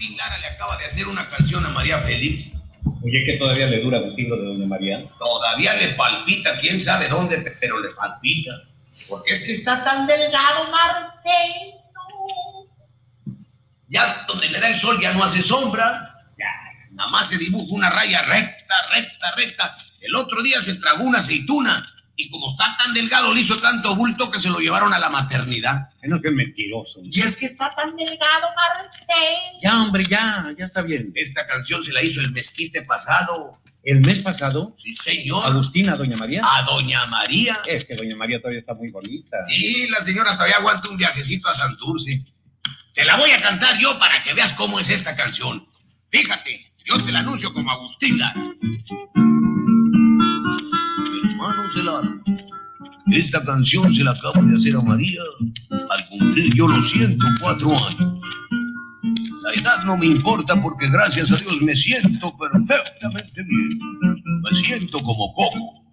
Agustín 0.00 0.16
Lara 0.16 0.38
le 0.38 0.46
acaba 0.46 0.78
de 0.78 0.86
hacer 0.86 1.06
una 1.08 1.28
canción 1.28 1.66
a 1.66 1.68
María 1.68 2.00
Félix. 2.00 2.58
Oye, 3.02 3.22
que 3.22 3.36
todavía 3.36 3.66
le 3.66 3.82
dura 3.82 3.98
el 3.98 4.14
tiro 4.16 4.34
de 4.36 4.44
doña 4.44 4.66
María. 4.66 5.04
Todavía 5.18 5.74
le 5.74 5.90
palpita, 5.90 6.58
quién 6.58 6.80
sabe 6.80 7.06
dónde, 7.06 7.36
pero 7.60 7.78
le 7.80 7.90
palpita. 7.90 8.62
Porque 9.10 9.32
es 9.32 9.44
que 9.44 9.52
está 9.52 9.84
tan 9.84 10.06
delgado, 10.06 10.70
Marcelo. 10.70 11.80
Ya 13.88 14.24
donde 14.26 14.48
le 14.48 14.58
da 14.58 14.68
el 14.68 14.80
sol 14.80 14.98
ya 15.02 15.12
no 15.12 15.22
hace 15.22 15.42
sombra. 15.42 16.14
Ya, 16.38 16.46
nada 16.92 17.10
más 17.10 17.28
se 17.28 17.36
dibuja 17.36 17.74
una 17.74 17.90
raya 17.90 18.22
recta, 18.22 18.74
recta, 18.94 19.34
recta. 19.36 19.76
El 20.00 20.16
otro 20.16 20.42
día 20.42 20.62
se 20.62 20.76
tragó 20.76 21.04
una 21.04 21.18
aceituna 21.18 21.86
está 22.60 22.76
tan 22.76 22.94
delgado, 22.94 23.32
le 23.32 23.40
hizo 23.40 23.56
tanto 23.56 23.96
bulto 23.96 24.30
que 24.30 24.38
se 24.38 24.50
lo 24.50 24.58
llevaron 24.58 24.92
a 24.92 24.98
la 24.98 25.08
maternidad. 25.08 25.88
Es 26.02 26.12
que 26.22 26.30
mentiroso. 26.30 27.00
Y 27.02 27.20
es 27.20 27.36
que 27.36 27.46
está 27.46 27.74
tan 27.74 27.96
delgado, 27.96 28.48
Marcelo. 28.54 29.58
Ya, 29.62 29.82
hombre, 29.82 30.04
ya, 30.04 30.52
ya 30.58 30.66
está 30.66 30.82
bien. 30.82 31.12
Esta 31.14 31.46
canción 31.46 31.82
se 31.82 31.92
la 31.92 32.02
hizo 32.02 32.20
el 32.20 32.30
mezquite 32.32 32.82
pasado. 32.82 33.60
¿El 33.82 34.00
mes 34.00 34.18
pasado? 34.18 34.74
Sí, 34.76 34.94
señor. 34.94 35.44
¿Agustina, 35.46 35.96
doña 35.96 36.16
María? 36.16 36.42
A 36.44 36.62
doña 36.64 37.06
María. 37.06 37.58
Es 37.66 37.86
que 37.86 37.96
doña 37.96 38.14
María 38.14 38.38
todavía 38.38 38.60
está 38.60 38.74
muy 38.74 38.90
bonita. 38.90 39.38
Sí, 39.48 39.88
la 39.88 40.00
señora 40.00 40.34
todavía 40.34 40.56
aguanta 40.56 40.90
un 40.90 40.98
viajecito 40.98 41.48
a 41.48 41.54
Santurce. 41.54 42.24
Te 42.94 43.04
la 43.06 43.16
voy 43.16 43.30
a 43.30 43.40
cantar 43.40 43.78
yo 43.78 43.98
para 43.98 44.22
que 44.22 44.34
veas 44.34 44.52
cómo 44.52 44.78
es 44.78 44.90
esta 44.90 45.16
canción. 45.16 45.66
Fíjate, 46.10 46.72
yo 46.84 47.02
te 47.02 47.10
la 47.10 47.20
anuncio 47.20 47.54
como 47.54 47.70
Agustina. 47.70 48.34
Esta 53.12 53.44
canción 53.44 53.94
se 53.94 54.04
la 54.04 54.12
acabo 54.12 54.42
de 54.42 54.56
hacer 54.56 54.76
a 54.76 54.80
María 54.80 55.20
al 55.70 56.08
cumplir 56.08 56.54
yo 56.54 56.68
los 56.68 56.90
104 56.90 57.68
años. 57.70 58.20
La 59.42 59.52
edad 59.52 59.84
no 59.84 59.96
me 59.96 60.06
importa 60.06 60.60
porque 60.60 60.88
gracias 60.90 61.32
a 61.32 61.36
Dios 61.36 61.60
me 61.62 61.74
siento 61.74 62.32
perfectamente 62.38 63.42
bien. 63.44 63.78
Me 64.42 64.62
siento 64.62 64.98
como 64.98 65.34
Coco. 65.34 65.84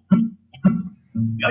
Y. 1.14 1.42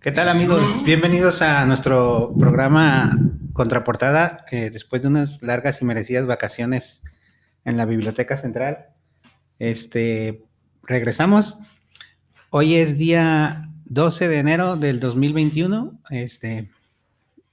¿Qué 0.00 0.12
tal 0.12 0.28
amigos? 0.28 0.82
Bienvenidos 0.84 1.40
a 1.40 1.64
nuestro 1.64 2.34
programa 2.38 3.18
Contraportada 3.54 4.44
eh, 4.50 4.68
después 4.70 5.00
de 5.00 5.08
unas 5.08 5.42
largas 5.42 5.80
y 5.80 5.86
merecidas 5.86 6.26
vacaciones 6.26 7.00
en 7.64 7.78
la 7.78 7.86
Biblioteca 7.86 8.36
Central. 8.36 8.88
Este, 9.58 10.44
regresamos. 10.82 11.58
Hoy 12.56 12.76
es 12.76 12.96
día 12.98 13.68
12 13.86 14.28
de 14.28 14.38
enero 14.38 14.76
del 14.76 15.00
2021, 15.00 15.98
este, 16.10 16.70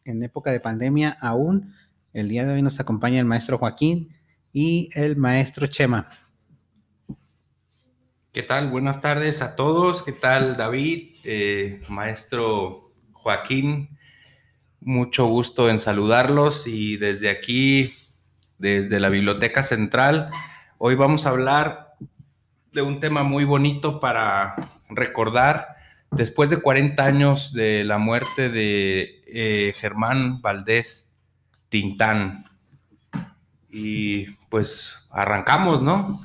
en 0.06 0.22
época 0.22 0.52
de 0.52 0.60
pandemia 0.60 1.18
aún. 1.20 1.74
El 2.14 2.30
día 2.30 2.46
de 2.46 2.54
hoy 2.54 2.62
nos 2.62 2.80
acompaña 2.80 3.18
el 3.18 3.26
maestro 3.26 3.58
Joaquín 3.58 4.16
y 4.54 4.92
el 4.94 5.18
maestro 5.18 5.66
Chema. 5.66 6.08
¿Qué 8.32 8.44
tal? 8.44 8.70
Buenas 8.70 9.02
tardes 9.02 9.42
a 9.42 9.56
todos. 9.56 10.04
¿Qué 10.04 10.12
tal 10.12 10.56
David? 10.56 11.16
Eh, 11.24 11.82
maestro 11.90 12.94
Joaquín, 13.14 13.98
mucho 14.82 15.26
gusto 15.26 15.68
en 15.68 15.80
saludarlos 15.80 16.68
y 16.68 16.98
desde 16.98 17.32
aquí, 17.32 17.96
desde 18.60 19.00
la 19.00 19.10
Biblioteca 19.10 19.64
Central, 19.64 20.30
hoy 20.78 20.94
vamos 20.94 21.26
a 21.26 21.32
hablar 21.32 21.96
de 22.72 22.84
un 22.84 23.00
tema 23.00 23.24
muy 23.24 23.46
bonito 23.46 24.00
para 24.00 24.56
recordar. 24.96 25.76
Después 26.12 26.50
de 26.50 26.62
40 26.62 27.04
años 27.04 27.54
de 27.54 27.84
la 27.84 27.98
muerte 27.98 28.50
de 28.50 29.24
eh, 29.28 29.74
Germán 29.76 30.42
Valdés 30.42 31.16
Tintán. 31.70 32.46
Y 33.70 34.32
pues 34.50 34.94
arrancamos, 35.10 35.82
¿no? 35.82 36.22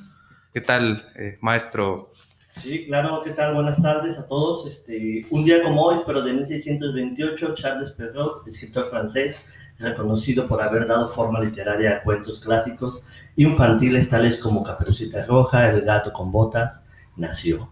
¿Qué 0.52 0.60
tal, 0.60 1.08
eh, 1.16 1.38
maestro? 1.40 2.10
Sí, 2.48 2.86
claro, 2.86 3.20
¿qué 3.22 3.30
tal? 3.30 3.54
Buenas 3.54 3.80
tardes 3.80 4.18
a 4.18 4.26
todos. 4.26 4.66
Este, 4.66 5.26
un 5.30 5.44
día 5.44 5.62
como 5.62 5.82
hoy, 5.82 5.98
pero 6.06 6.22
de 6.22 6.32
1628, 6.32 7.54
Charles 7.54 7.92
Perrault, 7.92 8.48
escritor 8.48 8.88
francés, 8.88 9.36
reconocido 9.78 10.48
por 10.48 10.62
haber 10.62 10.86
dado 10.86 11.10
forma 11.10 11.40
literaria 11.40 11.96
a 11.96 12.02
cuentos 12.02 12.40
clásicos 12.40 13.02
infantiles 13.36 14.08
tales 14.08 14.38
como 14.38 14.62
Caperucita 14.62 15.26
Roja, 15.26 15.68
El 15.70 15.82
gato 15.82 16.12
con 16.12 16.32
botas, 16.32 16.82
nació. 17.16 17.70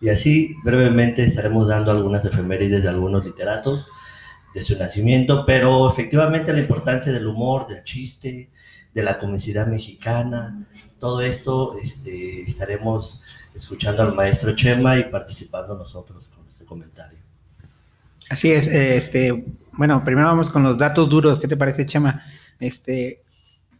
Y 0.00 0.08
así 0.10 0.54
brevemente 0.64 1.24
estaremos 1.24 1.68
dando 1.68 1.90
algunas 1.90 2.24
efemérides 2.24 2.82
de 2.82 2.88
algunos 2.88 3.24
literatos 3.24 3.88
de 4.54 4.64
su 4.64 4.78
nacimiento, 4.78 5.44
pero 5.44 5.90
efectivamente 5.90 6.52
la 6.52 6.60
importancia 6.60 7.12
del 7.12 7.26
humor, 7.26 7.66
del 7.66 7.82
chiste, 7.84 8.50
de 8.94 9.02
la 9.02 9.18
comicidad 9.18 9.66
mexicana, 9.66 10.66
todo 10.98 11.20
esto 11.20 11.78
este, 11.82 12.42
estaremos 12.42 13.22
escuchando 13.54 14.02
al 14.02 14.14
maestro 14.14 14.54
Chema 14.54 14.98
y 14.98 15.04
participando 15.04 15.76
nosotros 15.76 16.28
con 16.28 16.46
este 16.48 16.64
comentario. 16.64 17.18
Así 18.30 18.50
es, 18.50 18.66
este, 18.66 19.44
bueno, 19.72 20.04
primero 20.04 20.28
vamos 20.28 20.50
con 20.50 20.62
los 20.62 20.76
datos 20.76 21.08
duros. 21.08 21.38
¿Qué 21.38 21.48
te 21.48 21.56
parece, 21.56 21.86
Chema? 21.86 22.22
Este, 22.58 23.22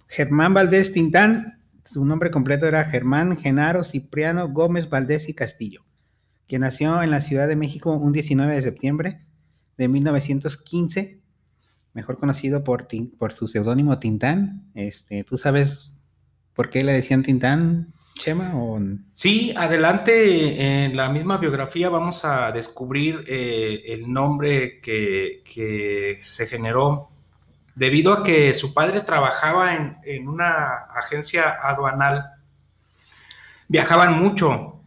Germán 0.06 0.54
Valdés 0.54 0.92
Tintán, 0.92 1.60
su 1.84 2.04
nombre 2.04 2.30
completo 2.30 2.66
era 2.66 2.84
Germán 2.84 3.36
Genaro 3.36 3.84
Cipriano 3.84 4.48
Gómez 4.48 4.88
Valdés 4.88 5.28
y 5.28 5.34
Castillo, 5.34 5.84
que 6.48 6.58
nació 6.58 7.02
en 7.02 7.10
la 7.10 7.20
Ciudad 7.20 7.46
de 7.46 7.56
México 7.56 7.92
un 7.92 8.12
19 8.12 8.54
de 8.54 8.62
septiembre 8.62 9.20
de 9.76 9.86
1915, 9.86 11.20
mejor 11.92 12.18
conocido 12.18 12.64
por, 12.64 12.88
por 13.18 13.32
su 13.34 13.46
seudónimo 13.46 13.98
Tintán. 13.98 14.70
Este, 14.74 15.24
¿Tú 15.24 15.36
sabes 15.36 15.92
por 16.54 16.70
qué 16.70 16.82
le 16.82 16.94
decían 16.94 17.22
Tintán, 17.22 17.92
Chema? 18.14 18.56
O... 18.56 18.80
Sí, 19.12 19.54
adelante 19.56 20.84
en 20.84 20.96
la 20.96 21.10
misma 21.10 21.36
biografía 21.36 21.90
vamos 21.90 22.24
a 22.24 22.50
descubrir 22.50 23.24
eh, 23.28 23.82
el 23.86 24.10
nombre 24.10 24.80
que, 24.80 25.42
que, 25.44 26.18
se 26.22 26.46
generó 26.46 27.10
debido 27.74 28.12
a 28.12 28.24
que 28.24 28.54
su 28.54 28.72
padre 28.74 29.02
trabajaba 29.02 29.76
en, 29.76 29.98
en 30.02 30.28
una 30.28 30.86
agencia 30.96 31.58
aduanal. 31.62 32.24
Viajaban 33.68 34.18
mucho 34.18 34.77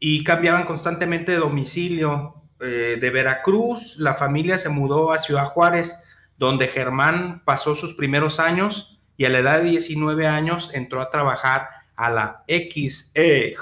y 0.00 0.24
cambiaban 0.24 0.64
constantemente 0.64 1.32
de 1.32 1.38
domicilio. 1.38 2.34
Eh, 2.60 2.98
de 3.00 3.10
Veracruz, 3.10 3.94
la 3.98 4.14
familia 4.14 4.58
se 4.58 4.68
mudó 4.68 5.12
a 5.12 5.18
Ciudad 5.18 5.46
Juárez, 5.46 5.96
donde 6.38 6.66
Germán 6.66 7.42
pasó 7.44 7.76
sus 7.76 7.94
primeros 7.94 8.40
años 8.40 8.98
y 9.16 9.26
a 9.26 9.28
la 9.28 9.38
edad 9.38 9.58
de 9.58 9.70
19 9.70 10.26
años 10.26 10.70
entró 10.72 11.00
a 11.00 11.10
trabajar 11.10 11.68
a 11.94 12.10
la 12.10 12.44
XEJ, 12.48 13.54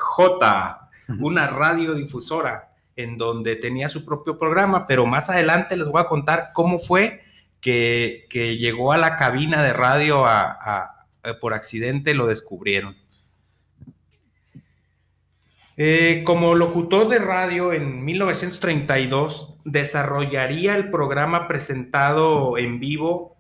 una 1.20 1.46
radiodifusora 1.46 2.70
en 2.96 3.18
donde 3.18 3.56
tenía 3.56 3.90
su 3.90 4.04
propio 4.04 4.38
programa, 4.38 4.86
pero 4.86 5.04
más 5.04 5.28
adelante 5.28 5.76
les 5.76 5.88
voy 5.88 6.00
a 6.00 6.08
contar 6.08 6.48
cómo 6.54 6.78
fue 6.78 7.22
que, 7.60 8.26
que 8.30 8.56
llegó 8.56 8.92
a 8.92 8.98
la 8.98 9.16
cabina 9.16 9.62
de 9.62 9.74
radio 9.74 10.24
a, 10.24 10.40
a, 10.42 11.06
a, 11.22 11.34
por 11.40 11.52
accidente, 11.52 12.14
lo 12.14 12.26
descubrieron. 12.26 12.96
Eh, 15.78 16.22
como 16.24 16.54
locutor 16.54 17.08
de 17.08 17.18
radio 17.18 17.72
en 17.74 18.02
1932, 18.02 19.58
desarrollaría 19.64 20.74
el 20.74 20.90
programa 20.90 21.46
presentado 21.48 22.56
en 22.56 22.80
vivo 22.80 23.36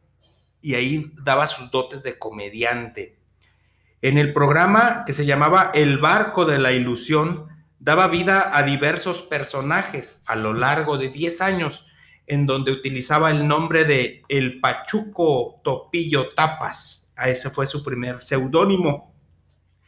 y 0.60 0.74
ahí 0.74 1.12
daba 1.22 1.46
sus 1.46 1.70
dotes 1.70 2.02
de 2.02 2.18
comediante. 2.18 3.16
En 4.02 4.18
el 4.18 4.34
programa 4.34 5.04
que 5.06 5.14
se 5.14 5.24
llamaba 5.24 5.70
El 5.72 5.98
Barco 5.98 6.44
de 6.44 6.58
la 6.58 6.72
Ilusión, 6.72 7.46
daba 7.78 8.08
vida 8.08 8.54
a 8.54 8.62
diversos 8.62 9.22
personajes 9.22 10.22
a 10.26 10.36
lo 10.36 10.52
largo 10.52 10.98
de 10.98 11.08
10 11.08 11.40
años, 11.40 11.86
en 12.26 12.44
donde 12.44 12.72
utilizaba 12.72 13.30
el 13.30 13.48
nombre 13.48 13.84
de 13.84 14.22
El 14.28 14.60
Pachuco 14.60 15.60
Topillo 15.64 16.34
Tapas. 16.34 17.12
A 17.16 17.30
ese 17.30 17.48
fue 17.48 17.66
su 17.66 17.82
primer 17.82 18.20
seudónimo. 18.20 19.14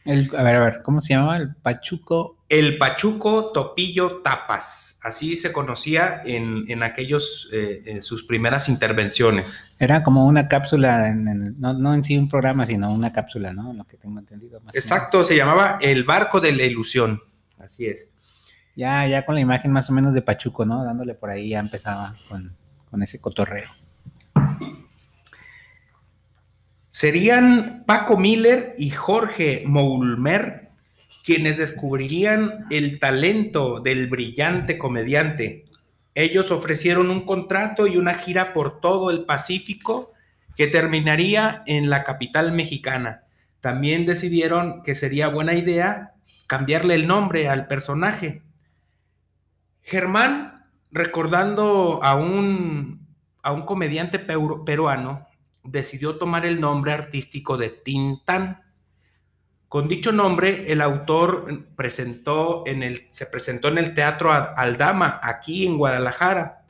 A 0.05 0.43
ver, 0.43 0.55
a 0.55 0.63
ver, 0.63 0.81
¿cómo 0.81 1.01
se 1.01 1.13
llamaba? 1.13 1.37
El 1.37 1.55
Pachuco. 1.55 2.38
El 2.49 2.79
Pachuco 2.79 3.51
Topillo 3.51 4.21
Tapas. 4.23 4.99
Así 5.03 5.35
se 5.35 5.53
conocía 5.53 6.23
en, 6.25 6.65
en 6.67 6.81
aquellos, 6.83 7.47
eh, 7.53 7.83
en 7.85 8.01
sus 8.01 8.23
primeras 8.23 8.67
intervenciones. 8.67 9.63
Era 9.77 10.03
como 10.03 10.25
una 10.25 10.47
cápsula, 10.47 11.07
en, 11.07 11.27
en, 11.27 11.59
no, 11.59 11.73
no, 11.73 11.93
en 11.93 12.03
sí 12.03 12.17
un 12.17 12.27
programa, 12.27 12.65
sino 12.65 12.91
una 12.91 13.13
cápsula, 13.13 13.53
¿no? 13.53 13.71
Lo 13.71 13.85
que 13.85 13.97
tengo 13.97 14.19
entendido. 14.19 14.59
Más 14.61 14.75
Exacto, 14.75 15.23
se 15.23 15.37
llamaba 15.37 15.77
El 15.79 16.03
Barco 16.03 16.41
de 16.41 16.51
la 16.51 16.63
Ilusión. 16.63 17.21
Así 17.59 17.85
es. 17.85 18.09
Ya, 18.75 19.05
ya 19.07 19.25
con 19.25 19.35
la 19.35 19.41
imagen 19.41 19.71
más 19.71 19.89
o 19.89 19.93
menos 19.93 20.13
de 20.13 20.21
Pachuco, 20.23 20.65
¿no? 20.65 20.83
Dándole 20.83 21.13
por 21.13 21.29
ahí, 21.29 21.49
ya 21.49 21.59
empezaba 21.59 22.15
con, 22.27 22.55
con 22.89 23.03
ese 23.03 23.21
cotorreo. 23.21 23.69
Serían 26.89 27.83
Paco 27.85 28.17
Miller 28.17 28.73
y 28.77 28.89
Jorge 28.89 29.63
Moulmer 29.67 30.68
quienes 31.29 31.59
descubrirían 31.59 32.65
el 32.71 32.99
talento 32.99 33.81
del 33.81 34.07
brillante 34.07 34.79
comediante. 34.79 35.65
Ellos 36.15 36.49
ofrecieron 36.49 37.11
un 37.11 37.23
contrato 37.23 37.85
y 37.85 37.97
una 37.97 38.15
gira 38.15 38.51
por 38.51 38.81
todo 38.81 39.11
el 39.11 39.25
Pacífico 39.25 40.11
que 40.57 40.65
terminaría 40.65 41.61
en 41.67 41.91
la 41.91 42.03
capital 42.03 42.51
mexicana. 42.51 43.25
También 43.61 44.07
decidieron 44.07 44.81
que 44.81 44.95
sería 44.95 45.27
buena 45.27 45.53
idea 45.53 46.13
cambiarle 46.47 46.95
el 46.95 47.05
nombre 47.05 47.47
al 47.47 47.67
personaje. 47.67 48.41
Germán, 49.83 50.65
recordando 50.89 51.99
a 52.01 52.15
un, 52.15 53.07
a 53.43 53.51
un 53.51 53.67
comediante 53.67 54.17
peruano, 54.17 55.27
decidió 55.63 56.17
tomar 56.17 56.47
el 56.47 56.59
nombre 56.59 56.91
artístico 56.91 57.55
de 57.55 57.69
Tintán. 57.69 58.63
Con 59.69 59.87
dicho 59.87 60.11
nombre, 60.11 60.71
el 60.71 60.81
autor 60.81 61.67
presentó 61.75 62.63
en 62.65 62.83
el, 62.83 63.07
se 63.11 63.27
presentó 63.27 63.69
en 63.69 63.77
el 63.77 63.93
Teatro 63.93 64.33
Aldama, 64.33 65.19
aquí 65.23 65.65
en 65.65 65.77
Guadalajara, 65.77 66.63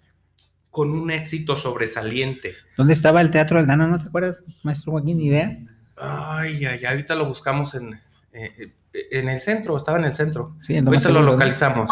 con 0.69 0.91
un 0.91 1.09
éxito 1.09 1.57
sobresaliente. 1.57 2.53
¿Dónde 2.77 2.93
estaba 2.93 3.21
el 3.21 3.31
Teatro 3.31 3.57
Aldama? 3.57 3.87
¿No 3.87 3.97
te 3.97 4.07
acuerdas, 4.07 4.43
maestro 4.63 4.91
Joaquín? 4.91 5.21
¿Idea? 5.21 5.57
Ay, 5.97 6.65
ay, 6.65 6.85
ahorita 6.85 7.15
lo 7.15 7.25
buscamos 7.25 7.73
en, 7.73 7.99
eh, 8.33 8.73
en 8.93 9.29
el 9.29 9.39
centro, 9.39 9.77
estaba 9.77 9.97
en 9.97 10.05
el 10.05 10.13
centro. 10.13 10.55
Sí, 10.61 10.77
ahorita 10.77 11.09
lo 11.09 11.21
localizamos. 11.21 11.89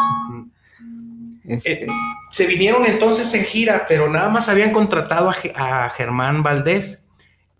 Este 1.48 1.86
eh, 1.86 1.88
se 2.30 2.46
vinieron 2.46 2.84
entonces 2.86 3.34
en 3.34 3.46
gira, 3.46 3.86
pero 3.88 4.10
nada 4.10 4.30
más 4.30 4.50
habían 4.50 4.74
contratado 4.74 5.32
a, 5.56 5.90
Germán 5.92 6.44
Valdés. 6.44 7.08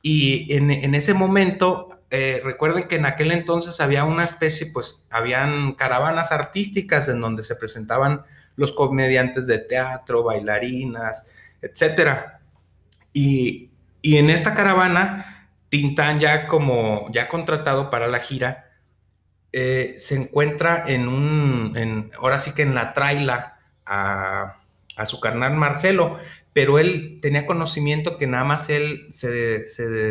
Y 0.02 0.54
en, 0.54 0.96
ese 0.96 1.14
momento, 1.14 1.97
eh, 2.10 2.42
recuerden 2.44 2.88
que 2.88 2.96
en 2.96 3.06
aquel 3.06 3.32
entonces 3.32 3.82
había 3.82 4.06
una 4.06 4.24
especie, 4.24 4.68
pues 4.74 5.06
habían 5.10 5.74
caravanas 5.74 6.32
artísticas 6.32 7.10
en 7.10 7.20
donde 7.20 7.44
se 7.44 7.56
presentaban 7.56 8.24
los 8.56 8.72
comediantes 8.72 9.46
de 9.46 9.60
teatro, 9.60 10.24
bailarinas, 10.24 11.28
etcétera. 11.62 12.40
Y, 13.14 13.72
en 14.04 14.30
esta 14.30 14.54
caravana, 14.54 15.50
Tintán 15.70 16.20
ya 16.20 16.48
como 16.48 17.12
ya 17.12 17.28
contratado 17.28 17.90
para 17.90 18.08
la 18.08 18.20
gira, 18.20 18.70
eh, 19.52 19.96
se 19.98 20.16
encuentra 20.16 20.84
en 20.88 21.08
un, 21.08 22.12
ahora 22.20 22.40
sí 22.40 22.54
que 22.54 22.62
en 22.62 22.74
la 22.74 22.94
traila 22.94 23.60
a, 23.86 24.58
su 25.06 25.20
carnal 25.20 25.56
Marcelo, 25.56 26.20
pero 26.58 26.80
él 26.80 27.20
tenía 27.22 27.46
conocimiento 27.46 28.18
que 28.18 28.26
nada 28.26 28.44
más 28.44 28.72
él 28.72 29.10
se, 29.12 29.30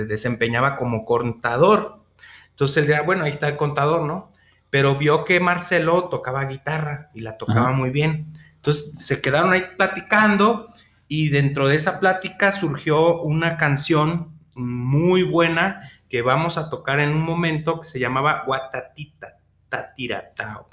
desempeñaba 0.07 0.77
como 0.77 1.05
contador. 1.05 2.05
Entonces 2.51 2.77
él 2.77 2.87
decía, 2.87 3.03
bueno, 3.03 3.25
ahí 3.25 3.31
está 3.31 3.49
el 3.49 3.57
contador, 3.57 4.03
¿no? 4.03 4.31
Pero 4.71 4.95
vio 4.95 5.25
que 5.25 5.41
Marcelo 5.41 6.05
tocaba 6.05 6.45
guitarra 6.45 7.11
y 7.15 7.23
la 7.23 7.37
tocaba 7.37 7.73
muy 7.73 7.91
bien. 7.91 8.29
Entonces 8.55 8.95
se 9.05 9.21
quedaron 9.21 9.55
ahí 9.55 9.65
platicando 9.77 10.69
y 11.09 11.31
dentro 11.31 11.67
de 11.67 11.75
esa 11.75 11.99
plática 11.99 12.53
surgió 12.53 13.23
una 13.23 13.57
canción 13.57 14.31
muy 14.55 15.25
buena 15.25 15.91
que 16.09 16.23
vamos 16.23 16.59
a 16.59 16.71
tocar 16.71 17.01
en 17.01 17.11
un 17.11 17.23
momento 17.23 17.81
que 17.81 17.87
se 17.87 17.99
llamaba 17.99 18.45
Guatatita 18.47 19.39
Tatiratao. 19.69 20.69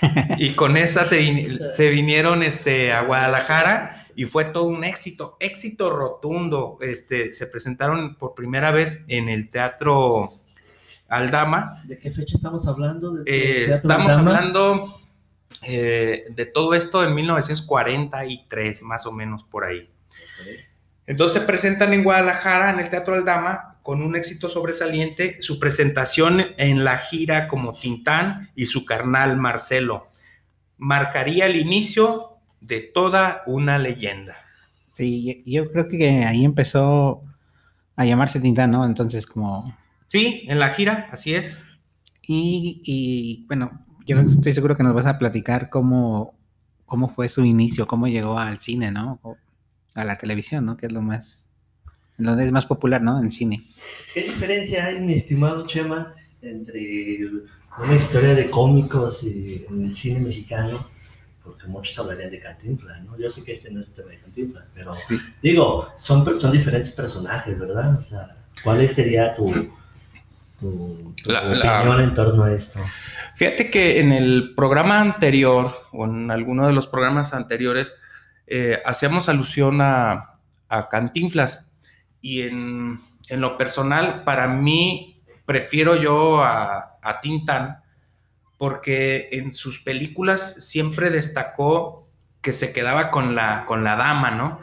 y 0.38 0.54
con 0.54 0.76
esa 0.76 1.04
se, 1.04 1.90
vinieron 1.90 2.42
este, 2.42 2.92
a 2.92 3.02
Guadalajara 3.02 4.02
y 4.16 4.24
fue 4.24 4.46
todo 4.46 4.64
un 4.64 4.82
éxito, 4.82 5.36
éxito 5.40 5.90
rotundo. 5.90 6.78
Este, 6.80 7.34
se 7.34 7.46
presentaron 7.46 8.14
por 8.14 8.34
primera 8.34 8.70
vez 8.70 9.04
en 9.08 9.28
el 9.28 9.50
Teatro 9.50 10.32
Aldama. 11.06 11.82
¿De 11.84 11.98
qué 11.98 12.10
fecha 12.10 12.36
estamos 12.36 12.66
hablando? 12.66 13.22
Eh, 13.26 13.66
estamos 13.68 14.12
hablando 14.12 14.98
eh, 15.62 16.24
de 16.30 16.46
todo 16.46 16.72
esto 16.72 17.04
en 17.04 17.14
1943, 17.14 18.82
más 18.84 19.04
o 19.04 19.12
menos 19.12 19.44
por 19.44 19.64
ahí. 19.64 19.86
Entonces 21.06 21.42
se 21.42 21.46
presentan 21.46 21.92
en 21.92 22.02
Guadalajara, 22.02 22.70
en 22.70 22.80
el 22.80 22.88
Teatro 22.88 23.14
Aldama, 23.14 23.76
con 23.82 24.00
un 24.00 24.16
éxito 24.16 24.48
sobresaliente, 24.48 25.36
su 25.42 25.58
presentación 25.58 26.42
en 26.56 26.84
la 26.84 26.96
gira 26.96 27.48
como 27.48 27.78
Tintán 27.78 28.50
y 28.56 28.64
su 28.64 28.86
carnal 28.86 29.36
Marcelo. 29.36 30.06
Marcaría 30.78 31.44
el 31.44 31.56
inicio 31.56 32.35
de 32.60 32.80
toda 32.80 33.42
una 33.46 33.78
leyenda. 33.78 34.36
Sí, 34.92 35.42
yo 35.46 35.70
creo 35.70 35.88
que 35.88 36.24
ahí 36.24 36.44
empezó 36.44 37.22
a 37.96 38.04
llamarse 38.04 38.40
Tintán, 38.40 38.70
¿no? 38.70 38.84
Entonces 38.84 39.26
como... 39.26 39.76
Sí, 40.06 40.44
en 40.48 40.58
la 40.58 40.70
gira, 40.70 41.08
así 41.12 41.34
es. 41.34 41.62
Y, 42.28 43.44
bueno, 43.46 43.84
yo 44.06 44.18
estoy 44.20 44.54
seguro 44.54 44.76
que 44.76 44.82
nos 44.82 44.94
vas 44.94 45.06
a 45.06 45.18
platicar 45.18 45.70
cómo, 45.70 46.34
cómo 46.84 47.08
fue 47.08 47.28
su 47.28 47.44
inicio, 47.44 47.86
cómo 47.86 48.08
llegó 48.08 48.38
al 48.38 48.58
cine, 48.58 48.90
¿no? 48.90 49.18
O 49.22 49.36
a 49.94 50.04
la 50.04 50.16
televisión, 50.16 50.66
¿no? 50.66 50.76
Que 50.76 50.86
es 50.86 50.92
lo 50.92 51.02
más 51.02 51.46
donde 52.18 52.44
es 52.44 52.52
más 52.52 52.66
popular, 52.66 53.02
¿no? 53.02 53.20
En 53.20 53.30
cine. 53.30 53.62
¿Qué 54.14 54.22
diferencia 54.22 54.86
hay, 54.86 55.00
mi 55.00 55.14
estimado 55.14 55.66
Chema, 55.66 56.14
entre 56.40 57.20
una 57.78 57.94
historia 57.94 58.34
de 58.34 58.50
cómicos 58.50 59.22
y, 59.22 59.64
en 59.68 59.84
el 59.84 59.92
cine 59.92 60.20
mexicano? 60.20 60.86
Porque 61.46 61.68
muchos 61.68 61.96
hablarían 61.96 62.32
de 62.32 62.40
Cantinflas, 62.40 63.00
¿no? 63.04 63.16
Yo 63.16 63.30
sé 63.30 63.44
que 63.44 63.52
este 63.52 63.70
no 63.70 63.80
es 63.80 63.94
tema 63.94 64.10
de 64.10 64.18
Cantinflas, 64.18 64.64
pero 64.74 64.92
digo, 65.40 65.88
son, 65.96 66.40
son 66.40 66.50
diferentes 66.50 66.90
personajes, 66.90 67.56
¿verdad? 67.56 67.96
O 67.96 68.00
sea, 68.00 68.36
¿cuál 68.64 68.86
sería 68.88 69.36
tu, 69.36 69.72
tu, 70.58 71.14
opinión 71.24 72.00
en 72.00 72.14
torno 72.14 72.42
a 72.42 72.52
esto? 72.52 72.80
Fíjate 73.36 73.70
que 73.70 74.00
en 74.00 74.10
el 74.10 74.54
programa 74.56 75.00
anterior, 75.00 75.72
o 75.92 76.04
en 76.04 76.32
alguno 76.32 76.66
de 76.66 76.72
los 76.72 76.88
programas 76.88 77.32
anteriores, 77.32 77.94
eh, 78.48 78.82
hacíamos 78.84 79.28
alusión 79.28 79.80
a, 79.80 80.40
a 80.68 80.88
Cantinflas 80.88 81.72
y 82.20 82.42
en, 82.42 82.98
lo 83.30 83.56
personal, 83.56 84.24
para 84.24 84.48
mí, 84.48 85.22
prefiero 85.44 85.94
yo 85.94 86.42
a, 86.42 86.98
a 87.00 87.20
Tintan 87.20 87.84
porque 88.58 89.28
en 89.32 89.52
sus 89.52 89.80
películas 89.80 90.66
siempre 90.66 91.10
destacó 91.10 92.08
que 92.40 92.52
se 92.52 92.72
quedaba 92.72 93.10
con 93.10 93.34
la, 93.34 93.64
con 93.66 93.84
la 93.84 93.96
dama, 93.96 94.30
¿no? 94.30 94.60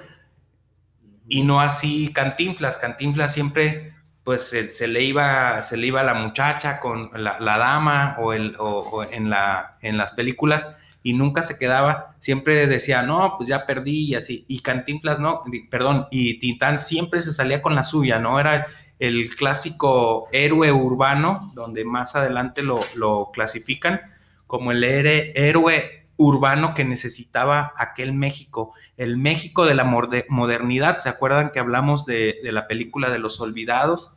Y 1.27 1.43
no 1.43 1.61
así 1.61 2.11
Cantinflas. 2.13 2.77
Cantinflas 2.77 3.33
siempre, 3.33 3.93
pues, 4.23 4.43
se, 4.69 4.87
le, 4.87 5.03
iba, 5.03 5.61
se 5.61 5.77
le 5.77 5.87
iba 5.87 6.03
la 6.03 6.13
muchacha 6.13 6.79
con 6.79 7.11
la, 7.13 7.37
dama 7.39 8.15
o, 8.19 8.33
el, 8.33 8.55
o, 8.57 9.05
en, 9.11 9.29
la, 9.29 9.77
en 9.81 9.97
las 9.97 10.11
películas 10.11 10.67
y 11.03 11.13
nunca 11.13 11.41
se 11.41 11.59
quedaba, 11.59 12.15
siempre 12.19 12.65
decía, 12.65 13.01
no, 13.01 13.35
pues 13.37 13.49
ya 13.49 13.65
perdí 13.65 14.05
y 14.05 14.15
así, 14.15 14.45
y 14.47 14.61
Cantinflas 14.61 15.19
no, 15.19 15.43
perdón, 15.69 16.07
y 16.11 16.39
Tintán 16.39 16.79
siempre 16.79 17.19
se 17.19 17.33
salía 17.33 17.61
con 17.61 17.75
la 17.75 17.83
suya, 17.83 18.19
¿no? 18.19 18.39
Era 18.39 18.67
el 18.99 19.35
clásico 19.35 20.27
héroe 20.31 20.71
urbano, 20.71 21.51
donde 21.55 21.83
más 21.85 22.15
adelante 22.15 22.61
lo, 22.63 23.31
clasifican 23.33 24.01
como 24.47 24.71
el 24.71 24.83
héroe 24.83 26.07
urbano 26.15 26.73
que 26.73 26.85
necesitaba 26.85 27.73
aquel 27.77 28.13
México, 28.13 28.73
el 28.97 29.17
México 29.17 29.65
de 29.65 29.73
la 29.73 29.83
modernidad, 29.83 30.99
¿se 30.99 31.09
acuerdan 31.09 31.49
que 31.51 31.59
hablamos 31.59 32.05
de, 32.05 32.39
de 32.43 32.51
la 32.51 32.67
película 32.67 33.09
de 33.09 33.19
los 33.19 33.41
olvidados? 33.41 34.13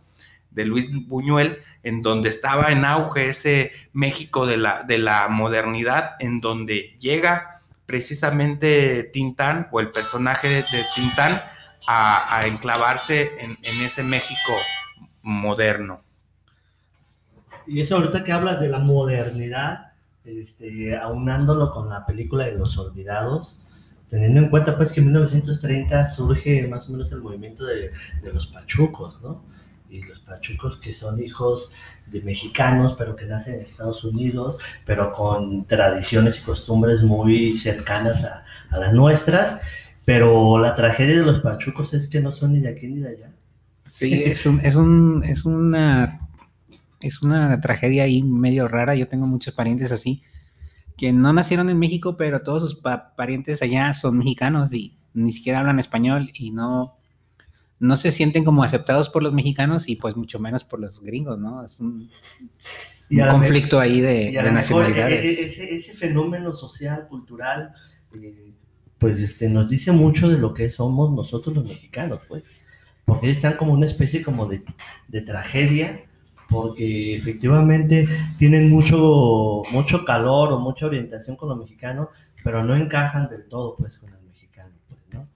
de 0.56 0.64
Luis 0.64 0.90
Buñuel, 1.06 1.62
en 1.82 2.02
donde 2.02 2.30
estaba 2.30 2.72
en 2.72 2.84
auge 2.84 3.28
ese 3.28 3.72
México 3.92 4.46
de 4.46 4.56
la, 4.56 4.82
de 4.82 4.98
la 4.98 5.28
modernidad, 5.28 6.16
en 6.18 6.40
donde 6.40 6.96
llega 6.98 7.60
precisamente 7.84 9.04
Tintán 9.04 9.68
o 9.70 9.80
el 9.80 9.90
personaje 9.90 10.48
de, 10.48 10.64
Tintán 10.94 11.42
a, 11.86 12.40
enclavarse 12.46 13.32
en, 13.38 13.80
ese 13.80 14.02
México 14.02 14.52
moderno. 15.22 16.02
Y 17.66 17.80
eso 17.80 17.96
ahorita 17.96 18.24
que 18.24 18.32
hablas 18.32 18.60
de 18.60 18.68
la 18.68 18.78
modernidad, 18.78 19.92
este, 20.24 20.96
aunándolo 20.96 21.70
con 21.70 21.88
la 21.88 22.06
película 22.06 22.44
de 22.44 22.52
Los 22.52 22.78
Olvidados, 22.78 23.58
teniendo 24.08 24.40
en 24.40 24.50
cuenta 24.50 24.76
pues 24.76 24.92
que 24.92 25.00
en 25.00 25.06
1930 25.06 26.10
surge 26.10 26.66
más 26.68 26.88
o 26.88 26.92
menos 26.92 27.10
el 27.12 27.20
movimiento 27.20 27.64
de, 27.64 27.90
de 28.22 28.32
los 28.32 28.46
pachucos, 28.46 29.20
¿no? 29.22 29.42
y 29.88 30.02
los 30.02 30.20
pachucos 30.20 30.76
que 30.76 30.92
son 30.92 31.22
hijos 31.22 31.70
de 32.06 32.22
mexicanos, 32.22 32.94
pero 32.98 33.14
que 33.14 33.26
nacen 33.26 33.54
en 33.54 33.60
Estados 33.62 34.04
Unidos, 34.04 34.58
pero 34.84 35.12
con 35.12 35.64
tradiciones 35.66 36.38
y 36.38 36.42
costumbres 36.42 37.02
muy 37.02 37.56
cercanas 37.56 38.24
a, 38.24 38.44
las 38.78 38.92
nuestras. 38.92 39.60
Pero 40.06 40.58
la 40.58 40.74
tragedia 40.74 41.18
de 41.18 41.26
los 41.26 41.40
pachucos 41.40 41.92
es 41.92 42.08
que 42.08 42.20
no 42.20 42.32
son 42.32 42.54
ni 42.54 42.60
de 42.60 42.70
aquí 42.70 42.86
ni 42.86 43.00
de 43.00 43.10
allá. 43.10 43.32
Sí, 43.90 44.22
es, 44.24 44.46
un, 44.46 44.60
es, 44.60 44.74
un, 44.76 45.22
es 45.24 45.44
una 45.44 46.26
es 47.00 47.22
una 47.22 47.60
tragedia 47.60 48.04
ahí 48.04 48.22
medio 48.22 48.68
rara. 48.68 48.94
Yo 48.94 49.08
tengo 49.08 49.26
muchos 49.26 49.54
parientes 49.54 49.92
así, 49.92 50.22
que 50.96 51.12
no 51.12 51.32
nacieron 51.32 51.68
en 51.70 51.78
México, 51.78 52.16
pero 52.16 52.42
todos 52.42 52.62
sus 52.62 52.82
parientes 53.16 53.62
allá 53.62 53.92
son 53.94 54.18
mexicanos 54.18 54.72
y 54.72 54.96
ni 55.14 55.32
siquiera 55.32 55.60
hablan 55.60 55.78
español 55.78 56.30
y 56.34 56.50
no, 56.50 56.96
no 57.78 57.96
se 57.96 58.10
sienten 58.10 58.44
como 58.44 58.62
aceptados 58.62 59.10
por 59.10 59.22
los 59.22 59.32
mexicanos 59.32 59.88
y 59.88 59.96
pues 59.96 60.16
mucho 60.16 60.38
menos 60.38 60.64
por 60.64 60.80
los 60.80 61.02
gringos, 61.02 61.38
¿no? 61.38 61.64
Es 61.64 61.80
un, 61.80 62.10
conflicto 63.30 63.78
ahí 63.78 64.00
de, 64.00 64.32
nacionalidades. 64.52 65.58
E, 65.58 65.64
e, 65.64 65.74
ese, 65.76 65.92
fenómeno 65.94 66.52
social, 66.52 67.06
cultural, 67.08 67.72
eh, 68.14 68.54
pues 68.98 69.20
este, 69.20 69.48
nos 69.48 69.68
dice 69.68 69.92
mucho 69.92 70.28
de 70.28 70.38
lo 70.38 70.54
que 70.54 70.70
somos 70.70 71.12
nosotros 71.12 71.54
los 71.54 71.66
mexicanos, 71.66 72.20
pues. 72.28 72.42
porque 73.04 73.30
están 73.30 73.56
como 73.56 73.72
una 73.72 73.86
especie 73.86 74.22
como 74.22 74.46
de, 74.46 74.62
de 75.08 75.22
tragedia, 75.22 76.00
porque 76.48 77.16
efectivamente 77.16 78.08
tienen 78.38 78.70
mucho, 78.70 79.62
mucho 79.72 80.04
calor 80.04 80.52
o 80.52 80.60
mucha 80.60 80.86
orientación 80.86 81.36
con 81.36 81.48
lo 81.48 81.56
mexicano, 81.56 82.10
pero 82.42 82.64
no 82.64 82.76
encajan 82.76 83.28
del 83.28 83.48
todo 83.48 83.76
pues 83.76 83.98
con 83.98 84.08
el 84.10 84.22
mexicano, 84.22 84.72
pues, 84.88 85.00
¿no? 85.12 85.28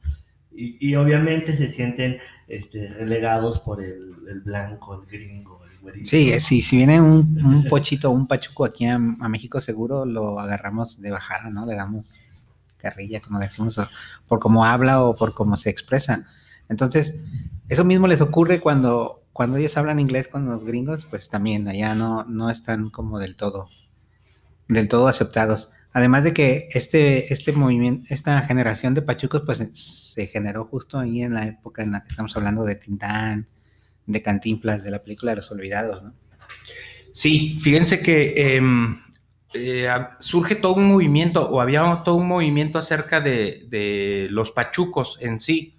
Y, 0.52 0.76
y 0.90 0.94
obviamente 0.94 1.56
se 1.56 1.68
sienten 1.68 2.18
este, 2.48 2.88
relegados 2.88 3.58
por 3.60 3.82
el, 3.82 4.14
blanco, 4.44 4.94
el 4.94 5.06
gringo, 5.06 5.60
el 5.64 5.80
güerito. 5.80 6.08
Sí, 6.08 6.38
sí, 6.40 6.62
si 6.62 6.76
viene 6.76 7.00
un, 7.00 7.44
un 7.44 7.64
pochito, 7.64 8.10
un 8.10 8.26
pachuco 8.26 8.64
aquí 8.64 8.86
a 8.86 8.98
México, 8.98 9.60
seguro 9.60 10.06
lo 10.06 10.38
agarramos 10.38 11.00
de 11.00 11.10
bajada, 11.10 11.50
¿no? 11.50 11.66
Le 11.66 11.74
damos 11.74 12.14
carrilla, 12.80 13.20
como 13.20 13.38
decimos, 13.38 13.80
por 14.26 14.40
cómo 14.40 14.64
habla 14.64 15.02
o 15.04 15.14
por 15.14 15.34
cómo 15.34 15.56
se 15.56 15.70
expresa. 15.70 16.26
Entonces, 16.68 17.20
eso 17.68 17.84
mismo 17.84 18.06
les 18.06 18.20
ocurre 18.20 18.60
cuando, 18.60 19.24
cuando 19.32 19.58
ellos 19.58 19.76
hablan 19.76 20.00
inglés 20.00 20.28
con 20.28 20.44
los 20.46 20.64
gringos, 20.64 21.06
pues 21.08 21.28
también 21.28 21.68
allá 21.68 21.94
no, 21.94 22.24
no 22.24 22.50
están 22.50 22.90
como 22.90 23.18
del 23.18 23.36
todo, 23.36 23.68
del 24.68 24.88
todo 24.88 25.08
aceptados. 25.08 25.70
Además 25.92 26.22
de 26.24 26.32
que 26.32 26.68
este, 26.72 27.32
este 27.32 27.52
movimiento, 27.52 28.06
esta 28.10 28.40
generación 28.42 28.94
de 28.94 29.02
pachucos, 29.02 29.42
pues 29.44 29.58
se 29.74 30.26
generó 30.26 30.64
justo 30.64 30.98
ahí 30.98 31.22
en 31.22 31.34
la 31.34 31.46
época 31.46 31.82
en 31.82 31.92
la 31.92 32.04
que 32.04 32.10
estamos 32.10 32.36
hablando 32.36 32.64
de 32.64 32.76
Tintán, 32.76 33.48
de 34.06 34.22
Cantinflas, 34.22 34.84
de 34.84 34.90
la 34.90 35.02
película 35.02 35.32
de 35.32 35.36
los 35.36 35.50
olvidados, 35.50 36.02
¿no? 36.02 36.14
Sí, 37.12 37.56
fíjense 37.58 38.00
que 38.00 38.56
em, 38.56 39.00
eh, 39.52 39.88
surge 40.20 40.56
todo 40.56 40.74
un 40.74 40.88
movimiento, 40.88 41.48
o 41.48 41.60
había 41.60 42.02
todo 42.04 42.14
un 42.16 42.28
movimiento 42.28 42.78
acerca 42.78 43.20
de, 43.20 44.28
los 44.30 44.52
pachucos 44.52 45.18
en 45.20 45.40
sí, 45.40 45.74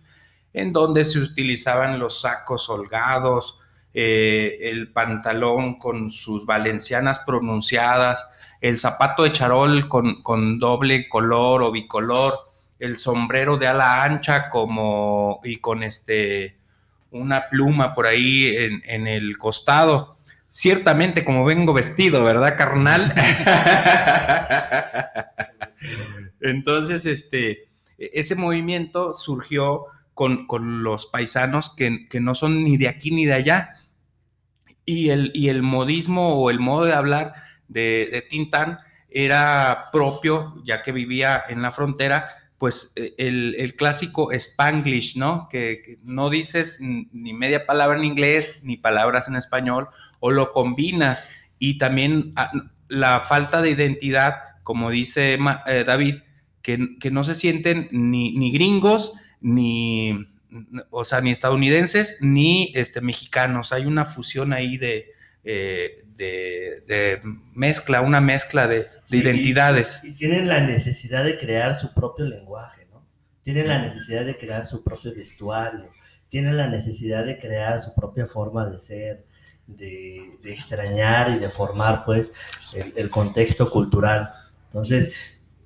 en 0.54 0.74
donde 0.74 1.06
se 1.06 1.20
utilizaban 1.20 1.98
los 2.00 2.22
sacos 2.22 2.70
holgados, 2.70 3.58
eh, 3.94 4.58
el 4.64 4.92
pantalón 4.92 5.80
con 5.80 6.12
sus 6.12 6.46
valencianas 6.46 7.20
pronunciadas, 7.20 8.28
el 8.60 8.78
zapato 8.78 9.24
de 9.24 9.32
charol 9.32 9.88
con, 9.88 10.22
con 10.22 10.60
doble 10.60 11.08
color 11.08 11.64
o 11.64 11.72
bicolor, 11.72 12.34
el 12.80 12.98
sombrero 12.98 13.58
de 13.58 13.68
ala 13.68 14.04
ancha 14.04 14.50
como 14.50 15.40
y 15.44 15.58
con 15.58 15.84
este 15.84 16.58
una 17.12 17.50
pluma 17.50 17.94
por 17.94 18.08
ahí 18.08 18.56
en 18.86 19.08
el 19.08 19.38
costado. 19.38 20.18
Ciertamente 20.54 21.24
como 21.24 21.46
vengo 21.46 21.72
vestido, 21.72 22.26
¿verdad, 22.26 22.58
carnal? 22.58 23.16
Entonces, 26.42 27.06
este, 27.06 27.70
ese 27.98 28.36
movimiento 28.36 29.14
surgió 29.14 29.86
con, 30.14 30.48
con 30.48 30.84
los 30.84 31.06
paisanos 31.06 31.74
que, 31.74 32.10
que 32.10 32.20
no 32.20 32.36
son 32.36 32.66
ni 32.66 32.76
de 32.76 32.90
aquí 32.90 33.12
ni 33.12 33.26
de 33.26 33.34
allá. 33.34 33.76
Y 34.84 35.12
el, 35.12 35.32
y 35.34 35.48
el 35.48 35.62
modismo 35.62 36.34
o 36.34 36.50
el 36.50 36.60
modo 36.60 36.84
de 36.84 36.96
hablar 36.96 37.34
de, 37.70 38.10
de 38.12 38.22
Tintán 38.22 38.80
era 39.10 39.86
propio, 39.94 40.62
ya 40.66 40.84
que 40.84 40.92
vivía 40.92 41.42
en 41.48 41.62
la 41.62 41.72
frontera, 41.72 42.26
pues 42.58 42.92
eh, 42.98 43.14
el, 43.18 43.56
el 43.58 43.78
clásico 43.78 44.34
spanglish, 44.34 45.16
¿no? 45.16 45.48
Que, 45.50 45.82
que 45.82 46.00
no 46.04 46.30
dices 46.30 46.82
ni 46.82 47.34
media 47.34 47.66
palabra 47.66 47.98
en 47.98 48.04
inglés 48.04 48.60
ni 48.64 48.76
palabras 48.76 49.30
en 49.30 49.38
español, 49.38 49.88
o 50.22 50.32
lo 50.32 50.54
combinas. 50.54 51.26
Y 51.60 51.78
también 51.78 52.32
ah, 52.38 52.50
la 52.88 53.20
falta 53.20 53.62
de 53.62 53.72
identidad, 53.72 54.36
como 54.64 54.90
dice 54.90 55.38
eh, 55.68 55.84
David, 55.86 56.16
que, 56.62 56.98
que 57.00 57.12
no 57.12 57.26
se 57.26 57.36
sienten 57.36 57.90
ni, 57.92 58.38
ni 58.38 58.54
gringos, 58.54 59.14
ni, 59.42 60.28
o 60.90 61.04
sea, 61.04 61.20
ni 61.22 61.32
estadounidenses, 61.32 62.20
ni 62.22 62.72
este, 62.76 63.02
mexicanos. 63.02 63.74
Hay 63.74 63.86
una 63.86 64.06
fusión 64.06 64.54
ahí 64.54 64.78
de, 64.78 65.12
eh, 65.44 66.04
de, 66.16 66.84
de 66.88 67.22
mezcla, 67.54 68.02
una 68.02 68.22
mezcla 68.22 68.68
de, 68.68 68.78
de 68.78 68.84
Sí, 69.06 69.18
y- 69.18 69.22
identidades. 69.22 70.00
Y, 70.04 70.14
tienen 70.14 70.48
la 70.48 70.62
necesidad 70.62 71.24
de 71.26 71.38
crear 71.38 71.80
su 71.80 71.94
propio 71.94 72.26
lenguaje, 72.26 72.86
¿no? 72.92 73.06
Tienen 73.42 73.68
la 73.68 73.80
necesidad 73.82 74.26
de 74.26 74.38
crear 74.38 74.66
su 74.68 74.84
propio 74.84 75.14
vestuario, 75.16 75.90
tienen 76.30 76.58
la 76.58 76.68
necesidad 76.68 77.26
de 77.26 77.40
crear 77.40 77.82
su 77.82 77.94
propia 77.96 78.28
forma 78.28 78.66
de 78.70 78.78
ser, 78.78 79.26
de, 79.68 80.40
extrañar 80.44 81.30
y 81.32 81.40
de 81.40 81.50
formar, 81.50 82.04
pues, 82.06 82.34
el, 82.74 83.10
contexto 83.10 83.70
cultural. 83.70 84.32
Entonces, 84.68 85.14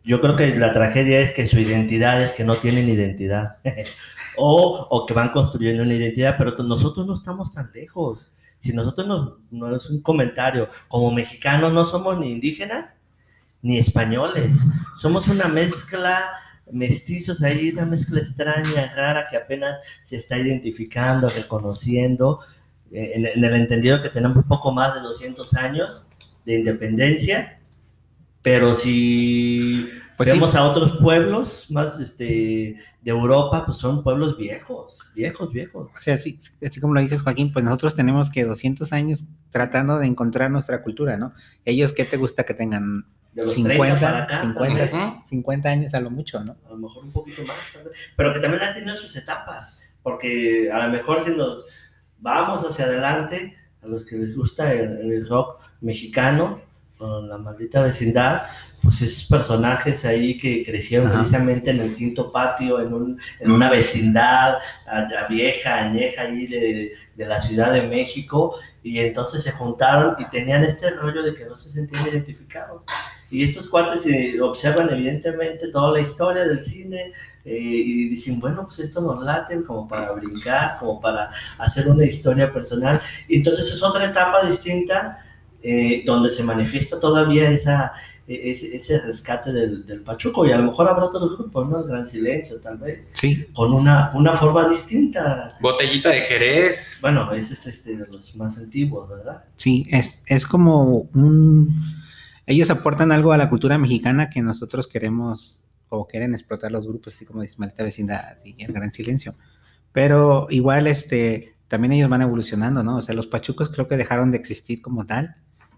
yo 0.04 0.22
creo 0.22 0.36
que 0.36 0.56
la 0.56 0.74
tragedia 0.74 1.20
es 1.20 1.32
que 1.32 1.48
su 1.48 1.60
identidad 1.60 2.22
es 2.22 2.32
que 2.34 2.44
no 2.44 2.56
tienen 2.58 2.90
identidad. 2.90 3.58
o, 4.38 4.88
o 4.90 5.06
que 5.06 5.14
van 5.14 5.32
construyendo 5.32 5.84
una 5.84 5.96
identidad, 5.96 6.36
pero 6.38 6.56
nosotros 6.64 7.06
no 7.08 7.14
estamos 7.14 7.54
tan 7.54 7.70
lejos. 7.74 8.32
Si 8.60 8.74
nosotros 8.74 9.08
no, 9.08 9.38
no 9.52 9.76
es 9.76 9.90
un 9.90 10.02
comentario, 10.02 10.70
como 10.88 11.12
mexicanos 11.12 11.72
no 11.72 11.86
somos 11.86 12.18
ni 12.20 12.32
indígenas, 12.32 12.96
ni 13.62 13.80
españoles. 13.80 14.52
Somos 15.00 15.28
una 15.28 15.48
mezcla, 15.48 16.32
mestizos 16.72 17.42
ahí, 17.42 17.72
una 17.72 17.86
mezcla 17.86 18.20
extraña, 18.20 18.94
rara, 18.96 19.28
que 19.30 19.38
apenas 19.38 19.78
se 20.04 20.18
está 20.18 20.38
identificando, 20.38 21.30
reconociendo, 21.30 22.42
en, 22.92 23.26
en 23.26 23.44
el 23.44 23.56
entendido 23.56 24.02
que 24.02 24.10
tenemos 24.10 24.38
un 24.38 24.44
poco 24.48 24.72
más 24.72 24.94
de 24.96 25.02
200 25.02 25.54
años 25.56 26.06
de 26.46 26.56
independencia, 26.60 27.60
pero 28.42 28.76
si 28.76 29.88
Pues 30.18 30.30
sí. 30.30 30.36
vemos 30.36 30.56
a 30.56 30.64
otros 30.64 30.98
pueblos 31.00 31.68
más 31.72 32.00
este, 32.00 32.24
de 33.02 33.12
Europa, 33.12 33.66
pues 33.66 33.78
son 33.78 34.04
pueblos 34.04 34.38
viejos, 34.38 35.00
viejos, 35.14 35.52
viejos. 35.52 35.90
O 35.98 36.02
sea, 36.02 36.16
así, 36.16 36.40
así 36.66 36.80
como 36.80 36.94
lo 36.94 37.02
dices, 37.02 37.22
Joaquín, 37.22 37.52
pues 37.52 37.66
nosotros 37.66 37.96
tenemos 37.96 38.30
que 38.30 38.46
200 38.46 38.94
años 38.94 39.26
tratando 39.50 39.98
de 40.00 40.08
encontrar 40.08 40.52
nuestra 40.52 40.84
cultura, 40.84 41.18
¿no? 41.18 41.34
Ellos, 41.66 41.92
¿qué 41.94 42.06
te 42.06 42.18
gusta 42.18 42.44
que 42.44 42.54
tengan? 42.54 43.06
De 43.34 43.44
los 43.44 43.54
30 43.54 43.74
50, 43.74 44.00
para 44.00 44.24
acá, 44.24 44.42
50, 44.44 44.90
tal 44.90 45.00
vez. 45.00 45.14
50 45.30 45.70
años 45.70 45.94
a 45.94 46.00
lo 46.00 46.10
mucho, 46.10 46.42
¿no? 46.44 46.56
a 46.66 46.70
lo 46.70 46.78
mejor 46.78 47.04
un 47.04 47.12
poquito 47.12 47.44
más, 47.44 47.58
pero 48.16 48.32
que 48.34 48.40
también 48.40 48.64
han 48.64 48.74
tenido 48.74 48.96
sus 48.96 49.14
etapas, 49.18 49.82
porque 50.04 50.72
a 50.72 50.86
lo 50.86 50.94
mejor 50.94 51.22
si 51.26 51.32
nos 51.32 51.66
vamos 52.26 52.68
hacia 52.68 52.86
adelante, 52.86 53.56
a 53.84 53.88
los 53.88 54.04
que 54.04 54.16
les 54.18 54.36
gusta 54.36 54.74
el, 54.74 55.12
el 55.12 55.30
rock 55.30 55.62
mexicano, 55.82 56.60
con 56.98 57.30
la 57.30 57.38
maldita 57.38 57.84
vecindad, 57.84 58.44
pues 58.82 59.02
esos 59.02 59.26
personajes 59.26 60.06
ahí 60.06 60.38
que 60.38 60.64
crecieron 60.64 61.08
Ajá. 61.08 61.20
precisamente 61.20 61.70
en 61.70 61.82
el 61.82 61.96
quinto 61.96 62.32
patio, 62.32 62.82
en, 62.82 62.94
un, 62.94 63.20
en 63.40 63.52
una 63.52 63.70
vecindad 63.70 64.58
a, 64.88 65.00
a 65.02 65.28
vieja, 65.28 65.84
añeja 65.84 66.24
allí 66.24 66.48
de, 66.48 66.94
de 67.16 67.26
la 67.26 67.42
Ciudad 67.42 67.74
de 67.74 67.84
México, 67.88 68.56
y 68.82 69.00
entonces 69.00 69.44
se 69.44 69.52
juntaron 69.52 70.16
y 70.18 70.26
tenían 70.30 70.64
este 70.64 70.90
rollo 70.92 71.22
de 71.22 71.36
que 71.36 71.46
no 71.46 71.58
se 71.58 71.70
sentían 71.70 72.08
identificados. 72.08 72.84
Y 73.32 73.44
estos 73.44 73.68
cuates 73.68 74.06
eh, 74.06 74.40
observan 74.42 74.90
evidentemente 74.92 75.70
toda 75.70 75.92
la 75.92 76.02
historia 76.02 76.46
del 76.46 76.62
cine 76.62 77.12
eh, 77.44 77.58
y 77.60 78.10
dicen, 78.10 78.40
bueno, 78.40 78.64
pues 78.66 78.80
esto 78.80 79.02
nos 79.02 79.24
late 79.24 79.62
como 79.64 79.88
para 79.88 80.12
brincar, 80.12 80.78
como 80.80 81.02
para 81.02 81.30
hacer 81.58 81.88
una 81.88 82.06
historia 82.06 82.54
personal. 82.54 83.02
Y 83.28 83.38
entonces 83.38 83.72
es 83.74 83.82
otra 83.84 84.06
etapa 84.06 84.46
distinta 84.46 85.20
eh, 85.62 86.04
donde 86.06 86.30
se 86.30 86.44
manifiesta 86.44 87.00
todavía 87.00 87.50
esa, 87.50 87.94
e- 88.28 88.52
ese, 88.52 88.76
ese 88.76 89.00
rescate 89.02 89.52
del, 89.52 89.86
del 89.88 90.02
Pachuco. 90.02 90.46
Y 90.46 90.52
a 90.52 90.58
lo 90.58 90.66
mejor 90.66 90.88
habrá 90.88 91.06
otros 91.06 91.36
grupos, 91.38 91.68
¿no? 91.68 91.80
El 91.82 91.88
Gran 91.88 92.06
Silencio, 92.06 92.60
tal 92.62 92.78
vez, 92.78 93.10
Sí, 93.14 93.46
con 93.56 93.74
una, 93.74 94.12
una 94.14 94.34
forma 94.36 94.70
distinta. 94.70 95.58
Botellita 95.62 96.10
de 96.10 96.22
Jerez. 96.22 96.98
Bueno, 97.02 97.32
ese 97.34 97.54
es 97.56 97.66
este 97.66 97.98
de 97.98 98.06
los 98.08 98.36
más 98.36 98.58
antiguos, 98.60 99.10
¿verdad? 99.10 99.44
sí, 99.58 99.88
es, 99.90 100.22
es 100.28 100.46
como 100.46 101.10
un... 101.16 102.05
Ellos 102.48 102.70
aportan 102.70 103.12
algo 103.12 103.32
a 103.32 103.38
la 103.38 103.50
cultura 103.50 103.78
mexicana 103.78 104.30
que 104.30 104.42
nosotros 104.42 104.88
queremos 104.88 105.64
o 105.90 106.08
quieren 106.08 106.34
explotar 106.34 106.72
los 106.72 106.86
grupos, 106.86 107.16
así 107.16 107.26
como 107.26 107.42
dice 107.42 107.56
Maldita 107.58 107.84
Vecindad 107.84 108.38
y 108.44 108.64
El 108.64 108.74
Gran 108.74 108.92
Silencio. 108.92 109.36
Pero 109.92 110.48
igual, 110.50 110.88
este, 110.88 111.56
también 111.68 111.94
ellos 111.94 112.10
van 112.10 112.22
evolucionando, 112.22 112.84
¿no? 112.84 112.98
O 112.98 113.02
sea, 113.02 113.16
los 113.16 113.28
pachucos 113.28 113.70
creo 113.70 113.88
que 113.88 113.98
dejaron 113.98 114.32
de 114.32 114.38
existir 114.38 114.82
como 114.82 115.06
tal 115.06 115.36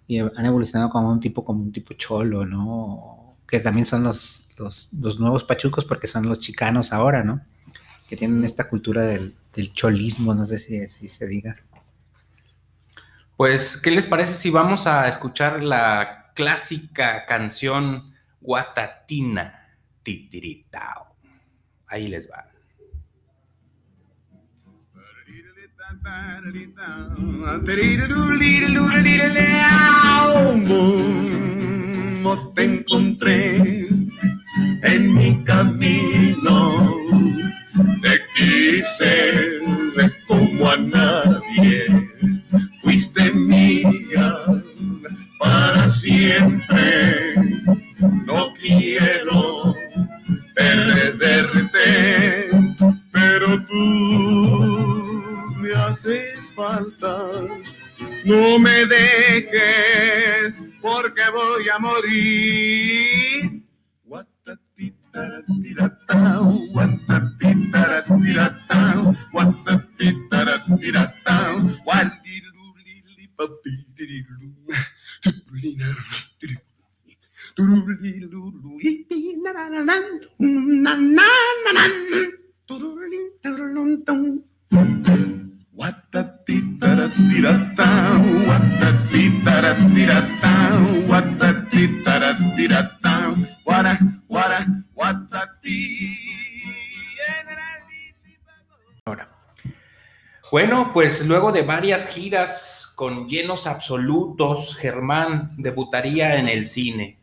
y 0.08 0.20
han 0.20 0.46
evolucionado 0.46 0.90
como 0.90 1.12
un 1.12 1.20
tipo, 1.20 1.46
como 1.46 1.62
un 1.64 1.72
tipo 1.72 1.94
cholo, 1.94 2.46
¿no? 2.46 3.38
Que 3.48 3.60
también 3.60 3.86
son 3.86 4.04
los, 4.04 4.48
los, 4.58 4.90
los 4.94 5.20
nuevos 5.20 5.44
pachucos 5.44 5.86
porque 5.86 6.08
son 6.08 6.28
los 6.28 6.40
chicanos 6.40 6.92
ahora, 6.92 7.24
¿no? 7.24 7.42
Que 8.10 8.18
tienen 8.18 8.44
esta 8.44 8.70
cultura 8.70 9.04
del, 9.04 9.36
del 9.54 9.74
cholismo, 9.74 10.34
no 10.34 10.46
sé 10.46 10.58
si, 10.58 10.86
si 10.88 11.10
se 11.10 11.28
diga. 11.28 11.58
Pues, 13.36 13.78
¿qué 13.78 13.92
les 13.92 14.08
parece 14.08 14.34
si 14.34 14.50
vamos 14.50 14.88
a 14.88 15.08
escuchar 15.08 15.62
la 15.62 16.27
clásica 16.38 17.26
canción 17.26 18.14
Guatatina 18.40 19.74
Titiritao? 20.04 21.18
Ahí 21.88 22.08
les 22.08 22.30
va. 22.30 22.46
Te 32.54 32.64
encontré 32.64 33.88
en 34.84 35.14
mi 35.14 35.44
camino, 35.44 36.94
te 38.02 38.20
quise 38.36 39.60
recordar. 39.96 40.28
nadie, 40.80 41.88
fuiste 42.82 43.32
mía 43.34 44.36
para 45.40 45.90
siempre. 45.90 47.36
No 48.26 48.54
quiero 48.54 49.76
perderte, 50.56 52.50
pero 53.12 53.64
tú 53.66 55.54
me 55.58 55.74
haces 55.74 56.40
falta. 56.56 57.18
No 58.26 58.60
me 58.60 58.86
dejes 58.86 60.60
porque 60.82 61.22
voy 61.34 61.70
a 61.70 61.80
morir. 61.80 63.58
Bueno, 100.50 100.92
pues 100.94 101.28
luego 101.28 101.52
de 101.52 101.62
varias 101.64 102.08
giras 102.08 102.87
con 102.98 103.30
llenos 103.30 103.68
absolutos, 103.68 104.76
Germán 104.76 105.52
debutaría 105.58 106.38
en 106.38 106.50
el 106.50 106.66
cine. 106.66 107.20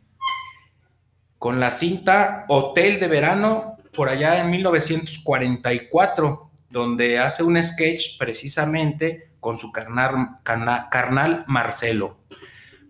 Con 1.37 1.59
la 1.59 1.69
cinta 1.69 2.45
Hotel 2.47 2.97
de 2.97 3.09
Verano 3.09 3.75
por 3.93 4.07
allá 4.07 4.39
en 4.39 4.51
1944, 4.51 6.49
donde 6.69 7.19
hace 7.19 7.43
un 7.43 7.61
sketch 7.61 8.17
precisamente 8.17 9.31
con 9.41 9.59
su 9.59 9.73
carnal, 9.73 10.37
carna- 10.43 10.87
carnal 10.89 11.43
Marcelo, 11.45 12.19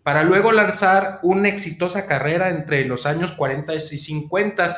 para 0.03 0.21
luego 0.21 0.51
lanzar 0.51 1.21
una 1.23 1.49
exitosa 1.49 2.05
carrera 2.05 2.51
entre 2.51 2.85
los 2.85 3.07
años 3.07 3.31
40 3.31 3.73
y 3.73 3.79
50 3.79 4.75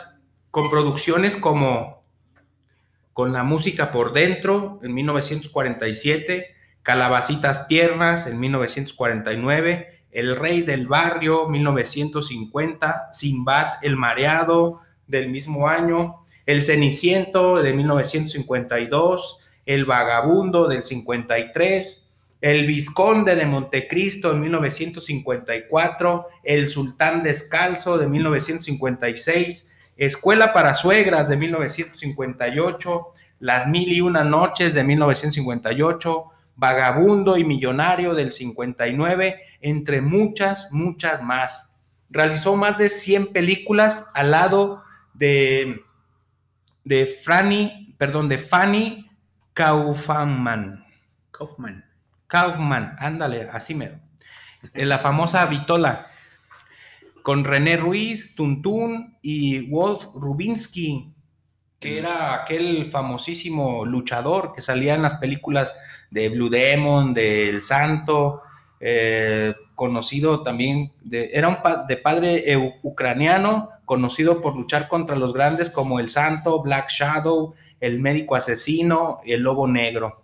con 0.49 0.69
producciones 0.69 1.35
como 1.35 2.03
con 3.11 3.33
la 3.33 3.43
música 3.43 3.91
por 3.91 4.13
dentro 4.13 4.79
en 4.81 4.93
1947, 4.93 6.55
Calabacitas 6.87 7.67
Tiernas 7.67 8.27
en 8.27 8.39
1949, 8.39 10.03
El 10.09 10.37
Rey 10.37 10.61
del 10.61 10.87
Barrio 10.87 11.49
1950, 11.49 13.09
Simbad 13.11 13.73
el 13.81 13.97
Mareado 13.97 14.79
del 15.05 15.27
mismo 15.27 15.67
año, 15.67 16.23
El 16.45 16.63
Ceniciento 16.63 17.61
de 17.61 17.73
1952, 17.73 19.37
El 19.65 19.83
Vagabundo 19.83 20.69
del 20.69 20.85
53, 20.85 22.09
El 22.39 22.65
Visconde 22.65 23.35
de 23.35 23.45
Montecristo 23.45 24.31
en 24.31 24.39
1954, 24.39 26.27
El 26.41 26.69
Sultán 26.69 27.21
Descalzo 27.21 27.97
de 27.97 28.07
1956, 28.07 29.73
Escuela 29.97 30.53
para 30.53 30.73
Suegras 30.73 31.27
de 31.27 31.35
1958, 31.35 33.07
Las 33.41 33.67
Mil 33.67 33.91
y 33.91 33.99
Una 33.99 34.23
Noches 34.23 34.73
de 34.73 34.85
1958, 34.85 36.31
Vagabundo 36.57 37.37
y 37.37 37.43
Millonario 37.43 38.13
del 38.15 38.31
59, 38.31 39.39
entre 39.61 40.01
muchas, 40.01 40.73
muchas 40.73 41.21
más. 41.21 41.77
Realizó 42.09 42.55
más 42.55 42.77
de 42.77 42.89
100 42.89 43.27
películas 43.27 44.07
al 44.13 44.31
lado 44.31 44.83
de, 45.13 45.81
de 46.83 47.05
Franny, 47.05 47.95
perdón, 47.97 48.27
de 48.27 48.39
Fanny 48.39 49.09
Kaufman. 49.53 50.85
Kaufman. 51.31 51.85
Kaufman, 52.27 52.95
ándale, 52.99 53.49
así 53.51 53.73
mero. 53.75 53.99
Eh, 54.73 54.85
La 54.85 54.97
famosa 54.97 55.45
Vitola, 55.45 56.07
con 57.21 57.43
René 57.43 57.77
Ruiz, 57.77 58.35
Tuntún 58.35 59.17
y 59.21 59.69
Wolf 59.69 60.05
Rubinsky, 60.13 61.13
que 61.79 61.97
era 61.99 62.33
aquel 62.33 62.85
famosísimo 62.87 63.85
luchador 63.85 64.51
que 64.53 64.61
salía 64.61 64.95
en 64.95 65.01
las 65.03 65.15
películas 65.15 65.73
de 66.09 66.29
Blue 66.29 66.49
Demon, 66.49 67.13
de 67.13 67.49
El 67.49 67.63
Santo, 67.63 68.41
eh, 68.79 69.53
conocido 69.75 70.41
también, 70.43 70.91
de, 71.01 71.29
era 71.33 71.47
un 71.49 71.61
pa- 71.61 71.85
de 71.85 71.97
padre 71.97 72.43
ucraniano, 72.83 73.69
conocido 73.85 74.41
por 74.41 74.55
luchar 74.55 74.87
contra 74.87 75.15
los 75.15 75.33
grandes 75.33 75.69
como 75.69 75.99
El 75.99 76.09
Santo, 76.09 76.61
Black 76.61 76.89
Shadow, 76.89 77.53
El 77.79 77.99
Médico 77.99 78.35
Asesino 78.35 79.19
y 79.23 79.33
El 79.33 79.41
Lobo 79.41 79.67
Negro. 79.67 80.23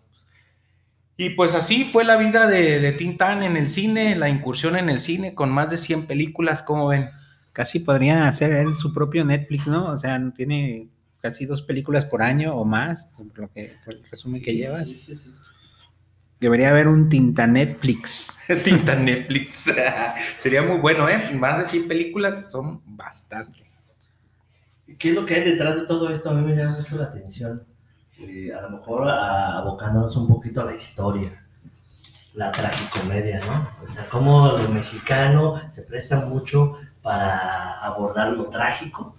Y 1.15 1.31
pues 1.31 1.53
así 1.53 1.85
fue 1.85 2.03
la 2.03 2.17
vida 2.17 2.47
de, 2.47 2.79
de 2.79 2.91
Tintán 2.93 3.43
en 3.43 3.55
el 3.55 3.69
cine, 3.69 4.15
la 4.15 4.29
incursión 4.29 4.75
en 4.75 4.89
el 4.89 4.99
cine 4.99 5.35
con 5.35 5.51
más 5.51 5.69
de 5.69 5.77
100 5.77 6.07
películas, 6.07 6.63
como 6.63 6.87
ven? 6.87 7.09
Casi 7.51 7.79
podría 7.79 8.27
hacer 8.27 8.51
él 8.53 8.73
su 8.75 8.93
propio 8.93 9.23
Netflix, 9.23 9.67
¿no? 9.67 9.91
O 9.91 9.97
sea, 9.97 10.19
tiene 10.35 10.87
casi 11.23 11.45
dos 11.45 11.61
películas 11.61 12.05
por 12.05 12.21
año 12.21 12.53
o 12.53 12.65
más, 12.65 13.07
por 13.17 13.25
lo 13.39 13.49
que 13.51 13.77
por 13.85 13.93
el 13.93 14.03
resumen 14.11 14.41
que 14.43 14.53
llevas. 14.53 14.89
Sí, 14.89 14.99
sí, 14.99 15.15
sí. 15.15 15.33
Debería 16.41 16.69
haber 16.69 16.89
un 16.89 17.07
Tinta 17.07 17.47
Netflix. 17.47 18.37
Tinta 18.65 18.93
Netflix. 18.95 19.71
Sería 20.37 20.61
muy 20.61 20.77
bueno, 20.79 21.07
¿eh? 21.07 21.31
Más 21.33 21.59
de 21.59 21.65
100 21.65 21.87
películas 21.87 22.51
son 22.51 22.81
bastante. 22.85 23.63
¿Qué 24.99 25.09
es 25.09 25.15
lo 25.15 25.25
que 25.25 25.35
hay 25.35 25.43
detrás 25.45 25.75
de 25.77 25.87
todo 25.87 26.09
esto? 26.13 26.29
A 26.29 26.33
mí 26.33 26.41
me 26.45 26.55
llama 26.57 26.79
mucho 26.79 26.97
la 26.97 27.05
atención. 27.05 27.63
Eh, 28.19 28.51
a 28.53 28.61
lo 28.63 28.71
mejor 28.71 29.07
a- 29.07 29.59
abocándonos 29.59 30.15
un 30.17 30.27
poquito 30.27 30.61
a 30.61 30.65
la 30.65 30.75
historia, 30.75 31.45
la 32.33 32.51
tragicomedia, 32.51 33.39
¿no? 33.45 33.69
O 33.81 33.87
sea, 33.87 34.05
cómo 34.07 34.49
lo 34.57 34.67
mexicano 34.67 35.61
se 35.73 35.83
presta 35.83 36.19
mucho 36.25 36.77
para 37.01 37.79
abordar 37.79 38.33
lo 38.33 38.49
trágico, 38.49 39.15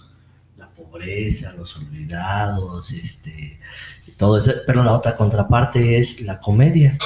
pobreza, 0.99 1.53
los 1.55 1.77
olvidados, 1.77 2.93
este, 2.93 3.59
todo 4.17 4.39
eso. 4.39 4.53
Pero 4.67 4.85
la 4.85 4.95
otra 4.95 5.17
contraparte 5.17 5.99
es 5.99 6.21
la 6.21 6.39
comedia. 6.39 6.97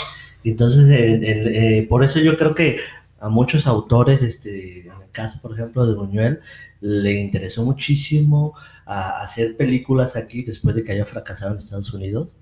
Entonces, 0.45 0.89
el- 0.89 1.25
el, 1.25 1.49
eh, 1.55 1.87
por 1.89 2.05
eso 2.05 2.21
yo 2.21 2.37
creo 2.37 2.55
que 2.55 2.79
a 3.21 3.29
muchos 3.29 3.67
autores, 3.67 4.23
este, 4.23 4.81
en 4.83 4.93
el 4.93 5.11
caso, 5.13 5.41
por 5.41 5.53
ejemplo, 5.53 5.87
de 5.87 5.97
Buñuel, 5.97 6.41
le 6.81 7.15
interesó 7.15 7.65
muchísimo 7.65 8.55
a 8.87 9.21
hacer 9.21 9.57
películas 9.57 10.17
aquí 10.17 10.43
después 10.43 10.75
de 10.77 10.85
que 10.85 10.93
haya 10.93 11.05
fracasado 11.05 11.53
en 11.53 11.59
Estados 11.59 11.93
Unidos. 11.93 12.37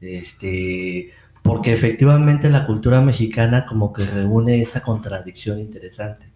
Este, 0.00 1.10
porque 1.42 1.72
efectivamente 1.72 2.50
la 2.50 2.66
cultura 2.66 3.00
mexicana 3.00 3.64
como 3.64 3.92
que 3.92 4.04
reúne 4.04 4.60
esa 4.62 4.80
contradicción 4.82 5.58
interesante. 5.60 6.31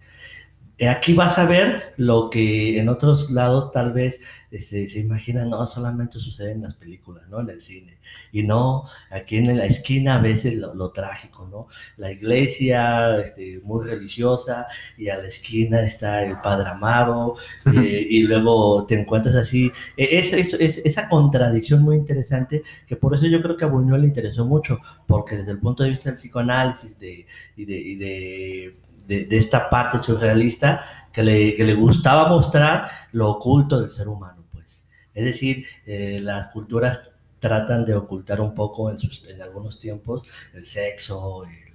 Eh, 0.79 0.89
Aquí 0.89 1.15
vas 1.15 1.39
a 1.39 1.47
ver 1.47 1.95
lo 1.97 2.29
que 2.29 2.79
en 2.79 2.91
otros 2.91 3.31
lados 3.31 3.73
tal 3.73 3.93
vez 3.95 4.21
este, 4.51 4.87
se 4.89 5.01
imagina, 5.01 5.45
no, 5.47 5.67
solamente 5.67 6.19
sucede 6.19 6.53
en 6.53 6.63
las 6.63 6.75
películas, 6.75 7.27
¿no? 7.31 7.41
En 7.41 7.49
el 7.49 7.63
cine. 7.63 7.99
Y 8.31 8.43
no, 8.43 8.85
aquí 9.11 9.37
en 9.39 9.57
la 9.57 9.65
esquina 9.65 10.17
a 10.17 10.21
veces 10.21 10.55
lo, 10.57 10.75
lo 10.75 10.91
trágico, 10.93 11.47
¿no? 11.51 11.69
La 11.97 12.13
iglesia 12.13 13.19
este, 13.21 13.61
muy 13.65 13.87
religiosa 13.87 14.67
y 14.99 15.09
a 15.09 15.17
la 15.17 15.29
esquina 15.29 15.81
está 15.83 16.23
el 16.23 16.39
Padre 16.41 16.69
Amaro 16.69 17.37
eh, 17.65 18.07
y 18.11 18.23
luego 18.25 18.85
te 18.87 19.01
encuentras 19.01 19.35
así. 19.37 19.73
Es, 19.97 20.33
es- 20.35 20.55
es- 20.55 20.79
esa 20.85 21.09
contradicción 21.09 21.83
muy 21.83 21.97
interesante 21.97 22.63
que 22.87 22.97
por 22.97 23.15
eso 23.15 23.27
yo 23.27 23.41
creo 23.41 23.57
que 23.57 23.65
a 23.65 23.69
Buñuel 23.69 24.03
le 24.03 24.09
interesó 24.09 24.45
mucho, 24.45 24.79
porque 25.07 25.37
desde 25.39 25.53
el 25.53 25.59
punto 25.59 25.83
de 25.85 25.91
vista 25.91 26.11
del 26.11 26.19
psicoanálisis 26.19 26.99
de, 26.99 27.27
y, 27.57 27.65
de, 27.65 27.77
y 27.79 27.97
de- 27.97 28.77
de- 29.07 29.25
de 29.25 29.37
esta 29.39 29.69
parte 29.71 29.99
surrealista, 29.99 30.85
que 31.13 31.23
le, 31.23 31.55
que 31.55 31.65
le 31.65 31.75
gustaba 31.75 32.29
mostrar 32.29 32.89
lo 33.13 33.31
oculto 33.31 33.81
del 33.81 33.91
ser 33.91 34.09
humano, 34.09 34.45
pues. 34.53 34.85
Es 35.15 35.25
decir, 35.25 35.65
eh, 35.87 36.21
las 36.23 36.49
culturas 36.49 37.01
tratan 37.39 37.85
de 37.85 37.95
ocultar 37.95 38.41
un 38.41 38.55
poco 38.55 38.91
en, 38.91 38.99
sus- 38.99 39.27
en 39.29 39.41
algunos 39.43 39.79
tiempos 39.81 40.25
el 40.55 40.65
sexo, 40.67 41.45
el- 41.45 41.67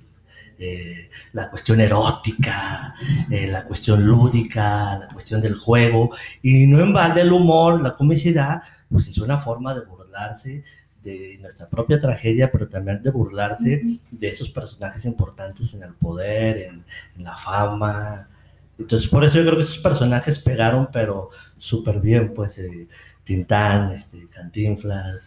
eh, 0.64 1.10
la 1.34 1.50
cuestión 1.50 1.82
erótica, 1.82 2.94
eh, 3.32 3.48
la 3.48 3.64
cuestión 3.66 4.06
lúdica, 4.06 5.00
la 5.00 5.08
cuestión 5.08 5.42
del 5.42 5.56
juego, 5.56 6.12
y 6.44 6.68
no 6.68 6.80
en 6.80 6.94
balde 6.94 7.22
el 7.22 7.32
humor, 7.32 7.82
la 7.82 7.94
comicidad, 7.94 8.62
pues 8.90 9.08
es 9.08 9.18
una 9.18 9.40
forma 9.40 9.74
de 9.74 9.82
burlarse 9.86 10.64
de 11.04 11.38
nuestra 11.42 11.68
propia 11.68 12.00
tragedia, 12.00 12.52
pero 12.52 12.68
también 12.68 13.02
de 13.02 13.10
burlarse 13.12 14.00
de 14.12 14.28
esos 14.28 14.50
personajes 14.50 15.06
importantes 15.06 15.74
en 15.74 15.84
el 15.84 15.94
poder, 15.94 16.58
en, 16.58 16.84
en 17.18 17.24
la 17.24 17.36
fama. 17.36 18.30
Entonces, 18.78 19.10
por 19.10 19.24
eso 19.24 19.38
yo 19.38 19.46
creo 19.46 19.58
que 19.58 19.64
esos 19.64 19.80
personajes 19.80 20.40
pegaron, 20.40 20.90
pero 20.92 21.30
súper 21.58 22.00
bien, 22.00 22.34
pues, 22.34 22.58
eh, 22.58 22.88
Tintán, 23.24 23.92
este, 23.92 24.28
Cantinflas, 24.28 25.22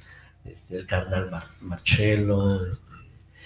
este, 0.44 0.76
el 0.78 0.86
carnal 0.86 1.30
Mar- 1.30 1.44
Marcello, 1.60 2.64
este, 2.66 2.84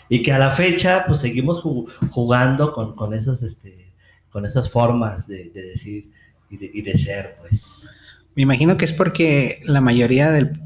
y 0.09 0.23
que 0.23 0.33
a 0.33 0.39
la 0.39 0.51
fecha 0.51 1.05
pues 1.07 1.19
seguimos 1.21 1.63
ju- 1.63 1.87
jugando 2.11 2.73
con, 2.73 2.95
con, 2.97 3.13
esos, 3.13 3.43
este, 3.43 3.93
con 4.31 4.45
esas 4.47 4.71
formas 4.71 5.29
de, 5.29 5.51
de 5.51 5.63
decir 5.63 6.11
y 6.51 6.57
de, 6.57 6.71
y 6.73 6.83
de 6.83 6.97
ser, 6.97 7.37
pues. 7.41 7.87
Me 8.35 8.43
imagino 8.43 8.77
que 8.77 8.87
es 8.87 8.93
porque 8.93 9.61
la 9.65 9.81
mayoría 9.83 10.31
del 10.31 10.59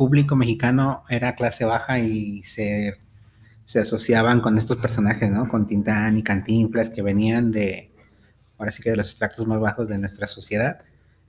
público 0.00 0.34
mexicano 0.34 1.04
era 1.10 1.34
clase 1.34 1.66
baja 1.66 1.98
y 1.98 2.42
se, 2.44 2.96
se 3.66 3.80
asociaban 3.80 4.40
con 4.40 4.56
estos 4.56 4.78
personajes, 4.78 5.30
¿no? 5.30 5.46
Con 5.46 5.66
Tintán 5.66 6.16
y 6.16 6.22
Cantinflas 6.22 6.88
que 6.88 7.02
venían 7.02 7.50
de, 7.52 7.92
ahora 8.56 8.72
sí 8.72 8.82
que 8.82 8.88
de 8.88 8.96
los 8.96 9.10
extractos 9.10 9.46
más 9.46 9.60
bajos 9.60 9.88
de 9.88 9.98
nuestra 9.98 10.26
sociedad 10.26 10.78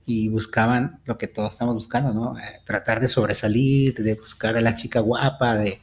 y 0.06 0.30
buscaban 0.30 1.02
lo 1.04 1.18
que 1.18 1.26
todos 1.26 1.52
estamos 1.52 1.74
buscando, 1.74 2.14
¿no? 2.14 2.38
Eh, 2.38 2.62
tratar 2.64 3.00
de 3.00 3.08
sobresalir, 3.08 3.94
de 3.96 4.14
buscar 4.14 4.56
a 4.56 4.62
la 4.62 4.74
chica 4.74 5.00
guapa, 5.00 5.58
de, 5.58 5.82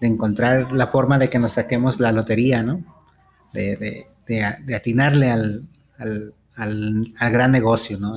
de 0.00 0.06
encontrar 0.06 0.70
la 0.70 0.86
forma 0.86 1.18
de 1.18 1.28
que 1.28 1.40
nos 1.40 1.54
saquemos 1.54 1.98
la 1.98 2.12
lotería, 2.12 2.62
¿no? 2.62 2.84
De, 3.52 3.76
de, 4.28 4.54
de, 4.64 4.76
atinarle 4.76 5.32
al, 5.32 5.66
al, 5.98 6.34
al, 6.54 7.14
al 7.18 7.32
gran 7.32 7.50
negocio, 7.50 7.98
¿no? 7.98 8.16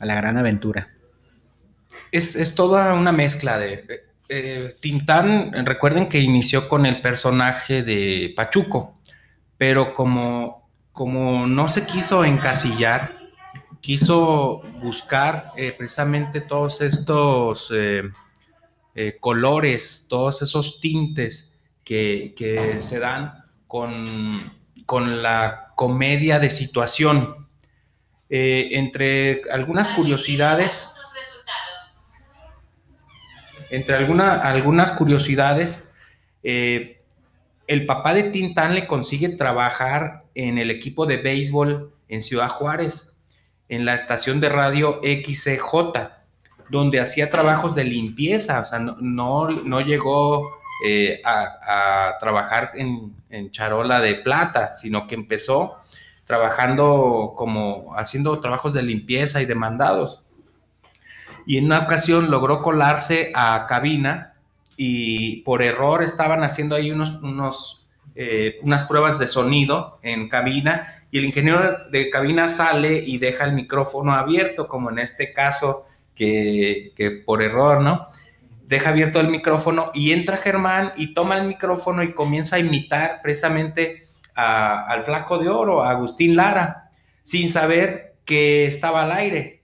A 0.00 0.04
la 0.04 0.14
gran 0.16 0.36
aventura. 0.36 0.93
Es, 2.14 2.36
es 2.36 2.54
toda 2.54 2.94
una 2.94 3.10
mezcla 3.10 3.58
de... 3.58 3.72
eh, 3.88 4.04
eh, 4.28 4.76
Tintán, 4.80 5.66
recuerden 5.66 6.08
que 6.08 6.18
inició 6.18 6.68
con 6.68 6.86
el 6.86 7.00
personaje 7.00 7.82
de 7.82 8.32
Pachuco, 8.36 9.00
pero 9.58 9.94
como, 9.94 10.70
como 10.92 11.48
no 11.48 11.66
se 11.66 11.84
quiso 11.86 12.24
encasillar, 12.24 13.16
quiso 13.80 14.62
buscar 14.80 15.48
eh, 15.56 15.74
precisamente 15.76 16.40
todos 16.40 16.80
estos 16.82 17.72
eh, 17.74 18.12
colores, 19.18 20.06
todos 20.08 20.40
esos 20.40 20.78
tintes 20.80 21.60
que, 21.82 22.32
que 22.36 22.80
se 22.80 23.00
dan 23.00 23.44
con, 23.66 24.52
con 24.86 25.20
la 25.20 25.72
comedia 25.74 26.38
de 26.38 26.50
situación. 26.50 27.34
Entre 28.30 29.42
algunas 29.52 29.88
curiosidades, 29.88 30.88
entre 33.74 33.96
alguna- 33.96 34.40
algunas 34.42 34.92
curiosidades, 34.92 35.92
eh, 36.42 37.00
el 37.66 37.86
papá 37.86 38.14
de 38.14 38.24
Tintán 38.24 38.74
le 38.74 38.86
consigue 38.86 39.30
trabajar 39.30 40.24
en 40.34 40.58
el 40.58 40.70
equipo 40.70 41.06
de 41.06 41.16
béisbol 41.16 41.92
en 42.08 42.20
Ciudad 42.20 42.48
Juárez, 42.48 43.16
en 43.68 43.84
la 43.84 43.94
estación 43.94 44.40
de 44.40 44.50
radio 44.50 45.00
XCJ, 45.02 46.10
donde 46.68 47.00
hacía 47.00 47.30
trabajos 47.30 47.74
de 47.74 47.84
limpieza, 47.84 48.60
o 48.60 48.64
sea, 48.64 48.78
no, 48.78 49.48
no, 49.48 49.80
llegó 49.80 50.58
eh, 50.84 51.22
a, 51.24 52.16
trabajar 52.20 52.72
en, 52.74 53.14
en 53.30 53.50
charola 53.50 54.00
de 54.00 54.16
plata, 54.16 54.74
sino 54.74 55.06
que 55.06 55.14
empezó 55.14 55.76
trabajando 56.26 57.34
como 57.36 57.94
haciendo 57.96 58.38
trabajos 58.40 58.74
de 58.74 58.82
limpieza 58.82 59.40
y 59.42 59.46
de 59.46 59.54
mandados. 59.54 60.23
Y 61.46 61.58
en 61.58 61.66
una 61.66 61.80
ocasión 61.80 62.30
logró 62.30 62.62
colarse 62.62 63.32
a 63.34 63.66
cabina 63.68 64.34
y 64.76 65.42
por 65.42 65.62
error 65.62 66.02
estaban 66.02 66.42
haciendo 66.42 66.74
ahí 66.74 66.90
unos, 66.90 67.10
unos, 67.22 67.86
eh, 68.14 68.58
unas 68.62 68.84
pruebas 68.84 69.18
de 69.18 69.26
sonido 69.26 69.98
en 70.02 70.28
cabina 70.28 71.02
y 71.10 71.18
el 71.18 71.26
ingeniero 71.26 71.60
de 71.90 72.10
cabina 72.10 72.48
sale 72.48 72.96
y 73.06 73.18
deja 73.18 73.44
el 73.44 73.52
micrófono 73.52 74.14
abierto, 74.14 74.66
como 74.66 74.90
en 74.90 74.98
este 74.98 75.32
caso 75.32 75.86
que, 76.14 76.92
por 77.24 77.42
error, 77.42 77.80
¿no? 77.82 78.08
Deja 78.66 78.90
abierto 78.90 79.20
el 79.20 79.28
micrófono 79.28 79.90
y 79.94 80.12
entra 80.12 80.38
Germán 80.38 80.92
y 80.96 81.12
toma 81.14 81.36
el 81.36 81.46
micrófono 81.46 82.02
y 82.02 82.14
comienza 82.14 82.56
a 82.56 82.60
imitar 82.60 83.20
precisamente 83.22 84.02
a- 84.34 84.86
al 84.86 85.04
flaco 85.04 85.38
de 85.38 85.48
oro, 85.50 85.84
a 85.84 85.90
Agustín 85.90 86.34
Lara, 86.34 86.90
sin 87.22 87.48
saber 87.50 88.14
que 88.24 88.66
estaba 88.66 89.02
al 89.02 89.12
aire. 89.12 89.60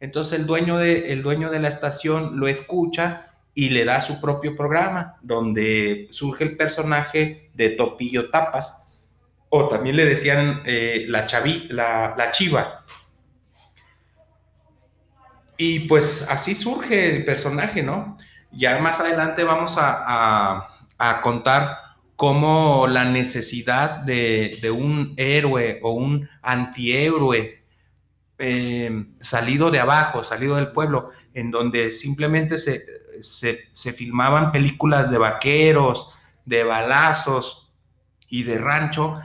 Entonces 0.00 0.38
el 0.38 0.46
dueño 0.46 0.76
de, 0.78 1.12
el 1.12 1.22
dueño 1.22 1.50
de 1.50 1.58
la 1.60 1.68
estación 1.68 2.38
lo 2.38 2.48
escucha 2.48 3.32
y 3.54 3.70
le 3.70 3.84
da 3.84 4.00
su 4.00 4.20
propio 4.20 4.54
programa, 4.54 5.16
donde 5.22 6.08
surge 6.10 6.44
el 6.44 6.56
personaje 6.56 7.50
de 7.54 7.70
Topillo 7.70 8.28
Tapas, 8.30 8.82
o 9.48 9.68
también 9.68 9.96
le 9.96 10.04
decían 10.04 10.62
eh, 10.66 11.06
la, 11.08 11.24
chavi, 11.24 11.66
la, 11.70 12.14
la 12.18 12.30
chiva. 12.30 12.84
Y 15.56 15.80
pues 15.80 16.26
así 16.30 16.54
surge 16.54 17.16
el 17.16 17.24
personaje, 17.24 17.82
¿no? 17.82 18.18
Ya 18.52 18.78
más 18.78 19.00
adelante 19.00 19.42
vamos 19.44 19.78
a, 19.78 20.02
a- 20.06 20.68
a 20.98 21.20
contar 21.22 21.76
cómo 22.16 22.86
la 22.86 23.04
necesidad 23.04 23.98
de, 24.00 24.58
de 24.62 24.70
un 24.70 25.14
héroe 25.16 25.78
o 25.82 25.90
un 25.92 26.28
antihéroe 26.42 27.62
eh, 28.38 29.06
salido 29.20 29.70
de 29.70 29.80
abajo, 29.80 30.24
salido 30.24 30.56
del 30.56 30.72
pueblo, 30.72 31.10
en 31.32 31.50
donde 31.50 31.92
simplemente 31.92 32.58
se, 32.58 32.84
se, 33.20 33.92
filmaban 33.92 34.52
películas 34.52 35.10
de 35.10 35.18
vaqueros, 35.18 36.10
de 36.44 36.64
balazos 36.64 37.70
y 38.28 38.42
de 38.42 38.58
rancho, 38.58 39.18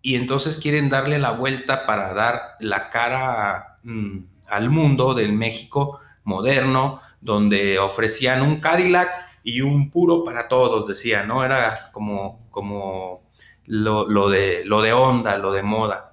y 0.00 0.16
entonces 0.16 0.58
quieren 0.58 0.90
darle 0.90 1.18
la 1.18 1.32
vuelta 1.32 1.86
para 1.86 2.14
dar 2.14 2.56
la 2.60 2.90
cara 2.90 3.78
mm, 3.82 4.18
al 4.48 4.70
mundo 4.70 5.14
del 5.14 5.32
México 5.32 6.00
moderno, 6.24 7.00
donde 7.20 7.78
ofrecían 7.78 8.42
un 8.42 8.60
Cadillac 8.60 9.10
y 9.44 9.60
un 9.60 9.90
puro 9.90 10.24
para 10.24 10.48
todos, 10.48 10.88
decía, 10.88 11.24
¿no? 11.24 11.44
Era 11.44 11.90
como, 11.92 12.46
como 12.50 13.22
lo, 13.66 14.08
lo 14.08 14.28
de, 14.28 14.62
lo 14.64 14.82
de 14.82 14.92
onda, 14.92 15.38
lo 15.38 15.52
de 15.52 15.62
moda. 15.62 16.11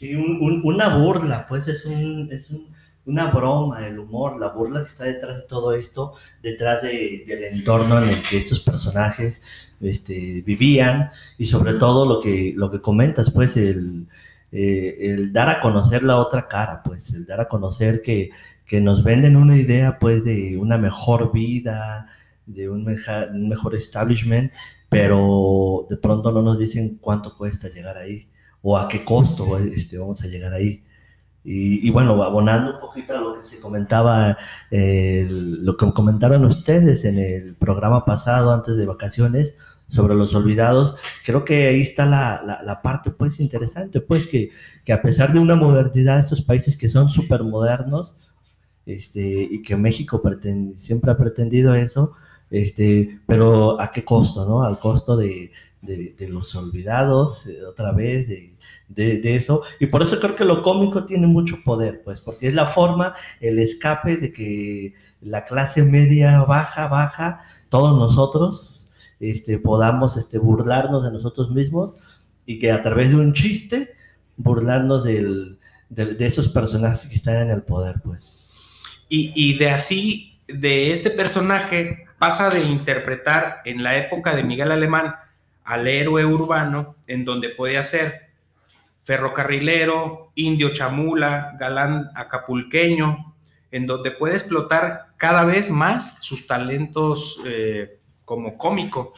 Sí, 0.00 0.14
un- 0.14 0.38
un- 0.40 0.62
una 0.64 0.96
burla, 0.98 1.46
pues 1.46 1.68
es, 1.68 1.84
un, 1.84 2.28
es 2.32 2.50
un- 2.50 2.68
una 3.06 3.30
broma, 3.30 3.86
el 3.86 3.98
humor, 3.98 4.38
la 4.40 4.48
burla 4.50 4.82
que 4.82 4.88
está 4.88 5.04
detrás 5.04 5.36
de 5.38 5.42
todo 5.42 5.72
esto, 5.74 6.14
detrás 6.42 6.82
de- 6.82 7.24
del 7.26 7.44
entorno 7.44 8.02
en 8.02 8.08
el 8.10 8.22
que 8.22 8.38
estos 8.38 8.60
personajes 8.60 9.42
este, 9.80 10.42
vivían 10.42 11.10
y 11.38 11.46
sobre 11.46 11.74
todo 11.74 12.06
lo 12.06 12.20
que, 12.20 12.52
lo 12.56 12.70
que 12.70 12.80
comentas, 12.80 13.30
pues 13.30 13.56
el, 13.56 14.08
eh, 14.52 14.96
el 15.00 15.32
dar 15.32 15.48
a 15.50 15.60
conocer 15.60 16.02
la 16.02 16.16
otra 16.18 16.48
cara, 16.48 16.82
pues 16.82 17.12
el 17.14 17.26
dar 17.26 17.40
a 17.42 17.48
conocer 17.48 18.02
que, 18.02 18.30
que 18.66 18.80
nos 18.80 19.02
venden 19.04 19.36
una 19.36 19.56
idea 19.56 19.98
pues 19.98 20.24
de 20.24 20.56
una 20.58 20.78
mejor 20.78 21.32
vida, 21.32 22.06
de 22.46 22.68
un, 22.70 22.86
un 22.88 23.48
mejor 23.48 23.74
establishment, 23.74 24.52
pero 24.88 25.86
de 25.90 25.96
pronto 25.96 26.32
no 26.32 26.42
nos 26.42 26.58
dicen 26.58 26.98
cuánto 27.00 27.36
cuesta 27.36 27.68
llegar 27.68 27.96
ahí 27.98 28.28
o 28.62 28.76
a 28.76 28.88
qué 28.88 29.04
costo 29.04 29.58
este, 29.58 29.98
vamos 29.98 30.22
a 30.22 30.26
llegar 30.28 30.52
ahí. 30.52 30.82
Y, 31.42 31.86
y 31.86 31.90
bueno, 31.90 32.22
abonando 32.22 32.74
un 32.74 32.80
poquito 32.80 33.16
a 33.16 33.20
lo 33.20 33.40
que 33.40 33.42
se 33.42 33.58
comentaba, 33.60 34.36
eh, 34.70 35.26
lo 35.30 35.76
que 35.76 35.90
comentaron 35.92 36.44
ustedes 36.44 37.04
en 37.06 37.18
el 37.18 37.56
programa 37.56 38.04
pasado 38.04 38.52
antes 38.52 38.76
de 38.76 38.86
vacaciones 38.86 39.54
sobre 39.88 40.14
los 40.14 40.34
olvidados, 40.34 40.96
creo 41.24 41.44
que 41.44 41.66
ahí 41.68 41.80
está 41.80 42.04
la, 42.06 42.42
la, 42.44 42.62
la 42.62 42.82
parte 42.82 43.10
pues 43.10 43.40
interesante, 43.40 44.00
pues 44.00 44.26
que, 44.26 44.50
que 44.84 44.92
a 44.92 45.02
pesar 45.02 45.32
de 45.32 45.38
una 45.40 45.56
modernidad 45.56 46.16
de 46.16 46.20
estos 46.20 46.42
países 46.42 46.76
que 46.76 46.88
son 46.88 47.08
súper 47.08 47.42
modernos, 47.42 48.14
este, 48.86 49.48
y 49.50 49.62
que 49.62 49.76
México 49.76 50.22
preten- 50.22 50.76
siempre 50.76 51.10
ha 51.10 51.16
pretendido 51.16 51.74
eso, 51.74 52.12
este, 52.50 53.20
pero 53.26 53.80
a 53.80 53.90
qué 53.90 54.04
costo, 54.04 54.46
¿no? 54.46 54.62
Al 54.64 54.78
costo 54.78 55.16
de, 55.16 55.52
de, 55.82 56.14
los 56.28 56.54
olvidados, 56.54 57.46
eh, 57.46 57.64
otra 57.64 57.92
vez, 57.92 58.28
de, 58.28 58.54
de, 58.88 59.20
de 59.20 59.36
eso. 59.36 59.62
Y 59.78 59.86
por 59.86 60.02
eso 60.02 60.18
creo 60.20 60.34
que 60.34 60.44
lo 60.44 60.62
cómico 60.62 61.04
tiene 61.04 61.26
mucho 61.26 61.58
poder, 61.64 62.02
pues, 62.04 62.20
porque 62.20 62.48
es 62.48 62.54
la 62.54 62.66
forma, 62.66 63.14
el 63.40 63.58
escape 63.58 64.16
de 64.16 64.32
que 64.32 64.94
la 65.20 65.44
clase 65.44 65.82
media 65.82 66.42
baja, 66.44 66.88
baja, 66.88 67.42
todos 67.68 67.98
nosotros 67.98 68.88
este, 69.20 69.58
podamos 69.58 70.16
este, 70.16 70.38
burlarnos 70.38 71.02
de 71.04 71.12
nosotros 71.12 71.50
mismos 71.50 71.94
y 72.46 72.58
que 72.58 72.72
a 72.72 72.82
través 72.82 73.10
de 73.10 73.16
un 73.16 73.32
chiste 73.32 73.94
burlarnos 74.36 75.04
del, 75.04 75.58
del- 75.90 76.16
de 76.16 76.26
esos 76.26 76.48
personajes 76.48 77.08
que 77.08 77.14
están 77.14 77.36
en 77.36 77.50
el 77.50 77.62
poder, 77.62 77.96
pues. 78.02 78.38
Y, 79.08 79.32
y 79.34 79.58
de 79.58 79.70
así, 79.70 80.38
de 80.48 80.92
este 80.92 81.10
personaje, 81.10 82.06
pasa 82.18 82.48
de 82.50 82.62
interpretar 82.64 83.58
en 83.64 83.82
la 83.82 83.96
época 83.98 84.34
de 84.34 84.42
Miguel 84.42 84.72
Alemán 84.72 85.14
al 85.64 85.86
héroe 85.86 86.24
urbano, 86.24 86.96
en 87.06 87.24
donde 87.24 87.50
podía 87.50 87.82
ser 87.82 88.30
ferrocarrilero, 89.04 90.32
indio 90.34 90.72
chamula, 90.72 91.56
galán 91.58 92.10
acapulqueño, 92.14 93.34
en 93.70 93.86
donde 93.86 94.10
puede 94.10 94.34
explotar 94.34 95.06
cada 95.16 95.44
vez 95.44 95.70
más 95.70 96.18
sus 96.20 96.46
talentos 96.46 97.40
eh, 97.44 97.98
como 98.24 98.56
cómico. 98.56 99.12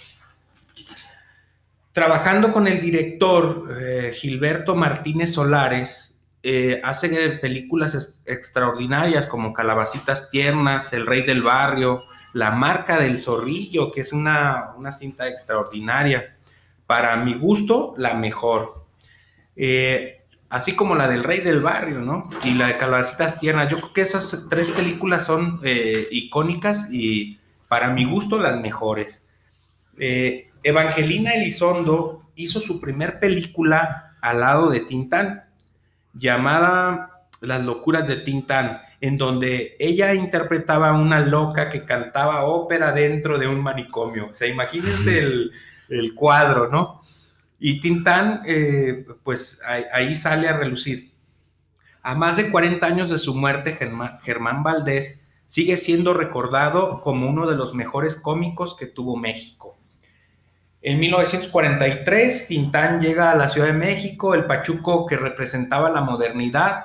Trabajando 1.92 2.52
con 2.52 2.66
el 2.66 2.80
director 2.80 3.78
eh, 3.78 4.12
Gilberto 4.14 4.74
Martínez 4.74 5.32
Solares, 5.32 6.12
eh, 6.42 6.80
hace 6.82 7.38
películas 7.40 8.22
extraordinarias 8.26 9.26
como 9.26 9.52
Calabacitas 9.52 10.30
Tiernas, 10.30 10.92
El 10.92 11.06
Rey 11.06 11.22
del 11.22 11.42
Barrio, 11.42 12.02
La 12.32 12.52
marca 12.52 12.98
del 12.98 13.20
zorrillo, 13.20 13.92
que 13.92 14.00
es 14.00 14.12
una, 14.12 14.72
una 14.76 14.92
cinta 14.92 15.28
extraordinaria. 15.28 16.36
Para 16.86 17.16
mi 17.16 17.34
gusto, 17.34 17.94
la 17.96 18.14
mejor. 18.14 18.86
Eh, 19.56 20.22
así 20.48 20.74
como 20.74 20.94
la 20.94 21.08
del 21.08 21.24
Rey 21.24 21.40
del 21.40 21.60
Barrio, 21.60 22.00
¿no? 22.00 22.28
Y 22.44 22.54
la 22.54 22.68
de 22.68 22.76
Calabacitas 22.76 23.40
Tiernas. 23.40 23.70
Yo 23.70 23.78
creo 23.78 23.92
que 23.92 24.02
esas 24.02 24.46
tres 24.50 24.68
películas 24.68 25.24
son 25.24 25.60
eh, 25.62 26.08
icónicas 26.10 26.88
y 26.92 27.38
para 27.68 27.90
mi 27.90 28.04
gusto 28.04 28.38
las 28.38 28.60
mejores. 28.60 29.26
Eh, 29.98 30.50
Evangelina 30.62 31.32
Elizondo 31.32 32.22
hizo 32.34 32.60
su 32.60 32.80
primer 32.80 33.18
película 33.18 34.12
al 34.20 34.40
lado 34.40 34.68
de 34.68 34.80
Tintán, 34.80 35.44
llamada 36.12 37.24
Las 37.40 37.62
locuras 37.62 38.06
de 38.06 38.16
Tintán, 38.16 38.82
en 39.02 39.18
donde 39.18 39.74
ella 39.80 40.14
interpretaba 40.14 40.90
a 40.90 40.92
una 40.92 41.18
loca 41.18 41.70
que 41.70 41.84
cantaba 41.84 42.44
ópera 42.44 42.92
dentro 42.92 43.36
de 43.36 43.48
un 43.48 43.60
manicomio. 43.60 44.28
O 44.30 44.34
sea, 44.34 44.46
imagínense 44.46 45.18
el, 45.18 45.50
el 45.88 46.14
cuadro, 46.14 46.68
¿no? 46.68 47.00
Y 47.58 47.80
Tintán, 47.80 48.42
eh, 48.46 49.04
pues 49.24 49.60
ahí, 49.66 49.84
ahí 49.92 50.16
sale 50.16 50.48
a 50.48 50.56
relucir. 50.56 51.10
A 52.00 52.14
más 52.14 52.36
de 52.36 52.52
40 52.52 52.86
años 52.86 53.10
de 53.10 53.18
su 53.18 53.34
muerte, 53.34 53.72
Germán, 53.72 54.20
Germán 54.22 54.62
Valdés 54.62 55.28
sigue 55.48 55.76
siendo 55.78 56.14
recordado 56.14 57.00
como 57.00 57.28
uno 57.28 57.48
de 57.48 57.56
los 57.56 57.74
mejores 57.74 58.14
cómicos 58.14 58.76
que 58.76 58.86
tuvo 58.86 59.16
México. 59.16 59.76
En 60.80 61.00
1943, 61.00 62.46
Tintán 62.46 63.00
llega 63.00 63.32
a 63.32 63.36
la 63.36 63.48
Ciudad 63.48 63.66
de 63.66 63.72
México, 63.72 64.34
el 64.34 64.44
Pachuco 64.44 65.06
que 65.06 65.16
representaba 65.16 65.90
la 65.90 66.02
modernidad, 66.02 66.84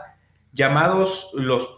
llamados 0.51 1.29
los 1.33 1.76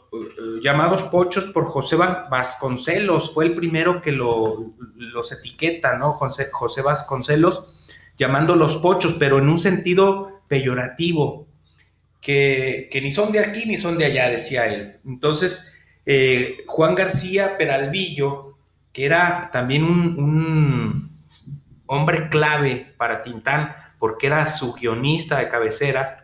llamados 0.61 1.03
pochos 1.03 1.45
por 1.45 1.65
José 1.65 1.95
Va- 1.95 2.27
Vasconcelos, 2.29 3.33
fue 3.33 3.45
el 3.45 3.55
primero 3.55 4.01
que 4.01 4.11
lo- 4.11 4.73
los 4.95 5.31
etiqueta, 5.31 5.97
¿no? 5.97 6.13
José, 6.13 6.49
José 6.51 6.81
Vasconcelos, 6.81 7.91
llamando 8.17 8.55
los 8.55 8.77
pochos, 8.77 9.15
pero 9.19 9.37
en 9.39 9.49
un 9.49 9.59
sentido 9.59 10.41
peyorativo, 10.47 11.47
que, 12.21 12.89
que 12.91 13.01
ni 13.01 13.11
son 13.11 13.31
de 13.31 13.39
aquí 13.39 13.65
ni 13.65 13.77
son 13.77 13.97
de 13.97 14.05
allá, 14.05 14.29
decía 14.29 14.67
él. 14.67 14.97
Entonces, 15.05 15.73
eh, 16.05 16.63
Juan 16.67 16.95
García 16.95 17.57
Peralvillo, 17.57 18.57
que 18.91 19.05
era 19.05 19.49
también 19.53 19.83
un, 19.83 20.17
un 20.19 21.19
hombre 21.85 22.27
clave 22.29 22.93
para 22.97 23.23
Tintán, 23.23 23.73
porque 23.99 24.27
era 24.27 24.47
su 24.47 24.73
guionista 24.73 25.39
de 25.39 25.49
cabecera, 25.49 26.18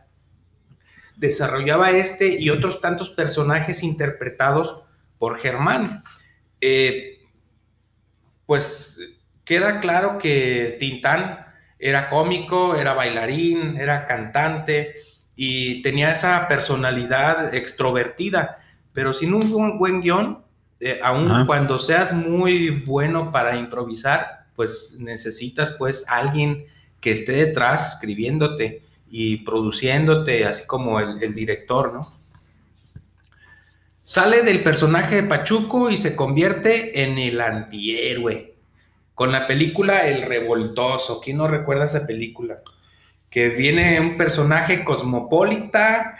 desarrollaba 1.17 1.91
este 1.91 2.39
y 2.39 2.49
otros 2.49 2.81
tantos 2.81 3.09
personajes 3.09 3.83
interpretados 3.83 4.81
por 5.17 5.39
Germán. 5.39 6.03
Eh, 6.61 7.19
pues 8.45 8.99
queda 9.43 9.79
claro 9.79 10.17
que 10.17 10.77
Tintán 10.79 11.45
era 11.79 12.09
cómico, 12.09 12.75
era 12.75 12.93
bailarín, 12.93 13.77
era 13.77 14.07
cantante 14.07 14.95
y 15.35 15.81
tenía 15.81 16.11
esa 16.11 16.47
personalidad 16.47 17.53
extrovertida, 17.53 18.59
pero 18.93 19.13
sin 19.13 19.33
un 19.33 19.77
buen, 19.77 20.01
guion, 20.01 20.43
eh, 20.79 20.99
aun 21.03 21.45
cuando 21.45 21.79
seas 21.79 22.13
muy 22.13 22.69
bueno 22.69 23.31
para 23.31 23.55
improvisar, 23.55 24.45
pues 24.55 24.95
necesitas 24.97 25.71
pues 25.71 26.05
alguien 26.07 26.65
que 27.01 27.11
esté 27.11 27.33
detrás 27.33 27.93
escribiéndote 27.93 28.84
y 29.17 29.37
produciéndote, 29.37 30.43
así 30.43 30.67
como 30.67 30.99
el, 30.99 31.23
el 31.23 31.33
director, 31.33 31.93
¿no? 31.93 32.01
Sale 34.03 34.41
del 34.41 34.61
personaje 34.61 35.21
de 35.21 35.23
Pachuco 35.23 35.89
y 35.89 35.95
se 35.95 36.17
convierte 36.17 37.01
en 37.01 37.17
el 37.17 37.39
antihéroe. 37.39 38.55
Con 39.13 39.31
la 39.31 39.47
película 39.47 40.05
El 40.05 40.23
Revoltoso. 40.23 41.21
¿Quién 41.21 41.37
no 41.37 41.47
recuerda 41.47 41.85
esa 41.85 42.05
película? 42.05 42.59
Que 43.29 43.47
viene 43.47 44.01
un 44.01 44.17
personaje 44.17 44.83
cosmopolita 44.83 46.17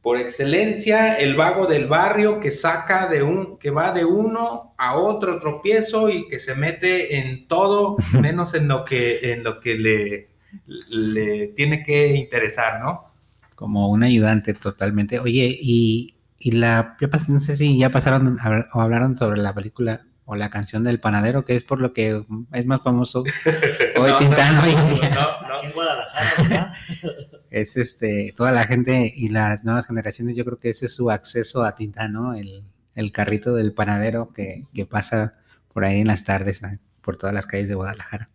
por 0.00 0.16
excelencia, 0.16 1.16
el 1.16 1.34
vago 1.34 1.66
del 1.66 1.88
barrio 1.88 2.38
que 2.38 2.52
saca 2.52 3.08
de 3.08 3.24
un, 3.24 3.58
que 3.58 3.70
va 3.70 3.90
de 3.90 4.04
uno 4.04 4.72
a 4.78 4.96
otro 4.96 5.40
tropiezo 5.40 6.10
y 6.10 6.28
que 6.28 6.38
se 6.38 6.54
mete 6.54 7.18
en 7.18 7.48
todo 7.48 7.96
menos 8.20 8.54
en 8.54 8.68
lo 8.68 8.84
que, 8.84 9.32
en 9.32 9.42
lo 9.42 9.58
que 9.58 9.74
le, 9.74 10.35
le 10.66 11.48
tiene 11.48 11.82
que 11.84 12.14
interesar, 12.14 12.80
¿no? 12.82 13.06
Como 13.54 13.88
un 13.88 14.02
ayudante 14.02 14.54
totalmente. 14.54 15.18
Oye, 15.20 15.56
y, 15.60 16.14
y 16.38 16.52
la, 16.52 16.96
ya 17.00 17.08
pas- 17.08 17.28
no 17.28 17.40
sé 17.40 17.56
si 17.56 17.78
ya 17.78 17.90
pasaron 17.90 18.38
a 18.40 18.66
o 18.72 18.80
hablaron 18.80 19.16
sobre 19.16 19.40
la 19.40 19.54
película 19.54 20.02
o 20.24 20.34
la 20.36 20.50
canción 20.50 20.82
del 20.84 20.98
panadero, 21.00 21.44
que 21.44 21.54
es 21.56 21.62
por 21.62 21.80
lo 21.80 21.92
que 21.92 22.22
es 22.52 22.66
más 22.66 22.82
famoso 22.82 23.22
hoy 23.98 24.10
No, 24.10 24.18
Tintán 24.18 24.56
no, 24.56 24.62
hoy 24.62 24.70
en 24.70 24.88
día. 24.94 25.10
no, 25.10 25.48
no. 25.48 25.54
Aquí 25.56 25.66
en 25.66 25.72
Guadalajara, 25.72 26.42
¿verdad? 26.48 26.72
Es 27.50 27.76
este, 27.76 28.34
toda 28.36 28.50
la 28.52 28.64
gente 28.66 29.10
y 29.14 29.28
las 29.30 29.64
nuevas 29.64 29.86
generaciones, 29.86 30.36
yo 30.36 30.44
creo 30.44 30.58
que 30.58 30.70
ese 30.70 30.86
es 30.86 30.94
su 30.94 31.10
acceso 31.10 31.64
a 31.64 31.74
Tintán, 31.76 32.12
¿no? 32.12 32.34
El, 32.34 32.64
el 32.94 33.12
carrito 33.12 33.54
del 33.54 33.72
panadero 33.72 34.32
que, 34.34 34.64
que 34.74 34.84
pasa 34.84 35.34
por 35.72 35.84
ahí 35.84 36.00
en 36.00 36.08
las 36.08 36.24
tardes, 36.24 36.62
¿eh? 36.64 36.78
por 37.00 37.16
todas 37.16 37.32
las 37.34 37.46
calles 37.46 37.68
de 37.68 37.74
Guadalajara. 37.76 38.28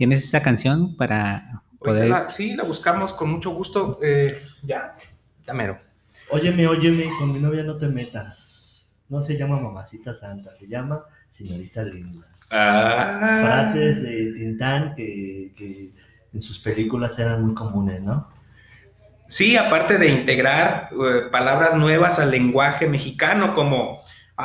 ¿Tienes 0.00 0.24
esa 0.24 0.40
canción 0.40 0.96
para 0.96 1.60
poder... 1.78 2.08
la- 2.08 2.26
sí, 2.26 2.54
la 2.54 2.64
buscamos 2.64 3.12
con 3.12 3.28
mucho 3.32 3.50
gusto. 3.50 3.98
eh, 4.02 4.40
ya, 4.62 4.96
ya 5.46 5.52
mero. 5.52 5.78
Óyeme, 6.30 6.66
óyeme, 6.66 7.10
con 7.18 7.30
mi 7.34 7.38
novia 7.38 7.64
no 7.64 7.76
te 7.76 7.86
metas. 7.86 8.96
No 9.10 9.20
se 9.20 9.36
llama 9.36 9.60
mamacita 9.60 10.14
santa, 10.14 10.52
se 10.58 10.66
llama 10.68 11.02
señorita 11.30 11.82
linda. 11.82 12.26
Ah. 12.50 13.42
Frases 13.42 14.02
de 14.02 14.32
Tintán 14.38 14.94
que, 14.94 15.52
que 15.54 15.90
en 16.32 16.40
sus 16.40 16.58
películas 16.60 17.18
eran 17.18 17.44
muy 17.44 17.54
comunes, 17.54 18.00
¿no? 18.00 18.26
Sí, 19.28 19.54
aparte 19.58 19.98
de 19.98 20.08
integrar 20.08 20.88
eh, 20.92 21.28
palabras 21.30 21.74
nuevas 21.76 22.18
al 22.18 22.30
lenguaje 22.30 22.86
mexicano 22.88 23.54
como 23.54 24.00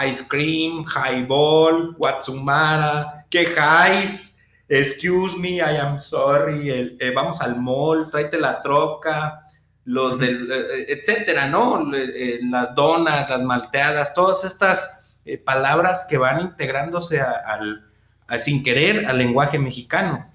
ice 0.06 0.28
cream, 0.28 0.84
highball, 0.84 1.96
Watsumara, 1.98 3.26
quejáis, 3.30 4.35
excuse 4.68 5.38
me, 5.38 5.58
I 5.58 5.78
am 5.78 6.00
sorry, 6.00 6.70
el, 6.70 6.98
eh, 7.00 7.12
vamos 7.14 7.42
al 7.42 7.60
mall, 7.62 8.10
tráete 8.10 8.40
la 8.40 8.62
troca, 8.62 9.42
los 9.86 10.18
del, 10.20 10.52
eh, 10.52 10.86
etcétera, 10.90 11.48
¿no? 11.48 11.94
Eh, 11.96 12.40
las 12.44 12.74
donas, 12.74 13.30
las 13.30 13.44
malteadas, 13.44 14.14
todas 14.14 14.44
estas 14.44 15.20
eh, 15.26 15.38
palabras 15.38 16.06
que 16.10 16.18
van 16.18 16.42
integrándose 16.42 17.20
a- 17.22 17.32
al, 17.48 17.86
a- 18.28 18.40
sin 18.40 18.64
querer 18.64 19.06
al 19.06 19.18
lenguaje 19.18 19.58
mexicano. 19.60 20.28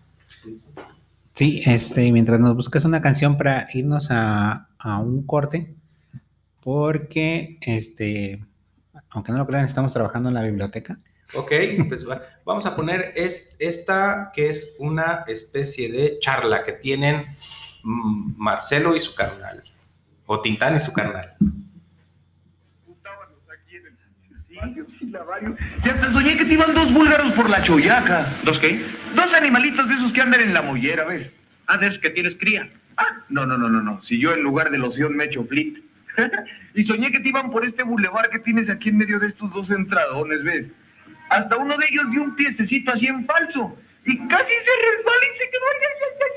Sí, 1.35 1.63
este, 1.65 2.11
mientras 2.13 2.39
nos 2.41 2.55
buscas 2.55 2.85
una 2.85 3.01
canción 3.01 3.37
para 3.37 3.67
irnos 3.73 4.09
a, 4.11 4.69
a 4.79 4.99
un 4.99 5.25
corte, 5.27 5.75
porque, 6.63 7.59
este, 7.63 8.45
aunque 9.11 9.33
no 9.33 9.39
lo 9.39 9.47
crean, 9.47 9.65
estamos 9.65 9.93
trabajando 9.93 10.29
en 10.29 10.35
la 10.35 10.43
biblioteca. 10.43 10.99
Ok, 11.35 11.53
pues 11.89 12.09
va- 12.09 12.23
vamos 12.45 12.67
a 12.67 12.75
poner 12.75 13.13
es, 13.15 13.57
esta 13.61 14.31
que 14.35 14.51
es 14.51 14.75
una 14.79 15.25
especie 15.29 15.91
de 15.91 16.19
charla 16.19 16.65
que 16.65 16.73
tienen 16.73 17.25
mm, 17.85 18.35
Marcelo 18.37 18.97
y 18.97 19.01
su 19.01 19.15
carnal, 19.15 19.63
o 20.27 20.41
Tintán 20.41 20.77
y 20.77 20.81
su 20.81 20.93
carnal. 20.93 21.35
Ya 25.85 25.93
hasta 25.95 26.11
soñé 26.13 26.37
que 26.37 26.45
te 26.45 26.53
iban 26.53 26.75
dos 26.75 26.93
búlgaros 26.93 27.33
por 27.33 27.49
la 27.49 27.63
choyaca. 27.63 28.27
¿Dos 28.45 28.59
qué? 28.59 28.85
Dos 29.15 29.33
animalitos 29.33 29.89
de 29.89 29.95
esos 29.95 30.13
que 30.13 30.21
andan 30.21 30.41
en 30.43 30.53
la 30.53 30.63
mollera, 30.63 31.05
¿ves? 31.05 31.31
Ah, 31.67 31.79
de 31.79 31.87
esos 31.87 31.99
que 31.99 32.11
tienes 32.11 32.37
cría. 32.37 32.69
Ah, 32.97 33.25
no, 33.29 33.47
no, 33.47 33.57
no, 33.57 33.69
no, 33.69 33.81
no. 33.81 34.03
Si 34.03 34.19
yo 34.21 34.33
en 34.35 34.43
lugar 34.43 34.71
de 34.71 34.79
loción 34.79 35.17
me 35.17 35.25
echo 35.25 35.45
flit. 35.45 35.79
y 36.75 36.85
soñé 36.85 37.11
que 37.11 37.21
te 37.21 37.29
iban 37.31 37.51
por 37.51 37.65
este 37.65 37.83
bulevar 37.85 38.29
que 38.31 38.41
tienes 38.41 38.69
aquí 38.69 38.91
en 38.91 38.99
medio 38.99 39.19
de 39.19 39.29
estos 39.29 39.51
dos 39.53 39.71
entradones, 39.71 40.43
¿ves? 40.45 40.69
Hasta 41.31 41.57
uno 41.57 41.77
de 41.79 41.87
ellos 41.91 42.11
dio 42.11 42.23
un 42.23 42.37
piececito 42.37 42.93
así 42.93 43.07
en 43.07 43.25
falso. 43.25 43.79
Y 44.05 44.19
casi 44.29 44.53
se 44.53 44.71
resbala 44.97 45.25
y 45.25 45.39
se 45.39 45.51
quedó 45.51 45.65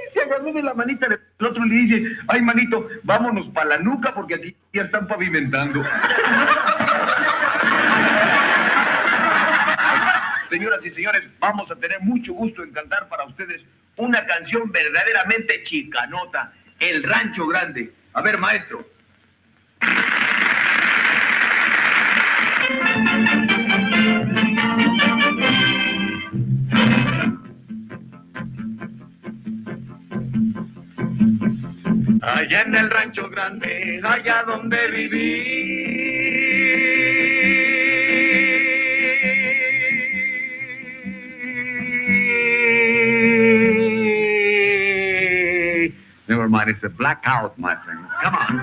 y 0.09 0.13
se 0.13 0.21
agarró 0.21 0.53
de 0.53 0.63
la 0.63 0.73
manita 0.73 1.07
del 1.07 1.19
otro 1.39 1.65
y 1.65 1.69
le 1.69 1.75
dice, 1.75 2.03
ay, 2.27 2.41
manito, 2.41 2.87
vámonos 3.03 3.47
para 3.47 3.69
la 3.69 3.77
nuca 3.79 4.13
porque 4.13 4.35
aquí 4.35 4.55
ya 4.73 4.83
están 4.83 5.07
pavimentando. 5.07 5.83
Señoras 10.49 10.85
y 10.85 10.91
señores, 10.91 11.23
vamos 11.39 11.71
a 11.71 11.75
tener 11.75 11.99
mucho 12.01 12.33
gusto 12.33 12.61
en 12.63 12.71
cantar 12.71 13.09
para 13.09 13.23
ustedes 13.25 13.65
una 13.95 14.23
canción 14.27 14.71
verdaderamente 14.71 15.63
chicanota, 15.63 16.53
El 16.79 17.01
Rancho 17.03 17.47
Grande. 17.47 17.91
A 18.13 18.21
ver, 18.21 18.37
maestro. 18.37 18.85
allá 32.43 32.61
en 32.63 32.75
el 32.75 32.89
rancho 32.89 33.29
grande, 33.29 34.01
allá 34.03 34.43
donde 34.43 34.91
viví. 34.91 35.63
Never 46.27 46.49
mind, 46.49 46.69
it's 46.69 46.83
a 46.83 46.89
blackout, 46.89 47.57
my 47.57 47.75
friend. 47.85 48.01
Come 48.21 48.35
on. 48.35 48.59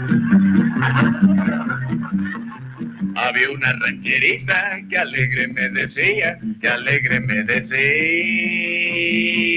Había 3.17 3.51
una 3.51 3.73
rancherita 3.73 4.81
que 4.89 4.99
alegre 4.99 5.49
me 5.49 5.69
decía, 5.71 6.39
que 6.61 6.69
alegre 6.69 7.19
me 7.21 7.43
decía. 7.45 9.50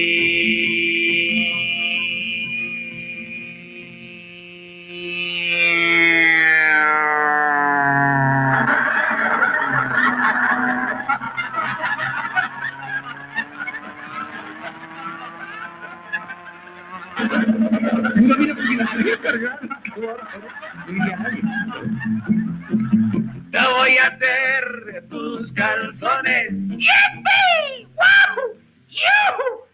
Te 23.51 23.59
voy 23.71 23.97
a 23.97 24.07
hacer 24.07 25.05
tus 25.09 25.51
calzones. 25.53 26.51
¡Yipi! 26.51 27.87
¡Wow! 27.95 28.53
¡Yuhu! 28.89 29.65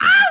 ¡Au! 0.00 0.30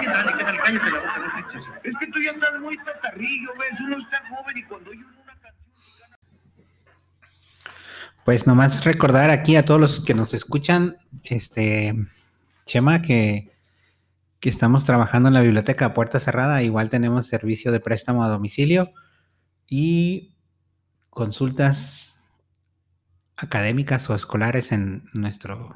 ¿Qué 0.00 0.06
tal? 0.06 0.36
¿Qué 0.36 0.44
tal? 0.44 0.58
Cállate 0.58 0.90
la 0.90 0.98
boca, 0.98 1.18
no 1.18 1.28
te 1.34 1.40
eches. 1.48 1.68
Es 1.84 1.96
que 1.98 2.06
tú 2.08 2.20
ya 2.20 2.32
andas 2.32 2.60
muy 2.60 2.76
tatarrillo, 2.84 3.50
¿ves? 3.58 3.80
Uno 3.80 3.98
está 3.98 4.22
joven 4.28 4.58
y 4.58 4.62
cuando 4.64 4.90
oye 4.90 5.00
una 5.00 5.34
canción... 5.40 6.18
Pues 8.26 8.46
nomás 8.46 8.84
recordar 8.84 9.30
aquí 9.30 9.56
a 9.56 9.64
todos 9.64 9.80
los 9.80 10.04
que 10.04 10.12
nos 10.12 10.34
escuchan, 10.34 10.98
este, 11.24 11.94
Chema, 12.66 13.00
que, 13.00 13.50
que 14.40 14.48
estamos 14.48 14.84
trabajando 14.84 15.28
en 15.28 15.34
la 15.34 15.42
biblioteca 15.42 15.86
a 15.86 15.94
puerta 15.94 16.20
cerrada. 16.20 16.62
Igual 16.62 16.90
tenemos 16.90 17.26
servicio 17.26 17.72
de 17.72 17.80
préstamo 17.80 18.22
a 18.24 18.28
domicilio 18.28 18.92
y 19.66 20.34
consultas 21.10 22.20
académicas 23.36 24.08
o 24.10 24.14
escolares 24.14 24.72
en 24.72 25.08
nuestro 25.12 25.74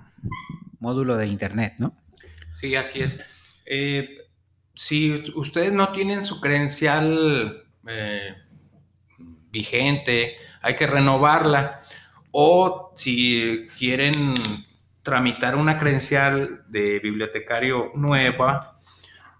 módulo 0.78 1.16
de 1.16 1.26
internet, 1.26 1.74
¿no? 1.78 1.96
Sí, 2.60 2.74
así 2.76 3.00
es. 3.00 3.20
Eh, 3.66 4.18
si 4.74 5.12
ustedes 5.34 5.72
no 5.72 5.90
tienen 5.90 6.24
su 6.24 6.40
credencial 6.40 7.64
eh, 7.86 8.34
vigente, 9.50 10.36
hay 10.60 10.76
que 10.76 10.86
renovarla. 10.86 11.82
O 12.30 12.92
si 12.96 13.66
quieren 13.78 14.34
tramitar 15.02 15.56
una 15.56 15.78
credencial 15.78 16.62
de 16.68 16.98
bibliotecario 17.00 17.90
nueva, 17.94 18.80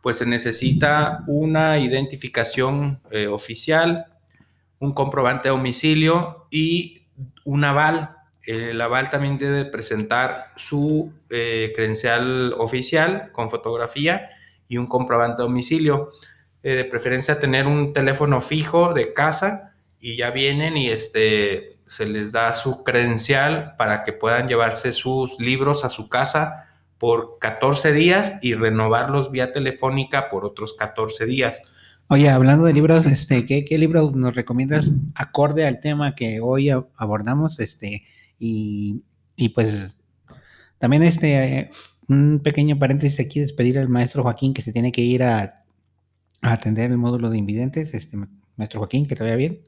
pues 0.02 0.18
se 0.18 0.26
necesita 0.26 1.22
una 1.26 1.78
identificación 1.78 3.00
eh, 3.10 3.28
oficial, 3.28 4.06
un 4.78 4.92
comprobante 4.92 5.48
de 5.48 5.54
domicilio 5.54 6.46
y 6.50 7.06
un 7.44 7.64
aval. 7.64 8.16
El 8.44 8.80
aval 8.80 9.10
también 9.10 9.38
debe 9.38 9.64
presentar 9.64 10.46
su 10.56 11.12
eh, 11.30 11.72
credencial 11.76 12.52
oficial 12.58 13.30
con 13.30 13.48
fotografía 13.48 14.30
y 14.68 14.78
un 14.78 14.88
comprobante 14.88 15.42
de 15.42 15.48
domicilio. 15.48 16.10
Eh, 16.64 16.74
de 16.74 16.84
preferencia 16.84 17.40
tener 17.40 17.66
un 17.66 17.92
teléfono 17.92 18.40
fijo 18.40 18.94
de 18.94 19.12
casa 19.12 19.74
y 20.00 20.16
ya 20.16 20.30
vienen 20.30 20.76
y 20.76 20.90
este, 20.90 21.71
se 21.92 22.06
les 22.06 22.32
da 22.32 22.54
su 22.54 22.84
credencial 22.84 23.74
para 23.76 24.02
que 24.02 24.14
puedan 24.14 24.48
llevarse 24.48 24.94
sus 24.94 25.38
libros 25.38 25.84
a 25.84 25.90
su 25.90 26.08
casa 26.08 26.68
por 26.96 27.38
14 27.38 27.92
días 27.92 28.38
y 28.40 28.54
renovarlos 28.54 29.30
vía 29.30 29.52
telefónica 29.52 30.30
por 30.30 30.46
otros 30.46 30.72
14 30.72 31.26
días. 31.26 31.62
Oye, 32.08 32.30
hablando 32.30 32.64
de 32.64 32.72
libros, 32.72 33.04
este, 33.04 33.44
¿qué, 33.44 33.66
qué 33.66 33.76
libros 33.76 34.16
nos 34.16 34.34
recomiendas 34.34 34.90
acorde 35.14 35.66
al 35.66 35.80
tema 35.80 36.14
que 36.14 36.40
hoy 36.40 36.70
abordamos? 36.70 37.60
Este, 37.60 38.04
y, 38.38 39.02
y 39.36 39.50
pues 39.50 39.94
también 40.78 41.02
este, 41.02 41.58
eh, 41.58 41.70
un 42.08 42.40
pequeño 42.42 42.78
paréntesis 42.78 43.20
aquí, 43.20 43.40
despedir 43.40 43.78
al 43.78 43.90
maestro 43.90 44.22
Joaquín 44.22 44.54
que 44.54 44.62
se 44.62 44.72
tiene 44.72 44.92
que 44.92 45.02
ir 45.02 45.24
a, 45.24 45.62
a 46.40 46.52
atender 46.52 46.90
el 46.90 46.96
módulo 46.96 47.28
de 47.28 47.36
invidentes. 47.36 47.92
Este, 47.92 48.16
maestro 48.56 48.80
Joaquín, 48.80 49.06
que 49.06 49.14
te 49.14 49.24
vaya 49.24 49.36
bien. 49.36 49.60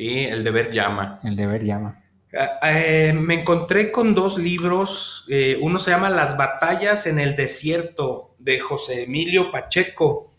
Sí, 0.00 0.24
el 0.24 0.42
deber 0.44 0.72
llama. 0.72 1.20
El 1.22 1.36
deber 1.36 1.62
llama. 1.62 2.02
Ah, 2.32 2.80
eh, 2.80 3.12
me 3.12 3.34
encontré 3.34 3.92
con 3.92 4.14
dos 4.14 4.38
libros. 4.38 5.26
eh, 5.28 5.58
uno 5.60 5.78
se 5.78 5.90
llama 5.90 6.08
Las 6.08 6.38
batallas 6.38 7.06
en 7.06 7.18
el 7.18 7.36
desierto 7.36 8.34
de 8.38 8.60
José 8.60 9.02
Emilio 9.02 9.52
Pacheco 9.52 10.32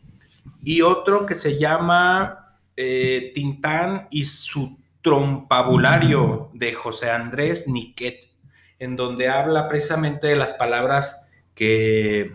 y 0.63 0.81
otro 0.81 1.27
que 1.27 1.35
se 1.35 1.59
llama 1.59 2.57
eh, 2.75 3.31
Tintán 3.35 4.07
y 4.09 4.25
su 4.25 4.79
trompabulario 5.03 6.49
de 6.55 6.73
José 6.73 7.11
Andrés 7.11 7.67
Niquet, 7.67 8.31
en 8.79 8.95
donde 8.95 9.27
habla 9.29 9.69
precisamente 9.69 10.25
de 10.25 10.37
las 10.37 10.53
palabras 10.53 11.27
que, 11.53 12.33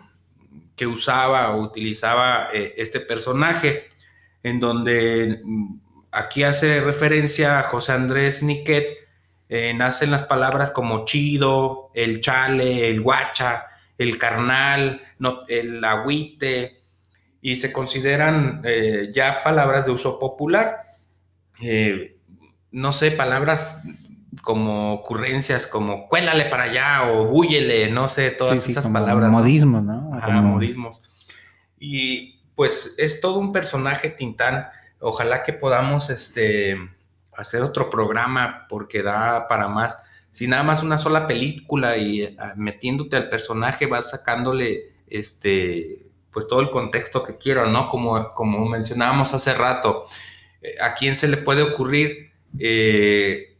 que 0.76 0.86
usaba 0.86 1.56
o 1.56 1.62
utilizaba 1.62 2.50
eh, 2.54 2.74
este 2.76 3.00
personaje, 3.00 3.86
en 4.44 4.60
donde 4.60 5.42
aquí 6.16 6.42
hace 6.42 6.80
referencia 6.80 7.58
a 7.60 7.62
José 7.64 7.92
Andrés 7.92 8.42
Niquet 8.42 8.86
eh, 9.48 9.72
nacen 9.74 10.10
las 10.10 10.24
palabras 10.24 10.70
como 10.72 11.04
chido, 11.04 11.90
el 11.94 12.20
chale, 12.20 12.88
el 12.90 13.00
guacha, 13.00 13.66
el 13.98 14.18
carnal, 14.18 15.00
no, 15.18 15.46
el 15.48 15.84
agüite, 15.84 16.82
y 17.40 17.56
se 17.56 17.72
consideran 17.72 18.62
eh, 18.64 19.10
ya 19.14 19.44
palabras 19.44 19.86
de 19.86 19.92
uso 19.92 20.18
popular. 20.18 20.76
Eh, 21.62 22.16
no 22.72 22.92
sé, 22.92 23.12
palabras 23.12 23.84
como 24.42 24.92
ocurrencias 24.94 25.66
como 25.66 26.08
cuélale 26.08 26.46
para 26.46 26.64
allá 26.64 27.10
o 27.10 27.26
búyele, 27.26 27.90
no 27.90 28.08
sé, 28.08 28.32
todas 28.32 28.58
Sí, 28.60 28.66
sí, 28.66 28.70
esas 28.72 28.82
como 28.84 28.94
palabras. 28.94 29.30
¿no? 29.30 29.38
Modismos, 29.38 29.82
¿no? 29.84 30.12
Ajá, 30.14 30.26
Como- 30.26 30.54
modismos. 30.54 31.00
Y 31.78 32.40
pues 32.54 32.96
es 32.98 33.20
todo 33.20 33.38
un 33.38 33.52
personaje 33.52 34.10
Tintán. 34.10 34.66
Ojalá 35.08 35.44
que 35.44 35.52
podamos 35.52 36.10
este, 36.10 36.76
hacer 37.32 37.62
otro 37.62 37.90
programa 37.90 38.66
porque 38.68 39.04
da 39.04 39.46
para 39.46 39.68
más. 39.68 39.96
Si 40.32 40.48
nada 40.48 40.64
más 40.64 40.82
una 40.82 40.98
sola 40.98 41.28
película 41.28 41.96
y 41.96 42.24
ah, 42.36 42.54
metiéndote 42.56 43.14
al 43.14 43.28
personaje 43.28 43.86
vas 43.86 44.10
sacándole 44.10 44.94
este 45.06 46.06
pues 46.32 46.48
todo 46.48 46.60
el 46.60 46.72
contexto 46.72 47.22
que 47.22 47.38
quiero, 47.38 47.66
¿no? 47.66 47.88
Como, 47.88 48.34
como 48.34 48.66
mencionábamos 48.66 49.32
hace 49.32 49.54
rato. 49.54 50.06
Eh, 50.60 50.74
¿A 50.80 50.94
quién 50.94 51.14
se 51.14 51.28
le 51.28 51.36
puede 51.36 51.62
ocurrir 51.62 52.32
eh, 52.58 53.56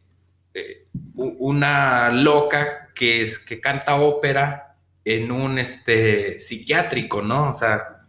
eh, 0.53 0.87
una 1.15 2.11
loca 2.11 2.89
que, 2.93 3.23
es, 3.23 3.39
que 3.39 3.61
canta 3.61 3.95
ópera 3.95 4.75
en 5.05 5.31
un 5.31 5.61
este, 5.61 6.41
psiquiátrico, 6.41 7.23
¿no? 7.23 7.51
O 7.51 7.55
sea, 7.55 8.05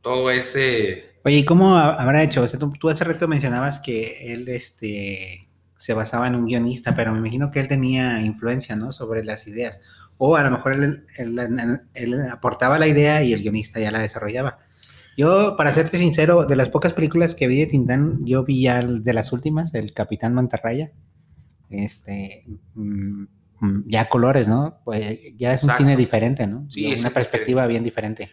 todo 0.00 0.30
ese... 0.30 1.11
Oye, 1.24 1.38
¿y 1.38 1.44
cómo 1.44 1.76
ha- 1.76 1.94
habrá 1.94 2.22
hecho? 2.22 2.42
O 2.42 2.46
sea, 2.46 2.58
tú, 2.58 2.72
tú 2.72 2.88
hace 2.88 3.04
rato 3.04 3.28
mencionabas 3.28 3.80
que 3.80 4.32
él 4.32 4.48
este, 4.48 5.48
se 5.78 5.94
basaba 5.94 6.26
en 6.26 6.34
un 6.34 6.46
guionista, 6.46 6.94
pero 6.96 7.12
me 7.12 7.18
imagino 7.18 7.50
que 7.50 7.60
él 7.60 7.68
tenía 7.68 8.20
influencia, 8.22 8.74
¿no? 8.76 8.92
Sobre 8.92 9.24
las 9.24 9.46
ideas. 9.46 9.80
O 10.18 10.36
a 10.36 10.42
lo 10.42 10.50
mejor 10.50 10.74
él, 10.74 11.06
él- 11.16 11.38
él- 11.38 11.80
él 11.94 12.20
aportaba 12.30 12.78
la 12.78 12.86
idea 12.88 13.22
y 13.22 13.32
el 13.32 13.42
guionista 13.42 13.80
ya 13.80 13.90
la 13.90 14.00
desarrollaba. 14.00 14.58
Yo, 15.16 15.56
para 15.56 15.74
serte 15.74 15.98
sincero, 15.98 16.44
de 16.46 16.56
las 16.56 16.70
pocas 16.70 16.92
películas 16.94 17.34
que 17.34 17.46
vi 17.46 17.58
de 17.58 17.66
Tintán, 17.66 18.24
yo 18.24 18.44
vi 18.44 18.62
ya 18.62 18.80
de 18.82 19.12
las 19.12 19.32
últimas, 19.32 19.74
el 19.74 19.92
Capitán 19.92 20.34
Mantarraya. 20.34 20.90
Este, 21.70 22.44
mm, 22.74 23.24
mm, 23.60 23.84
ya 23.88 24.08
colores, 24.08 24.48
¿no? 24.48 24.78
Pues 24.84 25.18
ya 25.36 25.54
es 25.54 25.62
un 25.62 25.70
cine 25.78 25.96
diferente, 25.96 26.46
¿no? 26.46 26.66
Sí, 26.70 26.86
una 27.00 27.10
perspectiva 27.10 27.66
bien 27.66 27.84
diferente. 27.84 28.30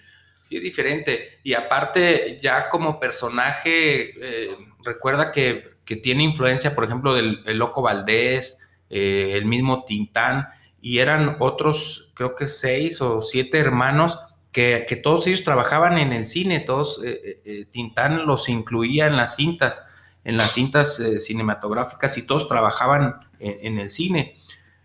Sí, 0.50 0.58
es 0.58 0.64
diferente. 0.64 1.40
Y 1.44 1.54
aparte, 1.54 2.40
ya 2.42 2.70
como 2.70 3.00
personaje, 3.00 4.10
eh, 4.20 4.50
recuerda 4.84 5.32
que, 5.32 5.70
que 5.86 5.96
tiene 5.96 6.24
influencia, 6.24 6.74
por 6.76 6.84
ejemplo, 6.86 7.14
del 7.14 7.44
el 7.46 7.58
Loco 7.58 7.82
Valdés, 7.84 8.58
eh, 8.90 9.32
el 9.36 9.46
mismo 9.46 9.86
Tintán, 9.86 10.48
y 10.82 10.98
eran 11.00 11.36
otros, 11.40 12.12
creo 12.16 12.36
que 12.36 12.48
seis 12.48 13.00
o 13.02 13.22
siete 13.22 13.60
hermanos, 13.60 14.18
que, 14.52 14.86
que 14.90 14.96
todos 14.96 15.28
ellos 15.28 15.44
trabajaban 15.44 16.00
en 16.00 16.12
el 16.14 16.26
cine, 16.26 16.62
todos, 16.62 17.00
eh, 17.04 17.68
Tintán 17.72 18.26
los 18.26 18.50
incluía 18.50 19.06
en 19.06 19.16
las 19.18 19.36
cintas, 19.36 19.86
en 20.24 20.38
las 20.38 20.54
cintas 20.54 21.00
eh, 21.00 21.22
cinematográficas, 21.22 22.18
y 22.18 22.26
todos 22.26 22.48
trabajaban 22.48 23.20
en, 23.40 23.58
en 23.62 23.80
el 23.80 23.92
cine. 23.92 24.36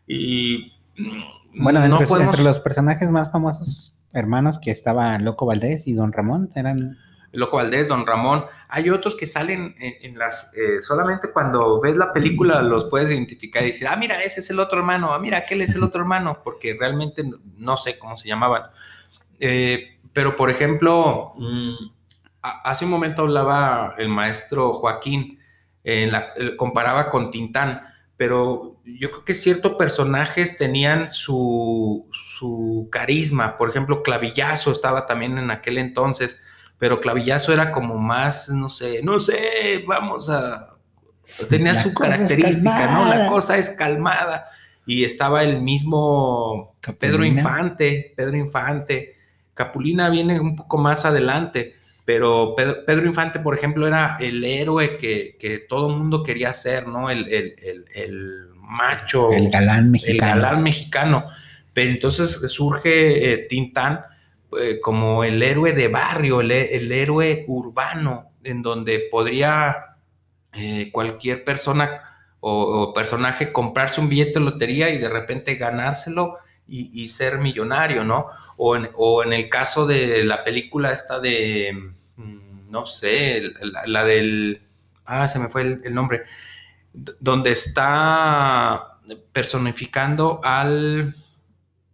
Y 0.07 0.75
mm, 0.99 1.63
Bueno, 1.65 1.81
no 1.81 1.87
entre, 1.95 2.07
podemos- 2.07 2.35
entre 2.35 2.45
los 2.45 2.61
personajes 2.61 3.09
más 3.09 3.33
famosos, 3.33 3.94
hermanos, 4.15 4.59
que 4.59 4.71
estaba 4.71 5.19
Loco 5.19 5.47
Valdés 5.47 5.87
y 5.87 5.93
Don 5.95 6.13
Ramón, 6.13 6.51
eran... 6.55 6.99
Loco 7.33 7.57
Valdés, 7.57 7.89
Don 7.89 8.07
Ramón. 8.07 8.45
Hay 8.69 8.91
otros 8.91 9.17
que 9.17 9.27
salen 9.27 9.75
en, 9.79 10.17
las, 10.17 10.53
eh, 10.55 10.81
solamente 10.81 11.33
cuando 11.33 11.81
ves 11.81 11.97
la 11.97 12.13
película 12.13 12.63
los 12.63 12.85
puedes 12.85 13.11
identificar 13.11 13.65
y 13.65 13.69
decir, 13.69 13.89
ah, 13.89 13.97
mira, 13.97 14.23
ese 14.23 14.39
es 14.39 14.51
el 14.51 14.61
otro 14.61 14.79
hermano, 14.79 15.13
ah, 15.13 15.19
mira, 15.19 15.39
aquel 15.39 15.63
es 15.63 15.75
el 15.75 15.83
otro 15.83 16.01
hermano, 16.01 16.39
porque 16.45 16.77
realmente 16.79 17.25
no, 17.57 17.77
sé 17.77 17.99
cómo 17.99 18.17
se 18.17 18.29
llamaban. 18.29 18.63
Eh, 19.41 19.99
pero, 20.13 20.37
por 20.37 20.49
ejemplo, 20.49 21.33
mm, 21.37 21.75
a- 22.43 22.71
hace 22.71 22.85
un 22.85 22.93
momento 22.93 23.23
hablaba 23.23 23.95
el 23.99 24.09
maestro 24.09 24.75
Joaquín, 24.75 25.41
comparaba 26.57 27.11
con 27.11 27.31
Tintán, 27.31 27.83
pero 28.17 28.74
yo 28.85 29.11
creo 29.11 29.25
que 29.25 29.35
ciertos 29.35 29.75
personajes 29.75 30.57
tenían 30.59 31.11
su, 31.11 32.07
su 32.39 32.89
carisma. 32.91 33.57
Por 33.57 33.71
ejemplo, 33.71 34.03
Clavillazo 34.03 34.73
estaba 34.73 35.07
también 35.07 35.39
en 35.39 35.51
aquel 35.51 35.79
entonces, 35.79 36.43
pero 36.79 37.01
Clavillazo 37.01 37.53
era 37.53 37.73
como 37.73 37.97
más, 37.97 38.49
no 38.51 38.69
sé, 38.69 39.01
no 39.03 39.21
sé, 39.21 39.85
vamos 39.87 40.29
a... 40.29 40.71
Tenía 41.49 41.73
La 41.73 41.83
su 41.83 41.95
característica, 41.95 42.93
¿no? 42.93 43.09
La 43.09 43.29
cosa 43.29 43.57
es 43.57 43.71
calmada. 43.71 44.47
Y 44.85 45.05
estaba 45.05 45.43
el 45.43 45.63
mismo 45.63 46.77
Pedro. 46.99 47.25
Infante, 47.25 48.13
Pedro 48.15 48.37
Infante. 48.37 49.17
Capulina 49.55 50.11
viene 50.11 50.39
un 50.39 50.55
poco 50.57 50.77
más 50.77 51.07
adelante, 51.07 51.77
pero 52.05 52.55
Pedro, 52.55 52.85
Pedro 52.85 53.07
Infante, 53.07 53.39
por 53.41 53.55
ejemplo, 53.55 53.87
era 53.87 54.19
el 54.21 54.45
héroe 54.45 54.99
que, 54.99 55.39
que 55.41 55.61
todo 55.61 55.89
el 55.89 55.97
mundo 55.97 56.23
quería 56.23 56.53
ser, 56.53 56.87
¿no? 56.89 57.09
El, 57.09 57.27
el- 57.33 57.55
el- 57.63 57.85
el 57.95 58.49
macho, 58.69 59.31
El 59.33 59.51
galán 59.51 59.85
el 59.85 59.91
mexicano. 59.91 60.43
galán 60.43 60.63
mexicano. 60.63 61.27
Pero 61.73 61.91
entonces 61.91 62.41
surge 62.53 63.33
eh, 63.33 63.39
Tintán 63.49 64.01
eh, 64.61 64.79
como 64.81 65.25
el 65.25 65.43
héroe 65.43 65.73
de 65.73 65.89
barrio, 65.89 66.41
el, 66.41 66.51
el 66.53 66.91
héroe 66.93 67.45
urbano, 67.49 68.31
en 68.45 68.63
donde 68.63 69.09
podría 69.11 69.75
eh, 70.53 70.91
cualquier 70.93 71.43
persona 71.45 72.01
o, 72.41 72.83
o 72.83 72.95
personaje 72.95 73.53
comprarse 73.53 74.01
un 74.01 74.09
billete 74.09 74.35
de 74.39 74.45
lotería 74.45 74.91
y 74.91 74.99
de 74.99 75.09
repente 75.09 75.57
ganárselo 75.57 76.37
y, 76.69 76.91
y 77.03 77.09
ser 77.09 77.39
millonario, 77.39 78.05
¿no? 78.05 78.29
O 78.59 78.77
en, 78.77 78.89
o 78.95 79.23
en 79.25 79.33
el 79.33 79.49
caso 79.49 79.87
de 79.87 80.25
la 80.25 80.45
película 80.45 80.93
esta 80.93 81.19
de, 81.21 81.73
mm, 82.17 82.71
no 82.71 82.87
sé, 82.87 83.43
la, 83.63 83.83
la 83.87 84.05
del, 84.05 84.61
ah, 85.07 85.27
se 85.27 85.39
me 85.39 85.49
fue 85.49 85.63
el, 85.63 85.81
el 85.85 85.95
nombre, 85.95 86.23
donde 86.95 87.51
está 87.53 88.99
personificando 89.33 90.41
al, 90.43 91.15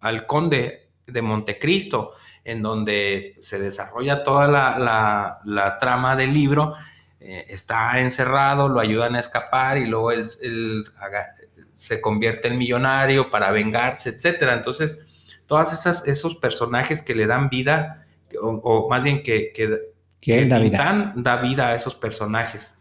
al 0.01 0.27
conde 0.27 0.91
de 1.07 1.23
Montecristo, 1.23 2.13
en 2.45 2.63
donde 2.63 3.37
se 3.41 3.59
desarrolla 3.59 4.23
toda 4.23 4.47
la, 4.47 4.79
la- 4.79 5.39
la 5.45 5.79
trama 5.79 6.17
del 6.17 6.33
libro, 6.33 6.75
eh, 7.19 7.47
está 7.49 7.99
encerrado, 8.01 8.69
lo 8.69 8.81
ayudan 8.81 9.15
a 9.17 9.21
escapar 9.21 9.77
y 9.79 9.87
luego 9.87 10.13
él, 10.13 10.27
él 10.43 10.85
haga- 10.99 11.35
se 11.75 12.01
convierte 12.01 12.49
en 12.49 12.59
millonario 12.59 13.31
para 13.31 13.51
vengarse, 13.51 14.11
etcétera. 14.11 14.55
Entonces, 14.55 15.07
todas 15.47 15.73
esas 15.73 16.07
esos 16.07 16.37
personajes 16.37 17.03
que 17.03 17.15
le 17.15 17.27
dan 17.27 17.49
vida, 17.49 18.07
o, 18.41 18.49
o 18.63 18.89
más 18.89 19.03
bien 19.03 19.23
que, 19.23 19.51
que, 19.53 19.79
Que 20.21 20.39
él 20.43 20.49
da 20.49 20.59
vida. 20.59 20.79
Tintán 20.79 21.13
da 21.23 21.37
vida 21.37 21.69
a 21.69 21.75
esos 21.75 21.95
personajes. 21.95 22.80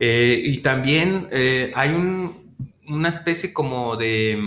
Eh, 0.00 0.40
y 0.44 0.58
también 0.58 1.28
eh, 1.30 1.72
hay 1.76 1.90
un- 1.90 2.54
una 2.88 3.08
especie 3.10 3.52
como 3.52 3.96
de 3.96 4.38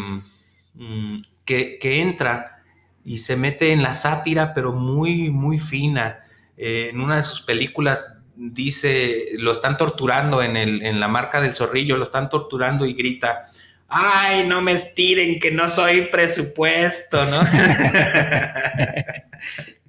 mm, 0.73 1.21
que, 1.45 1.77
que 1.79 2.01
entra 2.01 2.63
y 3.05 3.19
se 3.19 3.35
mete 3.37 3.71
en 3.71 3.83
la 3.83 3.93
sátira, 3.93 4.53
pero 4.53 4.73
muy, 4.73 5.29
muy 5.29 5.59
fina. 5.59 6.19
Eh, 6.57 6.89
en 6.91 6.99
una 7.01 7.17
de 7.17 7.23
sus 7.23 7.41
películas 7.41 8.21
dice, 8.35 9.27
lo 9.37 9.51
están 9.51 9.77
torturando 9.77 10.41
en, 10.41 10.57
el, 10.57 10.81
en 10.83 10.99
la 10.99 11.07
marca 11.07 11.41
del 11.41 11.53
zorrillo, 11.53 11.97
lo 11.97 12.03
están 12.03 12.29
torturando 12.29 12.85
y 12.85 12.93
grita, 12.93 13.43
ay, 13.89 14.47
no 14.47 14.61
me 14.61 14.71
estiren, 14.73 15.39
que 15.39 15.51
no 15.51 15.69
soy 15.69 16.03
presupuesto, 16.11 17.23
¿no? 17.25 17.41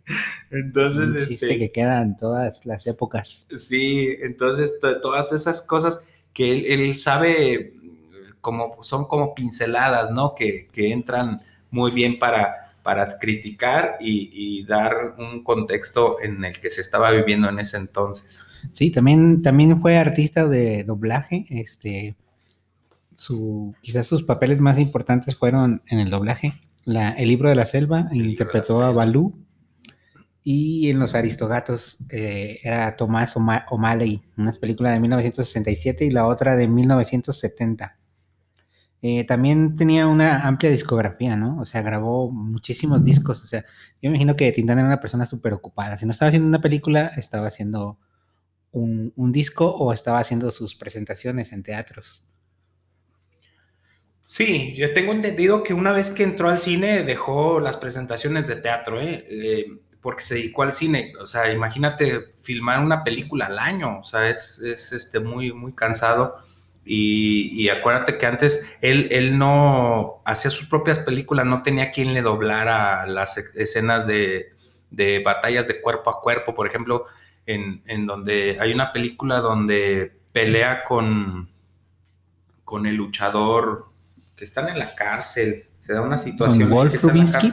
Entonces, 0.54 1.08
un 1.08 1.18
chiste 1.18 1.46
este, 1.46 1.58
que 1.58 1.72
queda 1.72 2.00
en 2.02 2.16
todas 2.16 2.64
las 2.64 2.86
épocas. 2.86 3.46
Sí, 3.58 4.08
entonces 4.22 4.78
to- 4.80 5.00
todas 5.00 5.32
esas 5.32 5.62
cosas 5.62 6.00
que 6.32 6.52
él, 6.52 6.64
él 6.66 6.96
sabe, 6.96 7.74
como 8.40 8.82
son 8.82 9.06
como 9.06 9.34
pinceladas, 9.34 10.10
¿no? 10.10 10.34
Que, 10.34 10.68
que 10.72 10.92
entran 10.92 11.40
muy 11.70 11.90
bien 11.90 12.18
para, 12.18 12.72
para 12.82 13.18
criticar 13.18 13.96
y, 14.00 14.30
y 14.32 14.64
dar 14.64 15.16
un 15.18 15.42
contexto 15.42 16.16
en 16.22 16.44
el 16.44 16.58
que 16.60 16.70
se 16.70 16.80
estaba 16.80 17.10
viviendo 17.10 17.48
en 17.48 17.58
ese 17.58 17.76
entonces. 17.76 18.40
Sí, 18.72 18.90
también, 18.90 19.42
también 19.42 19.76
fue 19.76 19.96
artista 19.98 20.48
de 20.48 20.84
doblaje. 20.84 21.46
Este, 21.50 22.14
su, 23.16 23.74
quizás 23.82 24.06
sus 24.06 24.22
papeles 24.22 24.60
más 24.60 24.78
importantes 24.78 25.36
fueron 25.36 25.82
en 25.86 25.98
el 25.98 26.10
doblaje. 26.10 26.60
La, 26.84 27.10
el 27.10 27.28
libro 27.28 27.48
de 27.48 27.54
la 27.54 27.66
selva 27.66 28.08
la 28.10 28.16
interpretó 28.16 28.82
a. 28.82 28.90
Balú. 28.90 29.34
Y 30.44 30.90
en 30.90 30.98
Los 31.00 31.14
Aristogatos 31.14 31.98
eh, 32.10 32.60
era 32.62 32.96
Tomás 32.96 33.36
O'Ma- 33.36 33.66
O'Malley, 33.70 34.22
una 34.36 34.52
película 34.52 34.92
de 34.92 35.00
1967 35.00 36.04
y 36.04 36.10
la 36.10 36.26
otra 36.26 36.54
de 36.56 36.68
1970. 36.68 37.96
Eh, 39.02 39.24
también 39.24 39.76
tenía 39.76 40.06
una 40.08 40.46
amplia 40.46 40.70
discografía, 40.70 41.36
¿no? 41.36 41.58
O 41.60 41.66
sea, 41.66 41.82
grabó 41.82 42.30
muchísimos 42.32 43.04
discos. 43.04 43.42
O 43.44 43.46
sea, 43.46 43.62
yo 44.02 44.10
me 44.10 44.16
imagino 44.16 44.36
que 44.36 44.52
Tintán 44.52 44.78
era 44.78 44.88
una 44.88 45.00
persona 45.00 45.26
súper 45.26 45.52
ocupada. 45.54 45.96
Si 45.98 46.06
no 46.06 46.12
estaba 46.12 46.28
haciendo 46.28 46.48
una 46.48 46.60
película, 46.62 47.08
estaba 47.16 47.48
haciendo 47.48 47.98
un, 48.72 49.12
un 49.16 49.32
disco 49.32 49.66
o 49.70 49.92
estaba 49.92 50.20
haciendo 50.20 50.52
sus 50.52 50.76
presentaciones 50.76 51.52
en 51.52 51.62
teatros. 51.64 52.24
Sí, 54.26 54.74
yo 54.76 54.92
tengo 54.94 55.12
entendido 55.12 55.62
que 55.62 55.74
una 55.74 55.92
vez 55.92 56.10
que 56.10 56.22
entró 56.22 56.48
al 56.48 56.58
cine 56.60 57.02
dejó 57.04 57.60
las 57.60 57.76
presentaciones 57.76 58.46
de 58.48 58.56
teatro, 58.56 59.00
¿eh? 59.00 59.24
Eh, 59.28 59.64
porque 60.04 60.22
se 60.22 60.34
dedicó 60.34 60.64
al 60.64 60.74
cine. 60.74 61.14
O 61.18 61.26
sea, 61.26 61.50
imagínate 61.50 62.34
filmar 62.36 62.80
una 62.80 63.02
película 63.02 63.46
al 63.46 63.58
año, 63.58 64.00
o 64.00 64.04
sea, 64.04 64.28
es, 64.28 64.60
es, 64.60 64.92
este, 64.92 65.18
muy, 65.18 65.50
muy 65.50 65.72
cansado. 65.72 66.36
Y, 66.84 67.50
y 67.54 67.70
acuérdate 67.70 68.18
que 68.18 68.26
antes 68.26 68.66
él, 68.82 69.08
él 69.10 69.38
no 69.38 70.20
hacía 70.26 70.50
sus 70.50 70.68
propias 70.68 70.98
películas, 70.98 71.46
no 71.46 71.62
tenía 71.62 71.90
quien 71.90 72.12
le 72.12 72.20
doblara 72.20 73.06
las 73.06 73.38
e- 73.38 73.44
escenas 73.54 74.06
de, 74.06 74.52
de 74.90 75.20
batallas 75.20 75.66
de 75.66 75.80
cuerpo 75.80 76.10
a 76.10 76.20
cuerpo, 76.20 76.54
por 76.54 76.66
ejemplo, 76.66 77.06
en, 77.46 77.82
en 77.86 78.04
donde 78.04 78.58
hay 78.60 78.74
una 78.74 78.92
película 78.92 79.40
donde 79.40 80.12
pelea 80.32 80.84
con, 80.84 81.48
con 82.62 82.84
el 82.84 82.96
luchador 82.96 83.86
que 84.36 84.44
están 84.44 84.68
en 84.68 84.78
la 84.78 84.94
cárcel, 84.94 85.64
se 85.80 85.94
da 85.94 86.02
una 86.02 86.18
situación. 86.18 86.68
Wolf 86.68 87.02
Rubinsky? 87.02 87.52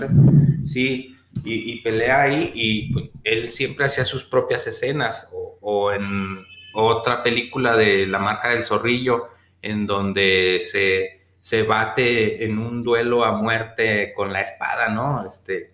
Sí, 0.65 1.15
y, 1.43 1.71
y 1.71 1.81
pelea 1.81 2.23
ahí 2.23 2.51
y 2.53 2.93
pues, 2.93 3.05
él 3.23 3.49
siempre 3.49 3.85
hacía 3.85 4.05
sus 4.05 4.23
propias 4.23 4.67
escenas 4.67 5.29
o, 5.33 5.57
o 5.61 5.91
en 5.91 6.45
otra 6.73 7.23
película 7.23 7.75
de 7.75 8.07
La 8.07 8.19
marca 8.19 8.49
del 8.49 8.63
zorrillo 8.63 9.27
en 9.61 9.85
donde 9.85 10.59
se, 10.61 11.21
se 11.41 11.63
bate 11.63 12.43
en 12.43 12.57
un 12.57 12.83
duelo 12.83 13.23
a 13.23 13.33
muerte 13.33 14.13
con 14.15 14.33
la 14.33 14.41
espada, 14.41 14.89
¿no? 14.89 15.25
Este, 15.25 15.71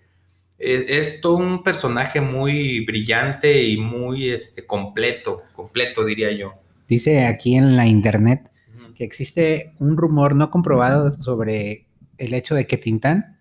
es, 0.57 0.85
es 0.87 1.21
todo 1.21 1.37
un 1.37 1.63
personaje 1.63 2.19
muy 2.19 2.83
brillante 2.85 3.63
y 3.63 3.77
muy 3.77 4.31
este, 4.31 4.65
completo, 4.65 5.43
completo 5.53 6.03
diría 6.03 6.31
yo. 6.31 6.53
Dice 6.87 7.25
aquí 7.25 7.55
en 7.55 7.75
la 7.75 7.85
internet 7.85 8.49
que 8.95 9.03
existe 9.03 9.73
un 9.79 9.95
rumor 9.95 10.35
no 10.35 10.49
comprobado 10.49 11.15
sobre 11.17 11.85
el 12.17 12.33
hecho 12.33 12.55
de 12.55 12.65
que 12.65 12.77
Tintán 12.77 13.36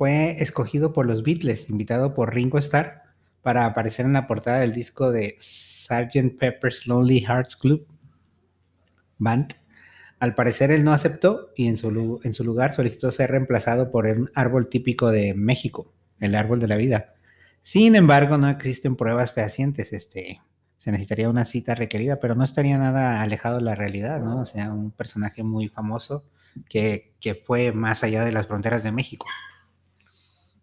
fue 0.00 0.42
escogido 0.42 0.94
por 0.94 1.04
los 1.04 1.22
Beatles, 1.22 1.68
invitado 1.68 2.14
por 2.14 2.34
Ringo 2.34 2.56
Starr 2.56 3.02
para 3.42 3.66
aparecer 3.66 4.06
en 4.06 4.14
la 4.14 4.26
portada 4.26 4.60
del 4.60 4.72
disco 4.72 5.12
de 5.12 5.36
Sgt. 5.38 6.38
Pepper's 6.38 6.86
Lonely 6.86 7.20
Hearts 7.20 7.54
Club 7.54 7.86
Band. 9.18 9.56
Al 10.18 10.34
parecer 10.34 10.70
él 10.70 10.84
no 10.84 10.94
aceptó 10.94 11.50
y 11.54 11.68
en 11.68 11.76
su, 11.76 12.18
en 12.24 12.32
su 12.32 12.44
lugar 12.44 12.74
solicitó 12.74 13.10
ser 13.10 13.32
reemplazado 13.32 13.90
por 13.90 14.06
un 14.06 14.30
árbol 14.34 14.70
típico 14.70 15.10
de 15.10 15.34
México, 15.34 15.92
el 16.18 16.34
árbol 16.34 16.60
de 16.60 16.68
la 16.68 16.76
vida. 16.76 17.12
Sin 17.62 17.94
embargo, 17.94 18.38
no 18.38 18.48
existen 18.48 18.96
pruebas 18.96 19.32
fehacientes. 19.32 19.92
Este, 19.92 20.40
se 20.78 20.92
necesitaría 20.92 21.28
una 21.28 21.44
cita 21.44 21.74
requerida, 21.74 22.20
pero 22.20 22.34
no 22.34 22.44
estaría 22.44 22.78
nada 22.78 23.20
alejado 23.20 23.56
de 23.56 23.64
la 23.64 23.74
realidad, 23.74 24.22
¿no? 24.22 24.40
O 24.40 24.46
sea, 24.46 24.72
un 24.72 24.92
personaje 24.92 25.42
muy 25.42 25.68
famoso 25.68 26.24
que, 26.70 27.12
que 27.20 27.34
fue 27.34 27.72
más 27.72 28.02
allá 28.02 28.24
de 28.24 28.32
las 28.32 28.46
fronteras 28.46 28.82
de 28.82 28.92
México. 28.92 29.26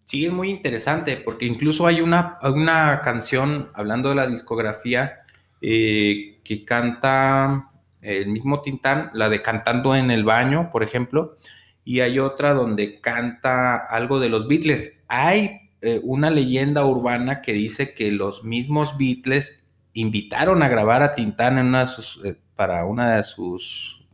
Sí, 0.08 0.26
es 0.26 0.32
muy 0.32 0.50
interesante 0.52 1.18
porque 1.18 1.46
incluso 1.46 1.86
hay 1.86 2.00
una, 2.00 2.40
una 2.42 3.02
canción, 3.02 3.68
hablando 3.76 4.08
de 4.08 4.16
la 4.16 4.26
discografía, 4.26 5.20
eh, 5.62 6.40
que 6.46 6.64
canta 6.64 7.72
el 8.00 8.28
mismo 8.28 8.62
Tintán, 8.62 9.12
la 9.14 9.28
de 9.28 9.42
Cantando 9.42 9.94
en 9.98 10.10
el 10.10 10.24
Baño, 10.24 10.70
por 10.72 10.82
ejemplo, 10.82 11.36
y 11.84 12.00
hay 12.00 12.20
otra 12.20 12.54
donde 12.54 13.02
canta 13.02 13.76
algo 13.76 14.22
de 14.22 14.30
los 14.30 14.48
Beatles. 14.48 15.04
Hay 15.10 15.72
eh, 15.82 16.00
una 16.04 16.30
leyenda 16.30 16.86
urbana 16.86 17.42
que 17.42 17.52
dice 17.52 17.94
que 17.94 18.10
los 18.10 18.46
mismos 18.46 18.98
Beatles 18.98 19.68
invitaron 19.92 20.64
a 20.64 20.70
grabar 20.70 21.04
a 21.04 21.16
Tintán 21.16 21.58
en 21.58 21.66
una 21.66 21.82
de 21.82 21.88
sus, 21.88 22.22
eh, 22.24 22.38
para 22.56 22.86
una 22.86 23.18
de 23.18 23.24
sus 23.24 24.06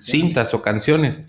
cintas 0.00 0.54
o 0.54 0.62
canciones, 0.62 1.20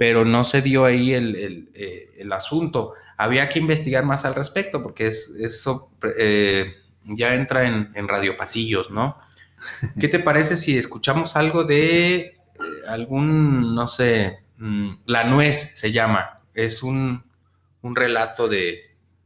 pero 0.00 0.24
no 0.24 0.44
se 0.44 0.62
dio 0.62 0.86
ahí 0.86 1.12
el, 1.12 1.68
eh, 1.74 2.14
el 2.16 2.32
asunto. 2.32 2.94
Había 3.18 3.50
que 3.50 3.58
investigar 3.58 4.02
más 4.02 4.24
al 4.24 4.34
respecto 4.34 4.82
porque 4.82 5.08
es, 5.08 5.36
eso 5.38 5.90
eh, 6.16 6.72
ya 7.04 7.34
entra 7.34 7.68
en, 7.68 7.92
en 7.94 8.08
radiopasillos, 8.08 8.90
¿no? 8.90 9.18
¿Qué 10.00 10.08
te 10.08 10.18
parece 10.18 10.56
si 10.56 10.78
escuchamos 10.78 11.36
algo 11.36 11.64
de 11.64 12.16
eh, 12.16 12.34
algún, 12.88 13.74
no 13.74 13.86
sé, 13.88 14.38
mm, 14.56 14.90
La 15.04 15.24
Nuez 15.24 15.78
se 15.78 15.92
llama? 15.92 16.40
Es 16.54 16.82
un, 16.82 17.22
un 17.82 17.94
relato 17.94 18.48
de 18.48 18.80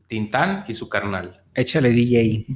Tintán 0.08 0.64
y 0.66 0.74
su 0.74 0.88
carnal. 0.88 1.40
Échale 1.54 1.90
DJ. 1.90 2.46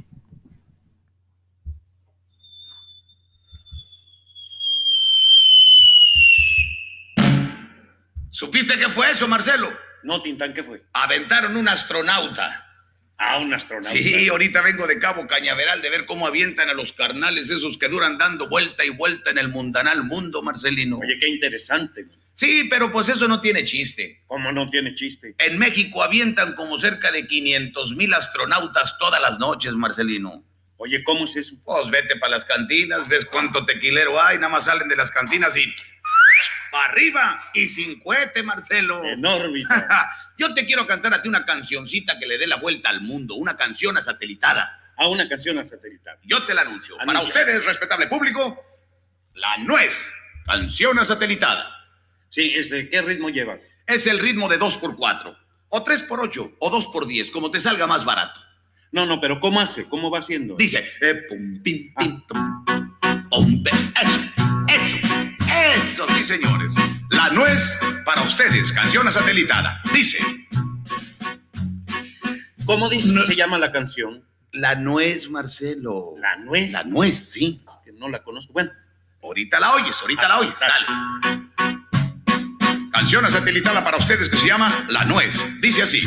¿Supiste 8.39 8.79
qué 8.79 8.87
fue 8.87 9.11
eso, 9.11 9.27
Marcelo? 9.27 9.69
No, 10.01 10.21
Tintán, 10.21 10.53
¿qué 10.53 10.63
fue? 10.63 10.81
Aventaron 10.93 11.57
un 11.57 11.67
astronauta. 11.67 12.71
Ah, 13.17 13.37
un 13.39 13.53
astronauta. 13.53 13.91
Sí, 13.91 14.29
ahorita 14.29 14.61
vengo 14.61 14.87
de 14.87 14.97
Cabo 14.97 15.27
Cañaveral 15.27 15.81
de 15.81 15.89
ver 15.89 16.05
cómo 16.05 16.25
avientan 16.25 16.69
a 16.69 16.73
los 16.73 16.93
carnales 16.93 17.49
esos 17.49 17.77
que 17.77 17.89
duran 17.89 18.17
dando 18.17 18.47
vuelta 18.47 18.85
y 18.85 18.91
vuelta 18.91 19.31
en 19.31 19.39
el 19.39 19.49
mundanal 19.49 20.05
mundo, 20.05 20.41
Marcelino. 20.41 20.99
Oye, 20.99 21.17
qué 21.19 21.27
interesante. 21.27 22.05
Sí, 22.33 22.67
pero 22.69 22.93
pues 22.93 23.09
eso 23.09 23.27
no 23.27 23.41
tiene 23.41 23.65
chiste. 23.65 24.23
¿Cómo 24.25 24.53
no 24.53 24.69
tiene 24.69 24.95
chiste? 24.95 25.35
En 25.37 25.59
México 25.59 26.01
avientan 26.01 26.55
como 26.55 26.77
cerca 26.77 27.11
de 27.11 27.27
500 27.27 27.93
mil 27.97 28.13
astronautas 28.13 28.97
todas 28.99 29.21
las 29.21 29.37
noches, 29.37 29.73
Marcelino. 29.73 30.45
Oye, 30.77 31.03
¿cómo 31.03 31.25
es 31.25 31.35
eso? 31.35 31.55
Pues 31.65 31.89
vete 31.89 32.15
para 32.15 32.31
las 32.31 32.45
cantinas, 32.45 33.05
ves 33.09 33.25
cuánto 33.25 33.65
tequilero 33.65 34.23
hay, 34.23 34.37
nada 34.37 34.47
más 34.47 34.63
salen 34.63 34.87
de 34.87 34.95
las 34.95 35.11
cantinas 35.11 35.57
y 35.57 35.65
para 36.71 36.91
arriba 36.91 37.41
y 37.53 37.67
sin 37.67 37.99
cohete, 37.99 38.43
Marcelo. 38.43 39.03
En 39.05 39.25
órbita. 39.25 40.09
Yo 40.37 40.53
te 40.53 40.65
quiero 40.65 40.85
cantar 40.87 41.13
a 41.13 41.21
ti 41.21 41.29
una 41.29 41.45
cancioncita 41.45 42.17
que 42.19 42.25
le 42.27 42.37
dé 42.37 42.47
la 42.47 42.57
vuelta 42.57 42.89
al 42.89 43.01
mundo, 43.01 43.35
una 43.35 43.57
canción 43.57 43.97
a 43.97 44.01
satelitada. 44.01 44.75
A 44.97 45.07
una 45.07 45.27
canción 45.29 45.57
a 45.59 45.65
satelital. 45.65 46.17
Yo 46.23 46.43
te 46.45 46.53
la 46.53 46.61
anuncio. 46.61 46.97
Para 46.97 47.11
Anuncia. 47.19 47.39
ustedes, 47.41 47.65
respetable 47.65 48.07
público, 48.07 48.61
la 49.35 49.57
nuez, 49.59 50.11
canción 50.45 50.99
a 50.99 51.05
satelitada. 51.05 51.69
Sí, 52.29 52.53
este, 52.55 52.89
¿qué 52.89 53.01
ritmo 53.01 53.29
lleva? 53.29 53.57
Es 53.87 54.05
el 54.07 54.19
ritmo 54.19 54.47
de 54.49 54.59
2x4, 54.59 55.37
o 55.69 55.85
3x8, 55.85 56.55
o 56.59 56.71
2x10, 56.93 57.31
como 57.31 57.49
te 57.49 57.59
salga 57.61 57.87
más 57.87 58.03
barato. 58.05 58.39
No, 58.91 59.05
no, 59.05 59.21
pero 59.21 59.39
¿cómo 59.39 59.61
hace? 59.61 59.87
¿Cómo 59.87 60.09
va 60.11 60.19
haciendo? 60.19 60.55
Dice, 60.57 60.85
eh, 61.01 61.15
pum, 61.29 61.61
pim, 61.63 61.93
pim, 61.95 62.21
tum, 62.27 62.65
pum, 63.29 63.63
pe- 63.63 63.69
eso, 63.69 64.19
eso, 64.19 64.28
señores. 66.23 66.73
La 67.09 67.29
nuez 67.29 67.79
para 68.05 68.21
ustedes, 68.21 68.71
canción 68.71 69.07
a 69.07 69.11
satelitada. 69.11 69.81
Dice, 69.93 70.17
¿Cómo 72.65 72.87
dice 72.89 73.13
No. 73.13 73.21
que 73.21 73.27
se 73.27 73.35
llama 73.35 73.57
la 73.57 73.71
canción? 73.71 74.23
la 74.51 74.73
nuez, 74.75 75.29
Marcelo. 75.29 76.15
La 76.19 76.35
nuez. 76.37 76.71
La 76.73 76.83
nuez, 76.83 77.31
sí. 77.31 77.63
Que 77.85 77.91
no 77.91 78.09
la 78.09 78.23
conozco. 78.23 78.51
Bueno, 78.53 78.71
Ahorita 79.21 79.59
la 79.59 79.73
oyes, 79.73 79.95
ahorita 80.01 80.27
la 80.27 80.39
oyes. 80.39 80.53
Dale. 80.59 80.85
Canción 82.91 83.25
a 83.25 83.29
satelitada 83.29 83.83
para 83.83 83.97
ustedes 83.97 84.29
que 84.29 84.37
se 84.37 84.47
llama 84.47 84.85
La 84.89 85.03
Nuez. 85.05 85.45
Dice 85.61 85.83
así. 85.83 86.03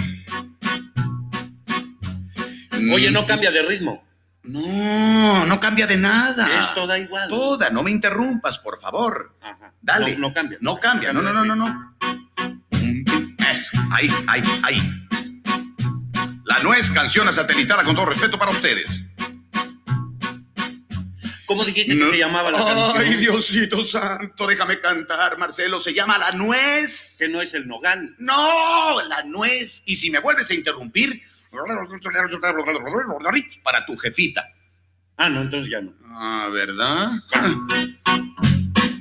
oye, 2.92 3.10
Mm, 3.10 3.12
no 3.12 3.26
cambia 3.26 3.50
de 3.50 3.62
ritmo. 3.62 4.02
No, 4.44 5.46
no 5.46 5.60
cambia 5.60 5.86
de 5.86 5.96
nada. 5.96 6.48
Esto 6.60 6.86
da 6.86 6.98
igual. 6.98 7.28
Toda, 7.28 7.70
no 7.70 7.82
me 7.82 7.90
interrumpas, 7.90 8.58
por 8.58 8.80
favor. 8.80 9.36
Ajá. 9.40 9.72
Dale. 9.80 10.16
No, 10.16 10.28
no 10.28 10.34
cambia. 10.34 10.58
No 10.60 10.76
cambia, 10.78 11.12
no, 11.12 11.22
no, 11.22 11.32
no, 11.32 11.44
no, 11.44 11.54
no. 11.54 11.96
Eso, 13.52 13.70
ahí, 13.92 14.10
ahí, 14.26 14.42
ahí. 14.64 15.08
La 16.44 16.58
Nuez, 16.60 16.90
canción 16.90 17.32
satelitada 17.32 17.84
con 17.84 17.94
todo 17.94 18.06
respeto 18.06 18.38
para 18.38 18.50
ustedes. 18.50 19.04
¿Cómo 21.46 21.64
dijiste 21.64 21.94
No. 21.94 22.06
que 22.06 22.12
se 22.12 22.18
llamaba 22.18 22.50
la 22.50 22.58
canción? 22.58 22.96
Ay, 22.96 23.16
Diosito 23.16 23.84
santo, 23.84 24.46
déjame 24.46 24.80
cantar, 24.80 25.36
Marcelo. 25.38 25.80
Se 25.80 25.92
llama 25.92 26.16
La 26.18 26.32
Nuez. 26.32 27.16
Que 27.18 27.28
no 27.28 27.42
es 27.42 27.52
el 27.54 27.68
nogal. 27.68 28.14
No, 28.18 29.02
la 29.08 29.22
nuez. 29.24 29.82
Y 29.86 29.96
si 29.96 30.10
me 30.10 30.18
vuelves 30.18 30.50
a 30.50 30.54
interrumpir, 30.54 31.22
para 33.62 33.84
tu 33.84 33.96
jefita. 33.96 34.48
Ah, 35.16 35.28
no, 35.28 35.42
entonces 35.42 35.70
ya 35.70 35.80
no. 35.80 35.92
Ah, 36.06 36.48
¿verdad? 36.52 37.10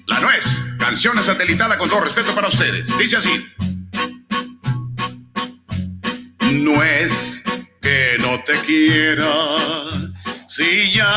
La 0.08 0.20
nuez, 0.20 0.46
canción 0.78 1.22
satelitada 1.24 1.78
con 1.78 1.90
todo 1.90 2.02
respeto 2.02 2.36
para 2.36 2.50
ustedes. 2.50 2.86
Dice 2.98 3.18
así. 3.18 3.46
Nuez 6.52 7.44
que 7.82 8.18
no 8.20 8.44
te 8.44 8.60
quiera, 8.62 9.32
si 10.48 10.92
ya 10.94 11.10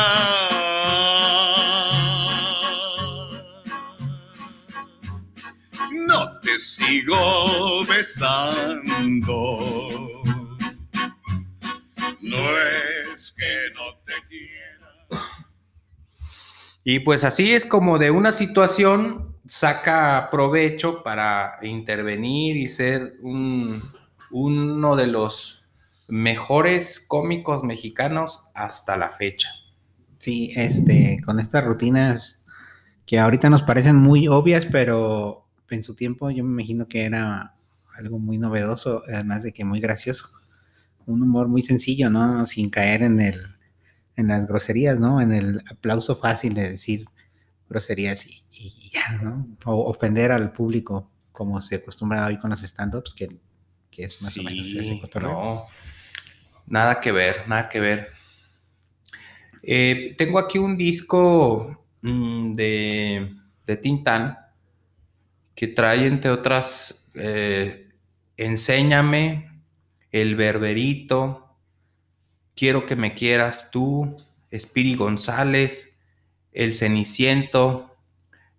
no 6.07 6.39
te 6.39 6.57
sigo 6.59 7.85
besando. 7.85 8.95
No 12.35 13.13
es 13.13 13.33
que 13.37 13.73
no 13.75 13.97
te 14.05 14.13
quiera. 14.27 15.07
Y 16.83 16.99
pues 16.99 17.23
así 17.23 17.53
es 17.53 17.65
como 17.65 17.97
de 17.97 18.11
una 18.11 18.31
situación 18.31 19.35
saca 19.47 20.29
provecho 20.31 21.03
para 21.03 21.57
intervenir 21.63 22.57
y 22.57 22.67
ser 22.67 23.15
un- 23.21 23.81
uno 24.31 24.95
de 24.95 25.07
los 25.07 25.63
mejores 26.07 27.03
cómicos 27.07 27.63
mexicanos 27.63 28.49
hasta 28.53 28.97
la 28.97 29.09
fecha. 29.09 29.49
Sí, 30.19 30.51
este, 30.55 31.21
con 31.25 31.39
estas 31.39 31.63
rutinas 31.63 32.43
que 33.05 33.19
ahorita 33.19 33.49
nos 33.49 33.63
parecen 33.63 33.97
muy 33.97 34.27
obvias, 34.27 34.65
pero 34.67 35.45
en 35.69 35.83
su 35.83 35.95
tiempo 35.95 36.31
yo 36.31 36.43
me 36.43 36.61
imagino 36.61 36.87
que 36.87 37.05
era 37.05 37.55
algo 37.97 38.19
muy 38.19 38.37
novedoso, 38.37 39.03
además 39.07 39.43
de 39.43 39.53
que 39.53 39.65
muy 39.65 39.79
gracioso. 39.79 40.29
Un 41.07 41.21
humor 41.23 41.47
muy 41.47 41.61
sencillo, 41.61 42.09
¿no? 42.09 42.47
Sin 42.47 42.69
caer 42.69 43.03
en 43.03 43.19
el, 43.21 43.39
en 44.15 44.27
las 44.27 44.47
groserías, 44.47 44.99
¿no? 44.99 45.21
En 45.21 45.31
el 45.31 45.61
aplauso 45.69 46.15
fácil 46.15 46.53
de 46.53 46.71
decir 46.71 47.05
groserías 47.69 48.25
y, 48.27 48.43
y 48.51 48.89
ya, 48.91 49.19
¿no? 49.21 49.47
O 49.65 49.89
ofender 49.89 50.31
al 50.31 50.51
público, 50.51 51.09
como 51.31 51.61
se 51.61 51.75
acostumbra 51.75 52.25
hoy 52.25 52.37
con 52.37 52.49
los 52.49 52.63
stand-ups, 52.63 53.13
que, 53.13 53.29
que 53.91 54.05
es 54.05 54.21
más 54.21 54.37
o 54.37 54.43
menos 54.43 54.67
ese 54.67 54.99
cotorreo. 54.99 55.31
no, 55.31 55.65
nada 56.67 56.99
que 56.99 57.11
ver, 57.11 57.47
nada 57.47 57.69
que 57.69 57.79
ver. 57.79 58.07
Eh, 59.61 60.15
tengo 60.17 60.39
aquí 60.39 60.57
un 60.57 60.77
disco 60.77 61.85
mm, 62.01 62.53
de, 62.53 63.35
de 63.65 63.77
Tintán 63.77 64.37
que 65.55 65.67
trae, 65.67 66.05
entre 66.05 66.29
otras, 66.31 67.09
eh, 67.15 67.85
Enséñame, 68.37 69.54
El 70.15 70.37
Berberito, 70.37 71.57
Quiero 72.55 72.85
que 72.85 72.95
me 72.95 73.15
quieras 73.15 73.69
tú, 73.69 74.15
Espiri 74.49 74.95
González, 74.95 76.01
El 76.53 76.73
Ceniciento, 76.73 77.97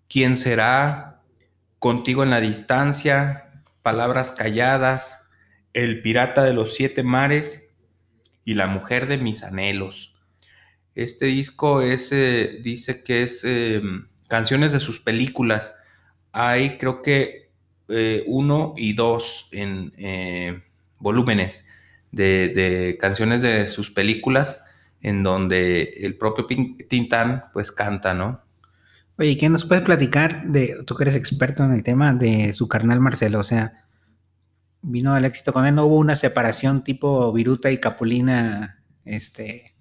¿Quién 0.07 0.37
será? 0.37 1.23
Contigo 1.79 2.23
en 2.23 2.29
la 2.29 2.43
distancia, 2.43 3.63
Palabras 3.81 4.33
calladas, 4.33 5.17
El 5.73 6.03
pirata 6.03 6.45
de 6.45 6.53
los 6.53 6.75
siete 6.75 7.03
mares 7.03 7.75
y 8.45 8.53
La 8.53 8.67
mujer 8.67 9.07
de 9.07 9.17
mis 9.17 9.43
anhelos. 9.43 10.15
Este 10.95 11.25
disco 11.25 11.81
es, 11.81 12.13
eh, 12.13 12.59
dice 12.63 13.03
que 13.03 13.23
es 13.23 13.41
eh, 13.45 13.81
canciones 14.29 14.73
de 14.73 14.81
sus 14.81 15.01
películas. 15.01 15.75
Hay 16.33 16.77
creo 16.77 17.01
que 17.01 17.51
eh, 17.89 18.25
uno 18.27 18.75
y 18.77 18.93
dos 18.93 19.49
en 19.53 19.95
eh, 19.97 20.66
volúmenes 20.99 21.67
de, 22.13 22.49
de 22.49 22.99
canciones 23.01 23.43
de 23.43 23.67
sus 23.67 23.91
películas 23.91 24.63
en 25.01 25.23
donde 25.23 25.83
el 26.01 26.17
propio 26.17 26.47
Tintán 26.89 27.45
pues 27.53 27.71
canta, 27.71 28.15
¿no? 28.15 28.41
Oye, 29.19 29.31
¿y 29.31 29.37
¿qué 29.37 29.49
nos 29.49 29.65
puedes 29.65 29.85
platicar 29.85 30.47
de, 30.47 30.83
tú 30.85 30.95
que 30.95 31.05
eres 31.05 31.17
experto 31.17 31.65
en 31.65 31.73
el 31.73 31.83
tema, 31.83 32.13
de 32.13 32.53
su 32.53 32.69
carnal 32.69 33.01
Marcelo? 33.01 33.39
O 33.39 33.43
sea, 33.43 33.85
vino 34.83 35.15
al 35.15 35.25
éxito 35.25 35.53
con 35.53 35.67
él, 35.67 35.75
no 35.75 35.87
hubo 35.87 35.97
una 35.97 36.17
separación 36.17 36.85
tipo 36.85 37.33
Viruta 37.33 37.71
y 37.71 37.79
Capulina, 37.79 38.83
este, 39.05 39.75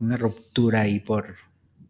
una 0.00 0.16
ruptura 0.16 0.82
ahí 0.82 1.00
por, 1.00 1.36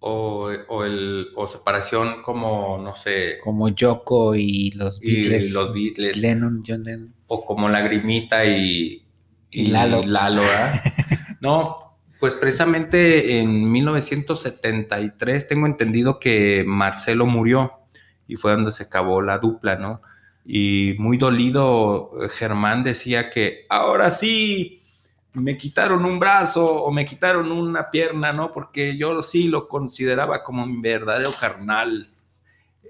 O, 0.01 0.51
o 0.69 0.85
el, 0.85 1.29
o 1.35 1.47
separación 1.47 2.23
como, 2.23 2.79
no 2.79 2.97
sé, 2.97 3.39
como 3.43 3.69
Yoko 3.71 4.35
y 4.35 4.73
los 4.73 4.99
y 5.01 5.23
Beatles, 5.23 5.53
los 5.53 5.73
Beatles, 5.73 6.17
Lennon, 6.17 6.63
John 6.67 6.83
Lennon. 6.85 7.15
O 7.27 7.45
como 7.45 7.69
Lagrimita 7.69 8.45
y, 8.45 9.05
Y 9.51 9.67
Lalo. 9.67 10.03
Lalo, 10.05 10.43
no, 11.41 11.99
pues 12.21 12.35
precisamente 12.35 13.41
en 13.41 13.71
1973 13.71 15.49
tengo 15.49 15.67
entendido 15.67 16.19
que 16.19 16.65
Marcelo 16.67 17.27
murió 17.27 17.73
y 18.27 18.37
fue 18.37 18.53
donde 18.53 18.73
se 18.73 18.85
acabó 18.85 19.23
la 19.23 19.39
dupla, 19.39 19.77
¿no? 19.77 20.03
Y 20.45 20.95
muy 20.99 21.17
dolido, 21.17 22.11
Germán 22.31 22.85
decía 22.85 23.31
que 23.31 23.67
ahora 23.69 24.11
sí 24.11 24.81
me 25.33 25.59
quitaron 25.59 26.05
un 26.05 26.19
brazo 26.19 26.83
o 26.83 26.91
me 26.91 27.05
quitaron 27.05 27.53
una 27.53 27.91
pierna, 27.91 28.33
¿no? 28.33 28.53
Porque 28.53 28.97
yo 28.97 29.23
sí 29.23 29.49
lo 29.49 29.69
consideraba 29.69 30.43
como 30.43 30.67
mi 30.67 30.81
verdadero 30.81 31.31
carnal, 31.39 32.09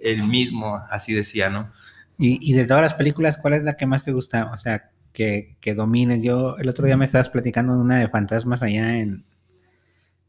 el 0.01 0.23
mismo, 0.23 0.81
así 0.91 1.13
decía, 1.13 1.51
¿no? 1.51 1.73
Y, 2.19 2.39
y 2.41 2.55
de 2.55 2.65
todas 2.65 2.83
las 2.83 2.95
películas, 2.95 3.37
¿cuál 3.39 3.55
es 3.55 3.63
la 3.65 3.77
que 3.77 3.87
más 3.87 4.05
te 4.05 4.13
gusta? 4.13 4.51
O 4.53 4.57
sea, 4.59 4.91
que, 5.13 5.57
que 5.61 5.75
domines. 5.75 6.23
Yo 6.23 6.57
el 6.59 6.69
otro 6.69 6.87
día 6.87 6.97
me 6.97 7.05
estabas 7.05 7.29
platicando 7.29 7.75
de 7.75 7.81
una 7.81 7.99
de 7.99 8.09
fantasmas 8.09 8.63
allá 8.63 8.99
en, 8.99 9.25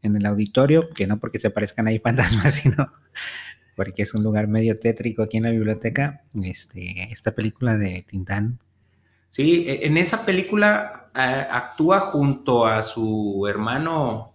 en 0.02 0.16
el 0.16 0.26
auditorio, 0.26 0.90
que 0.90 1.08
no 1.08 1.18
porque 1.18 1.40
se 1.40 1.50
parezcan 1.50 1.88
ahí 1.88 2.00
fantasmas, 2.04 2.56
sino 2.56 2.92
porque 3.76 4.04
es 4.04 4.14
un 4.14 4.24
lugar 4.24 4.48
medio 4.48 4.80
tétrico 4.80 5.24
aquí 5.24 5.38
en 5.38 5.44
la 5.44 5.52
biblioteca. 5.52 6.22
Este, 6.42 7.12
esta 7.12 7.34
película 7.34 7.78
de 7.78 8.06
Tintán. 8.10 8.60
Sí, 9.30 9.66
e- 9.68 9.86
en 9.86 9.98
esa 9.98 10.26
película 10.26 11.10
actúa 11.14 12.00
junto 12.12 12.66
a 12.66 12.84
su 12.84 13.46
hermano. 13.50 14.34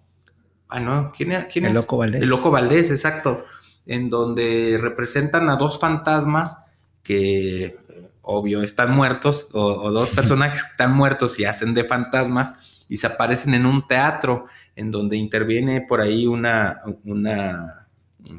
Ah, 0.68 0.80
no, 0.80 1.12
¿quién, 1.16 1.32
era- 1.32 1.48
quién 1.48 1.64
El 1.64 1.70
es? 1.70 1.74
Loco 1.76 1.96
Valdés. 1.98 2.22
El 2.22 2.28
Loco 2.30 2.50
Valdés, 2.50 2.90
exacto. 2.90 3.44
En 3.86 4.08
donde 4.10 4.78
representan 4.80 5.48
a 5.50 5.56
dos 5.56 5.78
fantasmas 5.78 6.66
que, 7.02 7.76
obvio, 8.22 8.62
están 8.62 8.94
muertos, 8.94 9.48
o, 9.52 9.60
o 9.60 9.90
dos 9.90 10.10
personajes 10.14 10.62
que 10.62 10.70
están 10.70 10.92
muertos 10.94 11.38
y 11.38 11.44
hacen 11.44 11.74
de 11.74 11.84
fantasmas 11.84 12.54
y 12.88 12.98
se 12.98 13.06
aparecen 13.06 13.54
en 13.54 13.66
un 13.66 13.86
teatro 13.86 14.46
en 14.76 14.90
donde 14.90 15.16
interviene 15.16 15.80
por 15.80 16.00
ahí 16.00 16.26
una, 16.26 16.82
una 17.04 17.86
eh, 18.24 18.30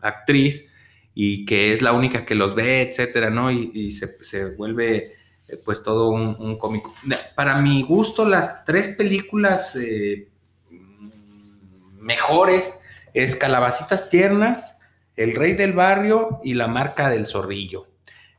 actriz 0.00 0.72
y 1.14 1.44
que 1.44 1.72
es 1.72 1.82
la 1.82 1.92
única 1.92 2.24
que 2.24 2.34
los 2.34 2.54
ve, 2.54 2.82
etcétera, 2.82 3.30
¿no? 3.30 3.50
Y, 3.50 3.70
y 3.74 3.92
se, 3.92 4.22
se 4.24 4.56
vuelve 4.56 4.96
eh, 4.96 5.56
pues 5.64 5.82
todo 5.82 6.08
un, 6.08 6.36
un 6.38 6.56
cómico. 6.56 6.94
Para 7.34 7.60
mi 7.60 7.82
gusto, 7.82 8.24
las 8.24 8.64
tres 8.64 8.88
películas 8.96 9.76
eh, 9.76 10.28
mm, 10.70 11.98
mejores 12.00 12.78
es 13.12 13.36
Calabacitas 13.36 14.08
Tiernas, 14.08 14.79
El 15.22 15.34
Rey 15.34 15.52
del 15.54 15.72
Barrio 15.72 16.40
y 16.42 16.54
La 16.54 16.66
Marca 16.68 17.08
del 17.10 17.26
Zorrillo. 17.26 17.86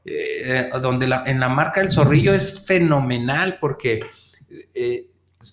Eh, 0.04 0.70
donde 0.82 1.08
la- 1.08 1.24
en 1.28 1.40
la 1.40 1.48
marca 1.48 1.80
del 1.80 1.92
zorrillo 1.92 2.34
es 2.34 2.66
fenomenal 2.66 3.60
porque 3.62 4.04
eh, 4.74 5.06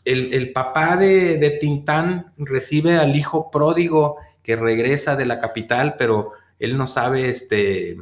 el, 0.06 0.32
el 0.32 0.52
papá 0.52 0.96
de, 0.96 1.36
de 1.36 1.50
Tintán 1.50 2.32
recibe 2.38 2.96
al 2.96 3.14
hijo 3.14 3.50
pródigo 3.50 4.16
que 4.42 4.56
regresa 4.56 5.16
de 5.16 5.26
la 5.26 5.38
capital, 5.38 5.96
pero 5.98 6.30
él 6.58 6.78
no 6.78 6.86
sabe, 6.86 7.28
este, 7.28 7.98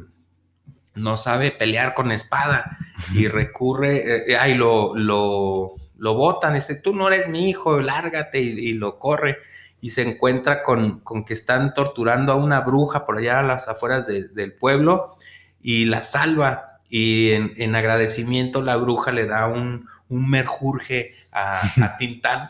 no 0.95 1.17
sabe 1.17 1.51
pelear 1.51 1.93
con 1.93 2.13
espada 2.13 2.77
y 3.13 3.27
recurre, 3.27 4.31
eh, 4.31 4.37
ay, 4.37 4.53
lo, 4.55 4.95
lo, 4.95 5.75
lo 5.97 6.13
botan, 6.15 6.53
dice, 6.53 6.75
tú 6.75 6.95
no 6.95 7.09
eres 7.09 7.27
mi 7.27 7.49
hijo, 7.49 7.81
lárgate 7.81 8.39
y, 8.39 8.69
y 8.69 8.73
lo 8.73 8.97
corre 8.99 9.37
y 9.81 9.91
se 9.91 10.01
encuentra 10.01 10.63
con, 10.63 10.99
con 11.01 11.23
que 11.23 11.33
están 11.33 11.73
torturando 11.73 12.31
a 12.31 12.35
una 12.35 12.61
bruja 12.61 13.05
por 13.05 13.17
allá 13.17 13.39
a 13.39 13.43
las 13.43 13.67
afueras 13.67 14.07
de- 14.07 14.27
del 14.29 14.53
pueblo 14.53 15.15
y 15.61 15.85
la 15.85 16.01
salva 16.03 16.79
y 16.89 17.31
en, 17.31 17.53
en 17.57 17.75
agradecimiento 17.75 18.61
la 18.61 18.75
bruja 18.77 19.11
le 19.11 19.27
da 19.27 19.47
un, 19.47 19.87
un 20.09 20.29
merjurje 20.29 21.13
a, 21.31 21.59
a 21.83 21.97
Tintán 21.97 22.49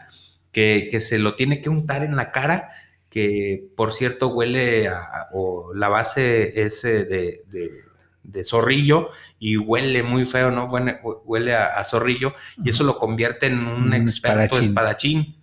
que, 0.51 0.88
que 0.89 0.99
se 1.01 1.19
lo 1.19 1.36
tiene 1.36 1.61
que 1.61 1.69
untar 1.69 2.03
en 2.03 2.15
la 2.15 2.32
cara 2.32 2.69
que 3.09 3.63
por 3.75 3.93
cierto 3.93 4.28
huele 4.30 4.88
a, 4.88 4.99
a- 4.99 5.28
o 5.34 5.73
la 5.73 5.89
base 5.89 6.61
es 6.65 6.84
eh, 6.86 7.03
de, 7.05 7.43
de- 7.47 7.88
de 8.23 8.43
zorrillo 8.43 9.11
y 9.39 9.55
huele 9.55 10.03
muy 10.03 10.25
feo, 10.25 10.51
¿no? 10.51 10.65
Huele, 10.65 10.99
huele 11.23 11.55
a, 11.55 11.78
a 11.78 11.84
zorrillo 11.86 12.34
y 12.61 12.69
eso 12.71 12.84
lo 12.84 12.97
convierte 12.97 13.45
en 13.45 13.59
un 13.59 13.84
Un 13.84 13.93
experto 13.93 14.59
espadachín. 14.59 14.69
espadachín. 14.69 15.36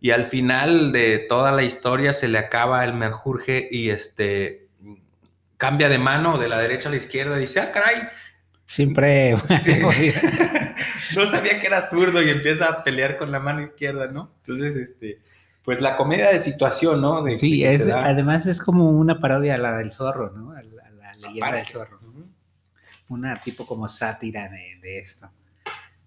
Y 0.00 0.10
al 0.10 0.26
final 0.26 0.92
de 0.92 1.18
toda 1.18 1.52
la 1.52 1.62
historia 1.62 2.12
se 2.12 2.28
le 2.28 2.38
acaba 2.38 2.84
el 2.84 2.94
merjurje 2.94 3.68
y 3.70 3.90
este 3.90 4.66
cambia 5.56 5.88
de 5.88 5.98
mano 5.98 6.38
de 6.38 6.48
la 6.48 6.58
derecha 6.58 6.88
a 6.88 6.92
la 6.92 6.98
izquierda 6.98 7.38
y 7.38 7.40
dice, 7.40 7.60
ah, 7.60 7.72
caray, 7.72 8.08
Siempre. 8.66 9.34
no 11.14 11.26
sabía 11.26 11.60
que 11.60 11.66
era 11.66 11.82
zurdo 11.82 12.20
y 12.20 12.30
empieza 12.30 12.66
a 12.66 12.84
pelear 12.84 13.16
con 13.16 13.30
la 13.30 13.40
mano 13.40 13.62
izquierda, 13.62 14.08
¿no? 14.08 14.32
Entonces, 14.38 14.76
este, 14.76 15.20
pues 15.64 15.80
la 15.80 15.96
comedia 15.96 16.30
de 16.30 16.40
situación, 16.40 17.00
¿no? 17.00 17.22
De, 17.22 17.38
sí, 17.38 17.60
que 17.60 17.72
es, 17.72 17.86
además 17.88 18.46
es 18.46 18.60
como 18.60 18.90
una 18.90 19.20
parodia 19.20 19.54
a 19.54 19.58
la 19.58 19.76
del 19.76 19.92
zorro, 19.92 20.32
¿no? 20.32 20.50
A 20.50 20.62
la, 20.62 20.82
a 20.84 20.90
la 20.90 21.14
leyenda 21.14 21.46
Aparte. 21.46 21.56
del 21.58 21.66
zorro. 21.66 22.00
Una 23.08 23.38
tipo 23.38 23.66
como 23.66 23.88
sátira 23.88 24.48
de, 24.48 24.78
de 24.82 24.98
esto. 24.98 25.30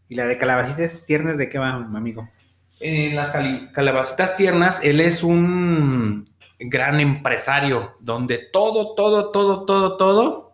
¿Y 0.10 0.16
la 0.16 0.26
de 0.26 0.38
calabacitas 0.38 1.06
tiernas 1.06 1.38
de 1.38 1.50
qué 1.50 1.60
va, 1.60 1.70
amigo? 1.70 2.30
En 2.80 3.16
las 3.16 3.32
calabacitas 3.74 4.38
tiernas, 4.38 4.84
él 4.84 5.02
es 5.02 5.22
un 5.24 6.26
gran 6.60 7.00
empresario 7.00 7.96
donde 8.00 8.38
todo, 8.38 8.96
todo, 8.96 9.32
todo, 9.32 9.66
todo, 9.66 9.98
todo 9.98 10.54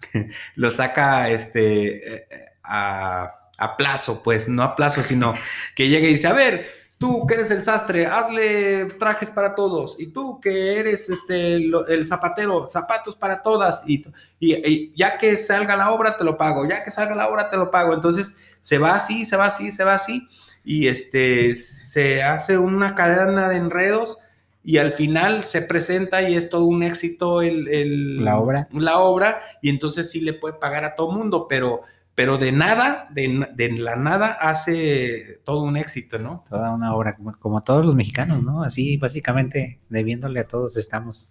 lo 0.56 0.70
saca 0.70 1.30
este, 1.30 2.14
eh, 2.16 2.28
a, 2.62 3.32
a 3.58 3.76
plazo, 3.76 4.22
pues 4.22 4.48
no 4.48 4.62
a 4.62 4.76
plazo, 4.76 5.02
sino 5.02 5.34
que 5.74 5.88
llega 5.88 6.06
y 6.08 6.12
dice, 6.12 6.26
a 6.28 6.32
ver, 6.32 6.64
tú 6.98 7.26
que 7.26 7.34
eres 7.34 7.50
el 7.50 7.62
sastre, 7.62 8.06
hazle 8.06 8.86
trajes 8.98 9.30
para 9.30 9.54
todos, 9.54 9.96
y 9.98 10.08
tú 10.08 10.40
que 10.40 10.78
eres 10.78 11.10
este, 11.10 11.60
lo- 11.60 11.86
el 11.86 12.06
zapatero, 12.06 12.68
zapatos 12.68 13.16
para 13.16 13.42
todas, 13.42 13.84
y, 13.86 14.04
y- 14.40 14.54
y 14.68 14.94
ya 14.96 15.18
que 15.18 15.36
salga 15.36 15.76
la 15.76 15.90
obra 15.92 16.16
te 16.16 16.24
lo 16.24 16.36
pago, 16.36 16.66
ya 16.68 16.84
que 16.84 16.90
salga 16.90 17.14
la 17.14 17.28
obra 17.28 17.48
te 17.50 17.56
lo 17.56 17.70
pago. 17.70 17.94
Entonces 17.94 18.38
se 18.60 18.78
va 18.78 18.94
así, 18.94 19.24
se 19.24 19.36
va 19.36 19.46
así, 19.46 19.70
se 19.72 19.84
va 19.84 19.94
así, 19.94 20.26
y 20.66 20.88
este, 20.88 21.56
se 21.56 22.22
hace 22.24 22.58
una 22.58 22.94
cadena 22.96 23.48
de 23.48 23.56
enredos 23.56 24.18
y 24.64 24.78
al 24.78 24.92
final 24.92 25.44
se 25.44 25.62
presenta 25.62 26.28
y 26.28 26.34
es 26.34 26.50
todo 26.50 26.64
un 26.66 26.82
éxito 26.82 27.40
el, 27.42 27.68
el- 27.68 28.24
La 28.24 28.38
obra. 28.38 28.68
La 28.72 28.98
obra, 28.98 29.42
y 29.62 29.70
entonces 29.70 30.10
sí 30.10 30.20
le 30.20 30.34
puede 30.34 30.56
pagar 30.58 30.84
a 30.84 30.96
todo 30.96 31.12
mundo, 31.12 31.46
pero, 31.48 31.82
pero 32.16 32.36
de 32.38 32.52
nada, 32.52 33.08
de, 33.12 33.48
de 33.54 33.72
la 33.72 33.96
nada 33.96 34.32
hace 34.32 35.40
todo 35.44 35.62
un 35.62 35.76
éxito, 35.76 36.18
¿no? 36.18 36.44
Toda 36.48 36.74
una 36.74 36.94
obra, 36.96 37.16
como, 37.16 37.38
como 37.38 37.62
todos 37.62 37.86
los 37.86 37.94
mexicanos, 37.94 38.42
¿no? 38.42 38.62
Así 38.64 38.96
básicamente 38.98 39.80
debiéndole 39.88 40.40
a 40.40 40.48
todos 40.48 40.76
estamos. 40.76 41.30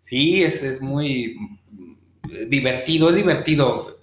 Sí, 0.00 0.42
es, 0.42 0.62
es 0.62 0.80
muy 0.82 1.36
divertido, 2.48 3.10
es 3.10 3.16
divertido. 3.16 3.96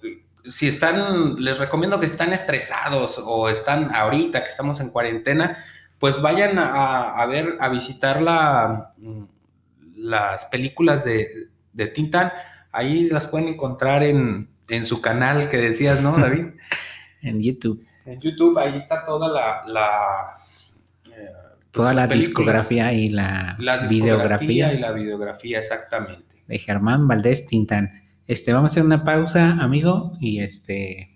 Si 0.48 0.68
están, 0.68 1.36
les 1.36 1.58
recomiendo 1.58 2.00
que 2.00 2.06
están 2.06 2.32
estresados 2.32 3.20
o 3.24 3.48
están 3.48 3.94
ahorita 3.94 4.42
que 4.42 4.50
estamos 4.50 4.80
en 4.80 4.90
cuarentena, 4.90 5.58
pues 5.98 6.20
vayan 6.22 6.58
a, 6.58 7.14
a 7.14 7.26
ver, 7.26 7.56
a 7.60 7.68
visitar 7.68 8.22
la, 8.22 8.94
las 9.96 10.44
películas 10.46 11.04
de, 11.04 11.48
de 11.72 11.86
Tintán. 11.88 12.32
Ahí 12.72 13.08
las 13.10 13.26
pueden 13.26 13.48
encontrar 13.48 14.02
en, 14.02 14.48
en 14.68 14.84
su 14.84 15.00
canal 15.00 15.48
que 15.48 15.56
decías, 15.58 16.02
¿no, 16.02 16.16
David? 16.16 16.46
En 17.20 17.42
YouTube. 17.42 17.84
en 18.06 18.20
YouTube, 18.20 18.56
ahí 18.58 18.76
está 18.76 19.04
toda 19.04 19.26
la... 19.28 19.64
la 19.66 20.36
eh, 21.06 21.30
pues, 21.42 21.72
Toda 21.72 21.92
la 21.92 22.06
discografía 22.06 22.92
y 22.92 23.08
la, 23.08 23.56
La 23.58 23.78
discografía 23.78 24.68
videografía 24.68 24.72
y 24.72 24.78
la 24.78 24.92
videografía, 24.92 25.58
exactamente. 25.58 26.24
de 26.46 26.58
Germán 26.60 27.08
Valdés 27.08 27.48
Tintán. 27.48 28.07
Este, 28.28 28.52
vamos 28.52 28.70
a 28.70 28.72
hacer 28.72 28.84
una 28.84 29.04
pausa, 29.04 29.52
amigo, 29.52 30.12
y 30.20 30.40
este 30.40 31.08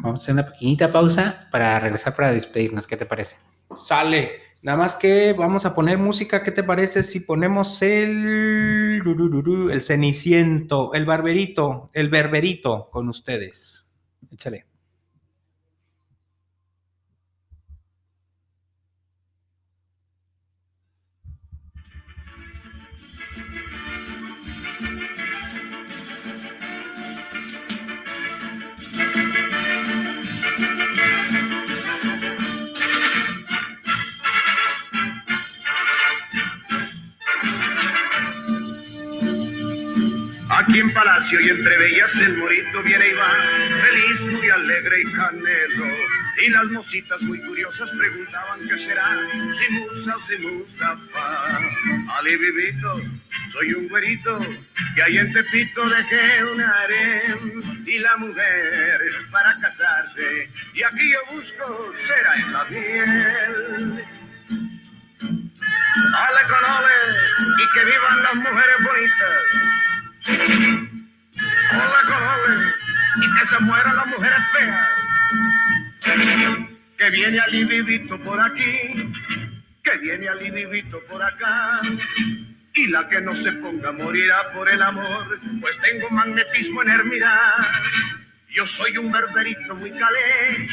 vamos 0.00 0.20
a 0.20 0.22
hacer 0.22 0.34
una 0.34 0.46
pequeñita 0.46 0.92
pausa 0.92 1.48
para 1.50 1.80
regresar 1.80 2.14
para 2.14 2.30
despedirnos. 2.30 2.86
¿Qué 2.86 2.96
te 2.96 3.06
parece? 3.06 3.34
Sale. 3.76 4.30
Nada 4.62 4.78
más 4.78 4.94
que 4.94 5.32
vamos 5.32 5.66
a 5.66 5.74
poner 5.74 5.98
música. 5.98 6.44
¿Qué 6.44 6.52
te 6.52 6.62
parece 6.62 7.02
si 7.02 7.20
ponemos 7.20 7.82
el 7.82 9.02
el 9.02 9.82
ceniciento, 9.82 10.94
el 10.94 11.04
barberito, 11.04 11.90
el 11.92 12.08
berberito 12.08 12.88
con 12.90 13.08
ustedes? 13.08 13.84
Échale. 14.30 14.67
Y 41.30 41.48
entre 41.48 41.78
bellas 41.78 42.10
el 42.14 42.36
morito 42.38 42.82
viene 42.82 43.08
y 43.08 43.14
va, 43.14 43.32
feliz, 43.84 44.20
muy 44.20 44.50
alegre 44.50 45.02
y 45.02 45.04
canelo. 45.12 45.86
Y 46.40 46.50
las 46.50 46.66
mocitas 46.66 47.20
muy 47.22 47.40
curiosas 47.40 47.90
preguntaban 47.98 48.60
qué 48.60 48.76
será, 48.76 49.18
si 49.34 49.68
Musa 49.74 50.16
o 50.16 50.20
si 50.26 50.36
Mustafa. 50.46 51.58
Ali 52.16 52.36
vivito, 52.36 52.94
soy 53.52 53.72
un 53.74 53.88
güerito, 53.88 54.38
que 54.94 55.02
ahí 55.02 55.18
en 55.18 55.32
Tepito 55.32 55.88
dejé 55.88 56.44
un 56.44 56.60
harem. 56.60 57.82
Y 57.86 57.98
la 57.98 58.16
mujer 58.16 59.00
para 59.30 59.58
casarse, 59.60 60.48
y 60.74 60.82
aquí 60.82 61.12
yo 61.12 61.20
busco 61.34 61.92
será 62.06 62.34
en 62.36 62.52
la 62.52 62.64
miel. 62.64 64.04
Ole 65.98 66.42
con 66.48 66.64
ole, 66.70 66.98
y 67.58 67.64
que 67.74 67.82
vivan 67.84 68.22
las 68.22 68.34
mujeres 68.34 68.78
bonitas. 68.84 69.42
Con 71.70 71.80
ole, 71.80 72.74
y 73.16 73.34
que 73.34 73.54
se 73.54 73.60
mueran 73.60 73.96
las 73.96 74.06
mujeres 74.06 74.38
feas. 74.52 74.88
Que 76.98 77.10
viene 77.10 77.38
Ali 77.40 77.64
vivito 77.64 78.18
por 78.22 78.40
aquí, 78.40 79.12
que 79.82 79.98
viene 79.98 80.28
Ali 80.28 80.50
vivito 80.50 80.98
por 81.10 81.22
acá. 81.22 81.76
Y 82.74 82.88
la 82.88 83.08
que 83.08 83.20
no 83.20 83.32
se 83.32 83.52
ponga 83.52 83.92
morirá 83.92 84.52
por 84.52 84.72
el 84.72 84.80
amor, 84.80 85.26
pues 85.60 85.78
tengo 85.80 86.08
magnetismo 86.10 86.82
en 86.82 87.08
mirar. 87.08 87.54
Yo 88.50 88.66
soy 88.66 88.96
un 88.96 89.08
berberito 89.08 89.74
muy 89.74 89.90
calé, 89.90 90.68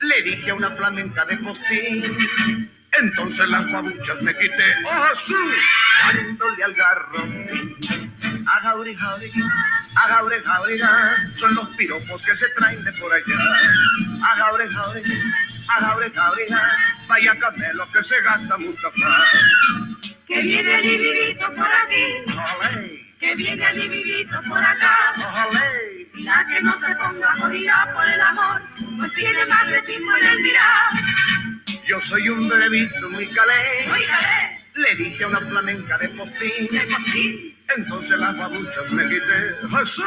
le 0.00 0.22
dije 0.22 0.50
a 0.50 0.54
una 0.54 0.70
flamenca 0.76 1.24
de 1.24 1.36
postín. 1.38 2.02
Entonces 2.92 3.48
las 3.48 3.70
babuchas 3.72 4.22
me 4.22 4.36
quité, 4.36 4.74
oh 4.84 4.94
Jesús, 4.94 5.54
dándole 6.12 6.64
al 6.64 6.74
garro. 6.74 8.09
Jauri, 8.58 8.96
agaure, 9.96 10.42
jauriga, 10.44 11.16
son 11.38 11.54
los 11.54 11.68
piropos 11.76 12.20
que 12.22 12.36
se 12.36 12.48
traen 12.58 12.82
de 12.84 12.92
por 12.94 13.12
allá. 13.12 13.38
Agaure, 14.32 14.68
jauri, 14.74 15.02
agaure, 15.68 16.10
jauriga, 16.12 16.76
vaya 17.08 17.38
camelo 17.38 17.86
que 17.92 18.02
se 18.02 18.20
gasta 18.22 18.56
Mustafa. 18.58 19.24
Que 20.26 20.42
viene 20.42 20.74
el 20.74 20.82
vivito 20.82 21.46
por 21.54 21.68
aquí, 21.72 22.04
Olé, 22.26 23.14
que 23.18 23.34
viene 23.36 23.70
el 23.70 23.88
vivito 23.88 24.40
por 24.48 24.62
acá. 24.62 25.14
olé. 25.48 26.10
Y 26.12 26.22
la 26.24 26.44
que 26.48 26.60
no 26.62 26.72
se 26.72 26.94
ponga 26.96 27.34
morirá 27.38 27.88
por 27.94 28.06
el 28.08 28.20
amor, 28.20 28.60
pues 28.98 29.12
tiene 29.12 29.46
magnetismo 29.46 30.16
en 30.20 30.26
el 30.26 30.40
mirar. 30.40 30.90
Yo 31.86 32.00
soy 32.02 32.28
un 32.28 32.48
bebito 32.48 33.08
muy 33.10 33.26
calé, 33.28 33.90
Oígale, 33.90 34.58
le 34.74 34.94
dije 34.96 35.24
a 35.24 35.28
una 35.28 35.40
flamenca 35.40 35.96
de 35.98 36.08
postín. 36.10 36.68
de 36.70 36.80
postín, 36.86 37.56
Entonces 37.76 38.18
las 38.18 38.36
babuchas 38.36 38.92
me 38.92 39.04
quité, 39.04 39.54
Jesús, 39.60 40.04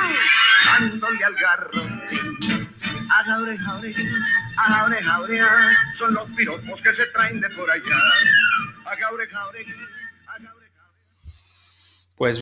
dándole 0.66 1.24
al 1.24 1.36
garro. 1.36 1.72
Agaure, 3.10 3.58
jaure, 3.58 3.96
agaure, 4.58 5.04
jaure, 5.04 5.40
son 5.98 6.14
los 6.14 6.30
piropos 6.32 6.82
que 6.82 6.94
se 6.94 7.06
traen 7.08 7.40
de 7.40 7.50
por 7.52 7.70
allá. 7.70 7.84
Agaure, 8.86 9.28
jaure, 9.28 9.60
agaure, 10.28 10.70
jaure. 10.76 10.94
Pues, 12.16 12.42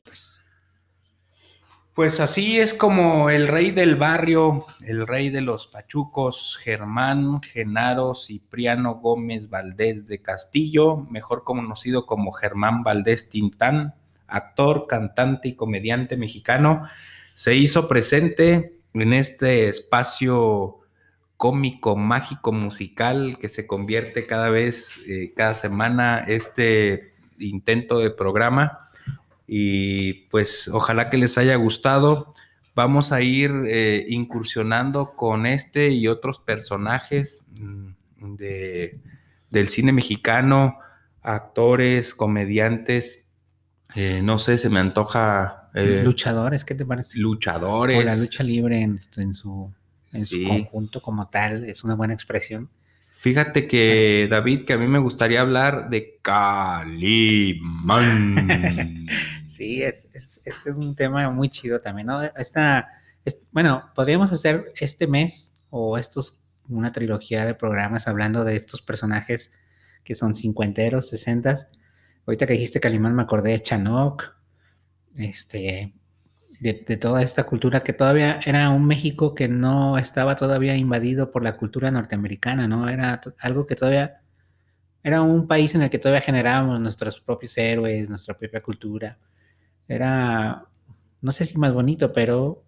pues 1.94 2.20
así 2.20 2.58
es 2.58 2.74
como 2.74 3.30
el 3.30 3.48
rey 3.48 3.70
del 3.70 3.96
barrio, 3.96 4.66
el 4.80 5.06
rey 5.06 5.30
de 5.30 5.42
los 5.42 5.66
pachucos, 5.68 6.58
Germán 6.62 7.42
Genaro 7.42 8.14
Cipriano 8.14 8.94
Gómez 8.94 9.50
Valdés 9.50 10.06
de 10.08 10.20
Castillo, 10.20 10.96
mejor 11.10 11.44
conocido 11.44 12.06
como 12.06 12.32
Germán 12.32 12.82
Valdés 12.82 13.28
Tintán, 13.28 13.94
actor, 14.32 14.86
cantante 14.88 15.48
y 15.48 15.54
comediante 15.54 16.16
mexicano, 16.16 16.88
se 17.34 17.54
hizo 17.54 17.88
presente 17.88 18.74
en 18.94 19.12
este 19.12 19.68
espacio 19.68 20.78
cómico, 21.36 21.96
mágico, 21.96 22.52
musical 22.52 23.38
que 23.40 23.48
se 23.48 23.66
convierte 23.66 24.26
cada 24.26 24.48
vez, 24.48 25.00
eh, 25.08 25.32
cada 25.34 25.54
semana, 25.54 26.24
este 26.28 27.10
intento 27.38 27.98
de 27.98 28.10
programa 28.10 28.90
y 29.46 30.28
pues 30.30 30.68
ojalá 30.68 31.10
que 31.10 31.18
les 31.18 31.36
haya 31.38 31.56
gustado. 31.56 32.32
Vamos 32.74 33.12
a 33.12 33.20
ir 33.20 33.50
eh, 33.66 34.06
incursionando 34.08 35.14
con 35.14 35.46
este 35.46 35.90
y 35.90 36.08
otros 36.08 36.38
personajes 36.38 37.44
mm, 37.50 38.36
de, 38.36 38.98
del 39.50 39.68
cine 39.68 39.92
mexicano, 39.92 40.78
actores, 41.22 42.14
comediantes. 42.14 43.21
Eh, 43.94 44.20
no 44.22 44.38
sé, 44.38 44.58
se 44.58 44.68
me 44.70 44.80
antoja 44.80 45.70
eh, 45.74 46.02
Luchadores, 46.04 46.64
¿qué 46.64 46.74
te 46.74 46.84
parece? 46.84 47.18
luchadores. 47.18 47.98
O 47.98 48.02
la 48.02 48.16
lucha 48.16 48.42
libre 48.42 48.80
en, 48.82 49.00
en 49.16 49.34
su, 49.34 49.72
en 50.12 50.26
Sí. 50.26 50.42
su 50.42 50.48
conjunto 50.48 51.00
como 51.02 51.28
tal, 51.28 51.64
es 51.64 51.84
una 51.84 51.94
buena 51.94 52.14
expresión. 52.14 52.68
Fíjate 53.06 53.68
que, 53.68 54.26
David, 54.30 54.64
que 54.64 54.72
a 54.72 54.78
mí 54.78 54.86
me 54.88 54.98
gustaría 54.98 55.40
hablar 55.40 55.88
de 55.90 56.18
Calimán. 56.22 57.28
Sí, 59.46 59.82
es, 59.82 60.08
es, 60.14 60.40
es 60.44 60.66
un 60.66 60.96
tema 60.96 61.30
muy 61.30 61.48
chido 61.50 61.80
también, 61.80 62.06
¿no? 62.08 62.20
Esta, 62.22 62.88
es- 63.24 63.38
bueno, 63.52 63.90
podríamos 63.94 64.32
hacer 64.32 64.72
este 64.80 65.06
mes 65.06 65.52
o 65.70 65.98
estos, 65.98 66.40
una 66.68 66.90
trilogía 66.90 67.44
de 67.44 67.54
programas 67.54 68.08
hablando 68.08 68.44
de 68.44 68.56
estos 68.56 68.80
personajes 68.82 69.52
que 70.04 70.14
son 70.14 70.34
cincuenteros, 70.34 71.10
sesentas. 71.10 71.70
Ahorita 72.26 72.46
que 72.46 72.54
dijiste 72.54 72.80
Calimán 72.80 73.14
me 73.14 73.22
acordé 73.22 73.50
de 73.50 73.62
Chanok, 73.62 74.24
este, 75.16 75.94
de, 76.60 76.84
de 76.86 76.96
toda 76.96 77.22
esta 77.22 77.44
cultura 77.44 77.82
que 77.82 77.92
todavía 77.92 78.40
era 78.44 78.70
un 78.70 78.86
México 78.86 79.34
que 79.34 79.48
no 79.48 79.98
estaba 79.98 80.36
todavía 80.36 80.76
invadido 80.76 81.30
por 81.30 81.42
la 81.42 81.56
cultura 81.56 81.90
norteamericana, 81.90 82.68
¿no? 82.68 82.88
Era 82.88 83.20
algo 83.40 83.66
que 83.66 83.76
todavía 83.76 84.22
era 85.02 85.22
un 85.22 85.48
país 85.48 85.74
en 85.74 85.82
el 85.82 85.90
que 85.90 85.98
todavía 85.98 86.20
generábamos 86.20 86.80
nuestros 86.80 87.20
propios 87.20 87.58
héroes, 87.58 88.08
nuestra 88.08 88.38
propia 88.38 88.62
cultura. 88.62 89.18
Era, 89.88 90.64
no 91.20 91.32
sé 91.32 91.44
si 91.44 91.58
más 91.58 91.72
bonito, 91.72 92.12
pero 92.12 92.64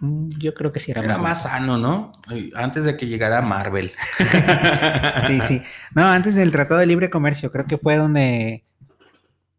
yo 0.00 0.54
creo 0.54 0.72
que 0.72 0.80
sí 0.80 0.90
era, 0.90 1.02
Era 1.02 1.18
más 1.18 1.42
sano, 1.42 1.78
¿no? 1.78 2.12
Antes 2.54 2.84
de 2.84 2.96
que 2.96 3.06
llegara 3.06 3.40
Marvel. 3.42 3.92
Sí, 5.26 5.40
sí. 5.40 5.62
No, 5.94 6.02
antes 6.04 6.34
del 6.34 6.52
Tratado 6.52 6.80
de 6.80 6.86
Libre 6.86 7.10
Comercio, 7.10 7.50
creo 7.50 7.66
que 7.66 7.78
fue 7.78 7.96
donde 7.96 8.64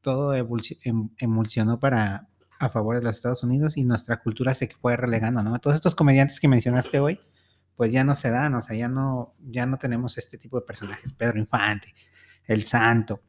todo 0.02 0.36
em- 0.36 1.10
emulsionó 1.18 1.80
para 1.80 2.28
a 2.60 2.70
favor 2.70 2.96
de 2.96 3.04
los 3.04 3.16
Estados 3.16 3.44
Unidos 3.44 3.76
y 3.78 3.84
nuestra 3.84 4.18
cultura 4.18 4.54
se 4.54 4.68
fue 4.68 4.96
relegando, 4.96 5.42
¿no? 5.44 5.58
Todos 5.60 5.76
estos 5.76 5.96
comediantes 5.96 6.40
que 6.40 6.48
mencionaste 6.48 7.00
hoy, 7.00 7.20
pues 7.76 7.92
ya 7.92 8.04
no 8.04 8.16
se 8.16 8.30
dan, 8.30 8.56
o 8.56 8.62
sea, 8.62 8.78
ya 8.78 8.88
no, 8.88 9.34
ya 9.40 9.66
no 9.66 9.78
tenemos 9.78 10.18
este 10.18 10.38
tipo 10.38 10.60
de 10.60 10.66
personajes. 10.66 11.12
Pedro 11.14 11.40
Infante, 11.40 11.94
El 12.46 12.64
Santo, 12.64 13.22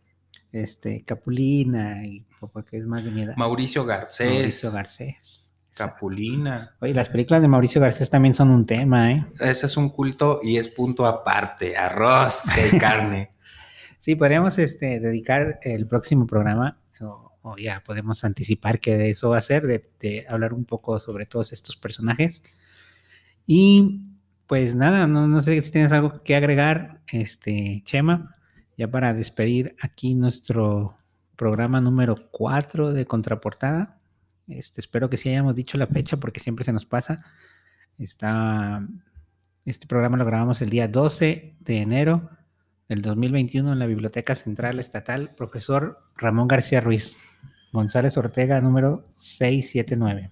este, 0.53 1.05
Capulina, 1.05 2.05
y 2.05 2.25
porque 2.53 2.77
es 2.79 2.87
más 2.87 3.05
de 3.05 3.11
mi 3.11 3.23
edad. 3.23 3.37
Mauricio 3.37 3.85
Garcés. 3.85 4.31
Mauricio 4.31 4.71
Garcés. 4.71 5.46
Capulina. 5.77 6.75
Oye, 6.81 6.95
las 6.95 7.09
películas 7.09 7.43
de 7.43 7.49
Mauricio 7.49 7.81
Garcés 7.81 8.09
también 8.09 8.35
son 8.35 8.51
un 8.51 8.65
tema, 8.65 9.13
¿eh? 9.13 9.27
Ese 9.41 9.67
es 9.67 9.77
un 9.77 9.91
culto 9.91 10.39
y 10.43 10.57
es 10.57 10.69
punto 10.69 11.07
aparte. 11.07 11.77
Arroz, 11.77 12.45
que 12.55 12.79
carne. 12.79 13.31
Sí, 13.99 14.15
podríamos 14.15 14.57
este, 14.61 15.01
dedicar 15.01 15.59
el 15.63 15.89
próximo 15.89 16.29
programa, 16.29 16.79
o, 17.01 17.33
o 17.43 17.57
ya 17.57 17.83
podemos 17.85 18.23
anticipar 18.23 18.79
que 18.79 18.97
de 18.97 19.11
eso 19.11 19.31
va 19.31 19.39
a 19.39 19.43
ser, 19.43 19.67
de, 19.67 19.83
de 19.99 20.25
hablar 20.29 20.53
un 20.53 20.65
poco 20.65 21.01
sobre 21.01 21.27
todos 21.27 21.53
estos 21.53 21.77
personajes. 21.77 22.45
Y 23.49 24.03
pues 24.47 24.77
nada, 24.77 25.09
no, 25.09 25.27
no 25.27 25.43
sé 25.43 25.61
si 25.61 25.71
tienes 25.73 25.91
algo 25.91 26.23
que 26.23 26.37
agregar, 26.37 27.01
este, 27.09 27.83
Chema, 27.85 28.37
ya 28.77 28.89
para 28.89 29.13
despedir 29.13 29.75
aquí 29.81 30.15
nuestro 30.15 30.95
programa 31.35 31.81
número 31.81 32.29
4 32.31 32.93
de 32.93 33.07
Contraportada. 33.07 33.99
Este, 34.49 34.81
espero 34.81 35.11
que 35.11 35.17
sí 35.17 35.29
hayamos 35.29 35.55
dicho 35.55 35.77
la 35.77 35.87
fecha 35.87 36.17
porque 36.17 36.41
siempre 36.41 36.65
se 36.65 36.73
nos 36.73 36.87
pasa. 36.87 37.25
Está, 37.99 38.87
este 39.65 39.87
programa 39.87 40.17
lo 40.17 40.25
grabamos 40.25 40.63
el 40.63 40.71
día 40.71 40.89
12 40.89 41.57
de 41.59 41.77
enero 41.79 42.31
del 42.89 43.03
2021 43.03 43.73
en 43.73 43.79
la 43.79 43.87
Biblioteca 43.87 44.35
Central 44.35 44.79
Estatal, 44.79 45.35
profesor 45.35 45.99
Ramón 46.17 46.47
García 46.47 46.81
Ruiz, 46.81 47.17
González 47.73 48.17
Ortega, 48.17 48.61
número 48.61 49.05
679. 49.17 50.31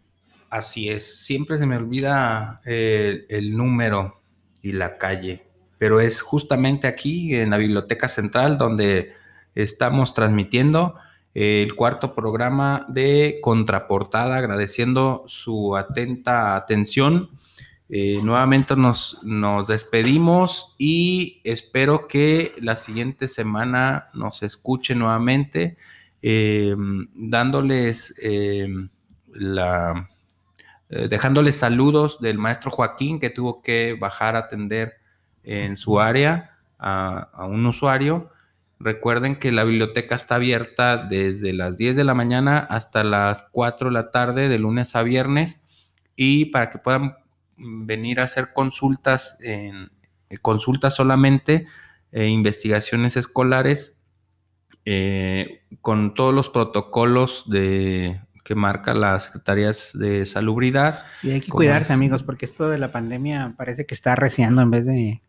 Así 0.51 0.89
es. 0.89 1.25
Siempre 1.25 1.59
se 1.59 1.67
me 1.67 1.77
olvida 1.77 2.61
eh, 2.65 3.27
el 3.29 3.57
número 3.57 4.23
y 4.63 4.73
la 4.73 4.99
calle. 4.99 5.47
Pero 5.79 6.01
es 6.01 6.23
justamente 6.23 6.87
aquí, 6.87 7.35
en 7.35 7.51
la 7.51 7.59
Biblioteca 7.59 8.07
Central, 8.07 8.57
donde 8.57 9.13
estamos 9.57 10.15
transmitiendo 10.15 10.95
el 11.35 11.75
cuarto 11.75 12.15
programa 12.15 12.87
de 12.89 13.41
Contraportada, 13.43 14.37
agradeciendo 14.37 15.25
su 15.27 15.77
atenta 15.77 16.57
atención. 16.57 17.31
Eh, 17.89 18.19
nuevamente 18.23 18.77
nos, 18.77 19.19
nos 19.23 19.69
despedimos 19.69 20.75
y 20.79 21.41
espero 21.45 22.09
que 22.09 22.55
la 22.61 22.77
siguiente 22.77 23.29
semana 23.29 24.09
nos 24.15 24.43
escuche 24.43 24.95
nuevamente, 24.95 25.77
eh, 26.23 26.75
dándoles 27.15 28.15
eh, 28.23 28.69
la 29.33 30.09
eh, 30.91 31.09
dejándoles 31.09 31.57
saludos 31.57 32.21
del 32.21 32.39
maestro 32.39 32.71
Joaquín 32.71 33.19
que 33.19 33.31
tuvo 33.31 33.63
que 33.63 33.97
bajar 33.99 34.37
a 34.37 34.41
atender 34.41 34.95
en 35.43 35.77
su 35.77 35.99
área 35.99 36.59
a 36.79 37.47
un 37.47 37.65
usuario. 37.65 38.31
Recuerden 38.85 39.37
que 39.37 39.51
la 39.51 39.65
biblioteca 39.65 40.15
está 40.15 40.35
abierta 40.35 40.99
desde 40.99 41.55
las 41.55 41.79
10 41.79 41.97
de 41.97 42.05
la 42.05 42.13
mañana 42.13 42.59
hasta 42.59 43.03
las 43.03 43.47
4 43.51 43.89
de 43.89 43.95
la 43.95 44.11
tarde, 44.11 44.51
de 44.51 44.59
lunes 44.59 44.95
a 44.95 45.03
viernes, 45.03 45.65
y 46.17 46.45
para 46.47 46.69
que 46.69 46.77
puedan 46.77 47.17
venir 47.57 48.21
a 48.21 48.25
hacer 48.25 48.53
consultas, 48.53 49.39
en, 49.41 49.89
eh, 50.29 50.37
consultas 50.37 50.95
solamente, 50.95 51.67
eh, 52.13 52.27
investigaciones 52.27 53.17
escolares, 53.17 53.99
eh, 54.85 55.63
con 55.81 56.13
todos 56.13 56.35
los 56.35 56.51
protocolos 56.51 57.45
de, 57.49 58.21
que 58.45 58.55
marca 58.55 58.93
las 58.93 59.23
secretarías 59.23 59.93
de 59.95 60.27
salubridad. 60.27 61.07
Sí, 61.23 61.31
hay 61.31 61.41
que 61.41 61.51
cuidarse, 61.51 61.95
amigos, 61.95 62.23
porque 62.23 62.45
esto 62.45 62.69
de 62.69 62.77
la 62.77 62.93
pandemia 62.93 63.55
parece 63.57 63.87
que 63.87 63.95
está 63.95 64.13
arreciando 64.13 64.61
en 64.61 64.71
vez 64.71 64.85
de, 64.85 65.23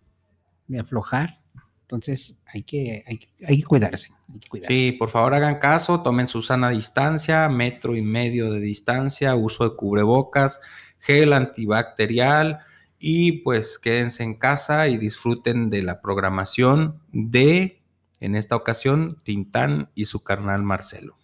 de 0.68 0.80
aflojar. 0.80 1.45
Entonces, 1.86 2.36
hay 2.52 2.64
que, 2.64 3.04
hay, 3.06 3.18
que- 3.20 3.30
hay 3.46 3.58
que 3.58 3.64
cuidarse. 3.64 4.12
hay 4.34 4.40
que 4.40 4.50
cuidarse. 4.50 4.74
Sí, 4.74 4.92
por 4.94 5.10
favor 5.10 5.36
hagan 5.36 5.60
caso, 5.60 6.02
tomen 6.02 6.28
su 6.28 6.42
sana 6.42 6.72
distancia, 6.72 7.48
metro 7.48 7.96
y 7.96 8.02
medio 8.02 8.52
de 8.52 8.60
distancia, 8.60 9.36
uso 9.36 9.70
de 9.70 9.76
cubrebocas, 9.76 10.60
gel 10.98 11.32
antibacterial 11.34 12.60
y 12.98 13.34
pues 13.44 13.78
quédense 13.78 14.24
en 14.24 14.34
casa 14.34 14.88
y 14.88 14.98
disfruten 14.98 15.70
de 15.70 15.84
la 15.84 16.02
programación 16.02 17.00
de, 17.12 17.84
en 18.20 18.36
esta 18.36 18.56
ocasión, 18.56 19.18
Tintán 19.24 19.92
y 19.94 20.06
su 20.06 20.24
carnal 20.24 20.64
Marcelo. 20.64 21.18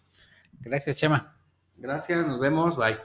Gracias, 0.60 0.96
Chema. 0.96 1.34
Gracias, 1.78 2.28
nos 2.28 2.40
vemos, 2.40 2.78
bye. 2.78 2.98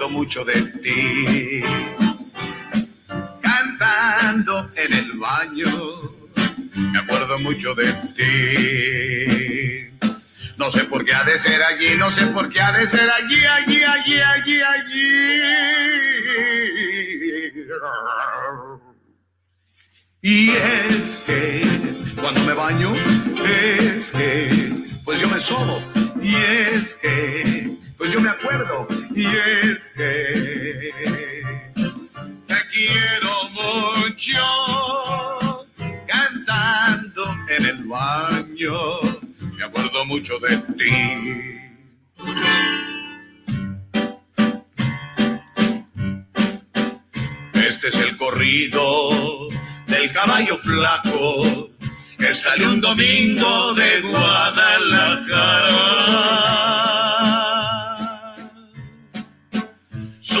Acuerdo 0.00 0.08
mucho 0.16 0.44
de 0.46 0.62
ti. 0.82 1.62
Cantando 3.42 4.70
en 4.74 4.92
el 4.94 5.12
baño, 5.12 5.66
me 6.74 6.98
acuerdo 7.00 7.38
mucho 7.40 7.74
de 7.74 7.92
ti. 8.16 9.90
No 10.56 10.70
sé 10.70 10.84
por 10.84 11.04
qué 11.04 11.12
ha 11.12 11.24
de 11.24 11.38
ser 11.38 11.62
allí, 11.62 11.96
no 11.98 12.10
sé 12.10 12.24
por 12.28 12.48
qué 12.48 12.62
ha 12.62 12.72
de 12.72 12.86
ser 12.86 13.10
allí, 13.10 13.44
allí, 13.44 13.82
allí, 13.82 14.20
allí, 14.20 14.62
allí. 14.62 15.42
Y 20.22 20.50
es 20.50 21.22
que 21.26 21.62
cuando 22.18 22.40
me 22.44 22.54
baño, 22.54 22.90
es 23.44 24.12
que 24.12 24.48
pues 25.04 25.20
yo 25.20 25.28
me 25.28 25.40
sobo. 25.40 25.82
Y 26.22 26.36
es 26.36 26.94
que 26.94 27.89
pues 28.00 28.12
yo 28.14 28.20
me 28.20 28.30
acuerdo. 28.30 28.88
Y 29.14 29.26
es 29.26 29.92
que 29.94 30.90
te 32.46 32.56
quiero 32.72 33.50
mucho 33.50 34.40
cantando 36.06 37.36
en 37.48 37.66
el 37.66 37.84
baño. 37.84 39.00
Me 39.54 39.64
acuerdo 39.64 40.06
mucho 40.06 40.38
de 40.38 40.56
ti. 40.78 40.90
Este 47.52 47.88
es 47.88 47.96
el 47.96 48.16
corrido 48.16 49.10
del 49.88 50.10
caballo 50.12 50.56
flaco 50.56 51.68
que 52.18 52.34
salió 52.34 52.70
un 52.70 52.80
domingo 52.80 53.74
de 53.74 54.00
Guadalajara. 54.00 56.89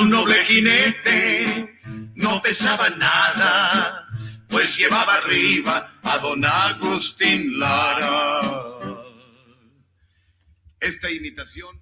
Su 0.00 0.06
noble 0.06 0.46
jinete 0.46 1.78
no 2.14 2.40
pesaba 2.40 2.88
nada, 2.88 4.08
pues 4.48 4.78
llevaba 4.78 5.16
arriba 5.16 5.92
a 6.02 6.16
don 6.16 6.42
Agustín 6.42 7.58
Lara. 7.58 8.40
Esta 10.80 11.10
imitación 11.10 11.78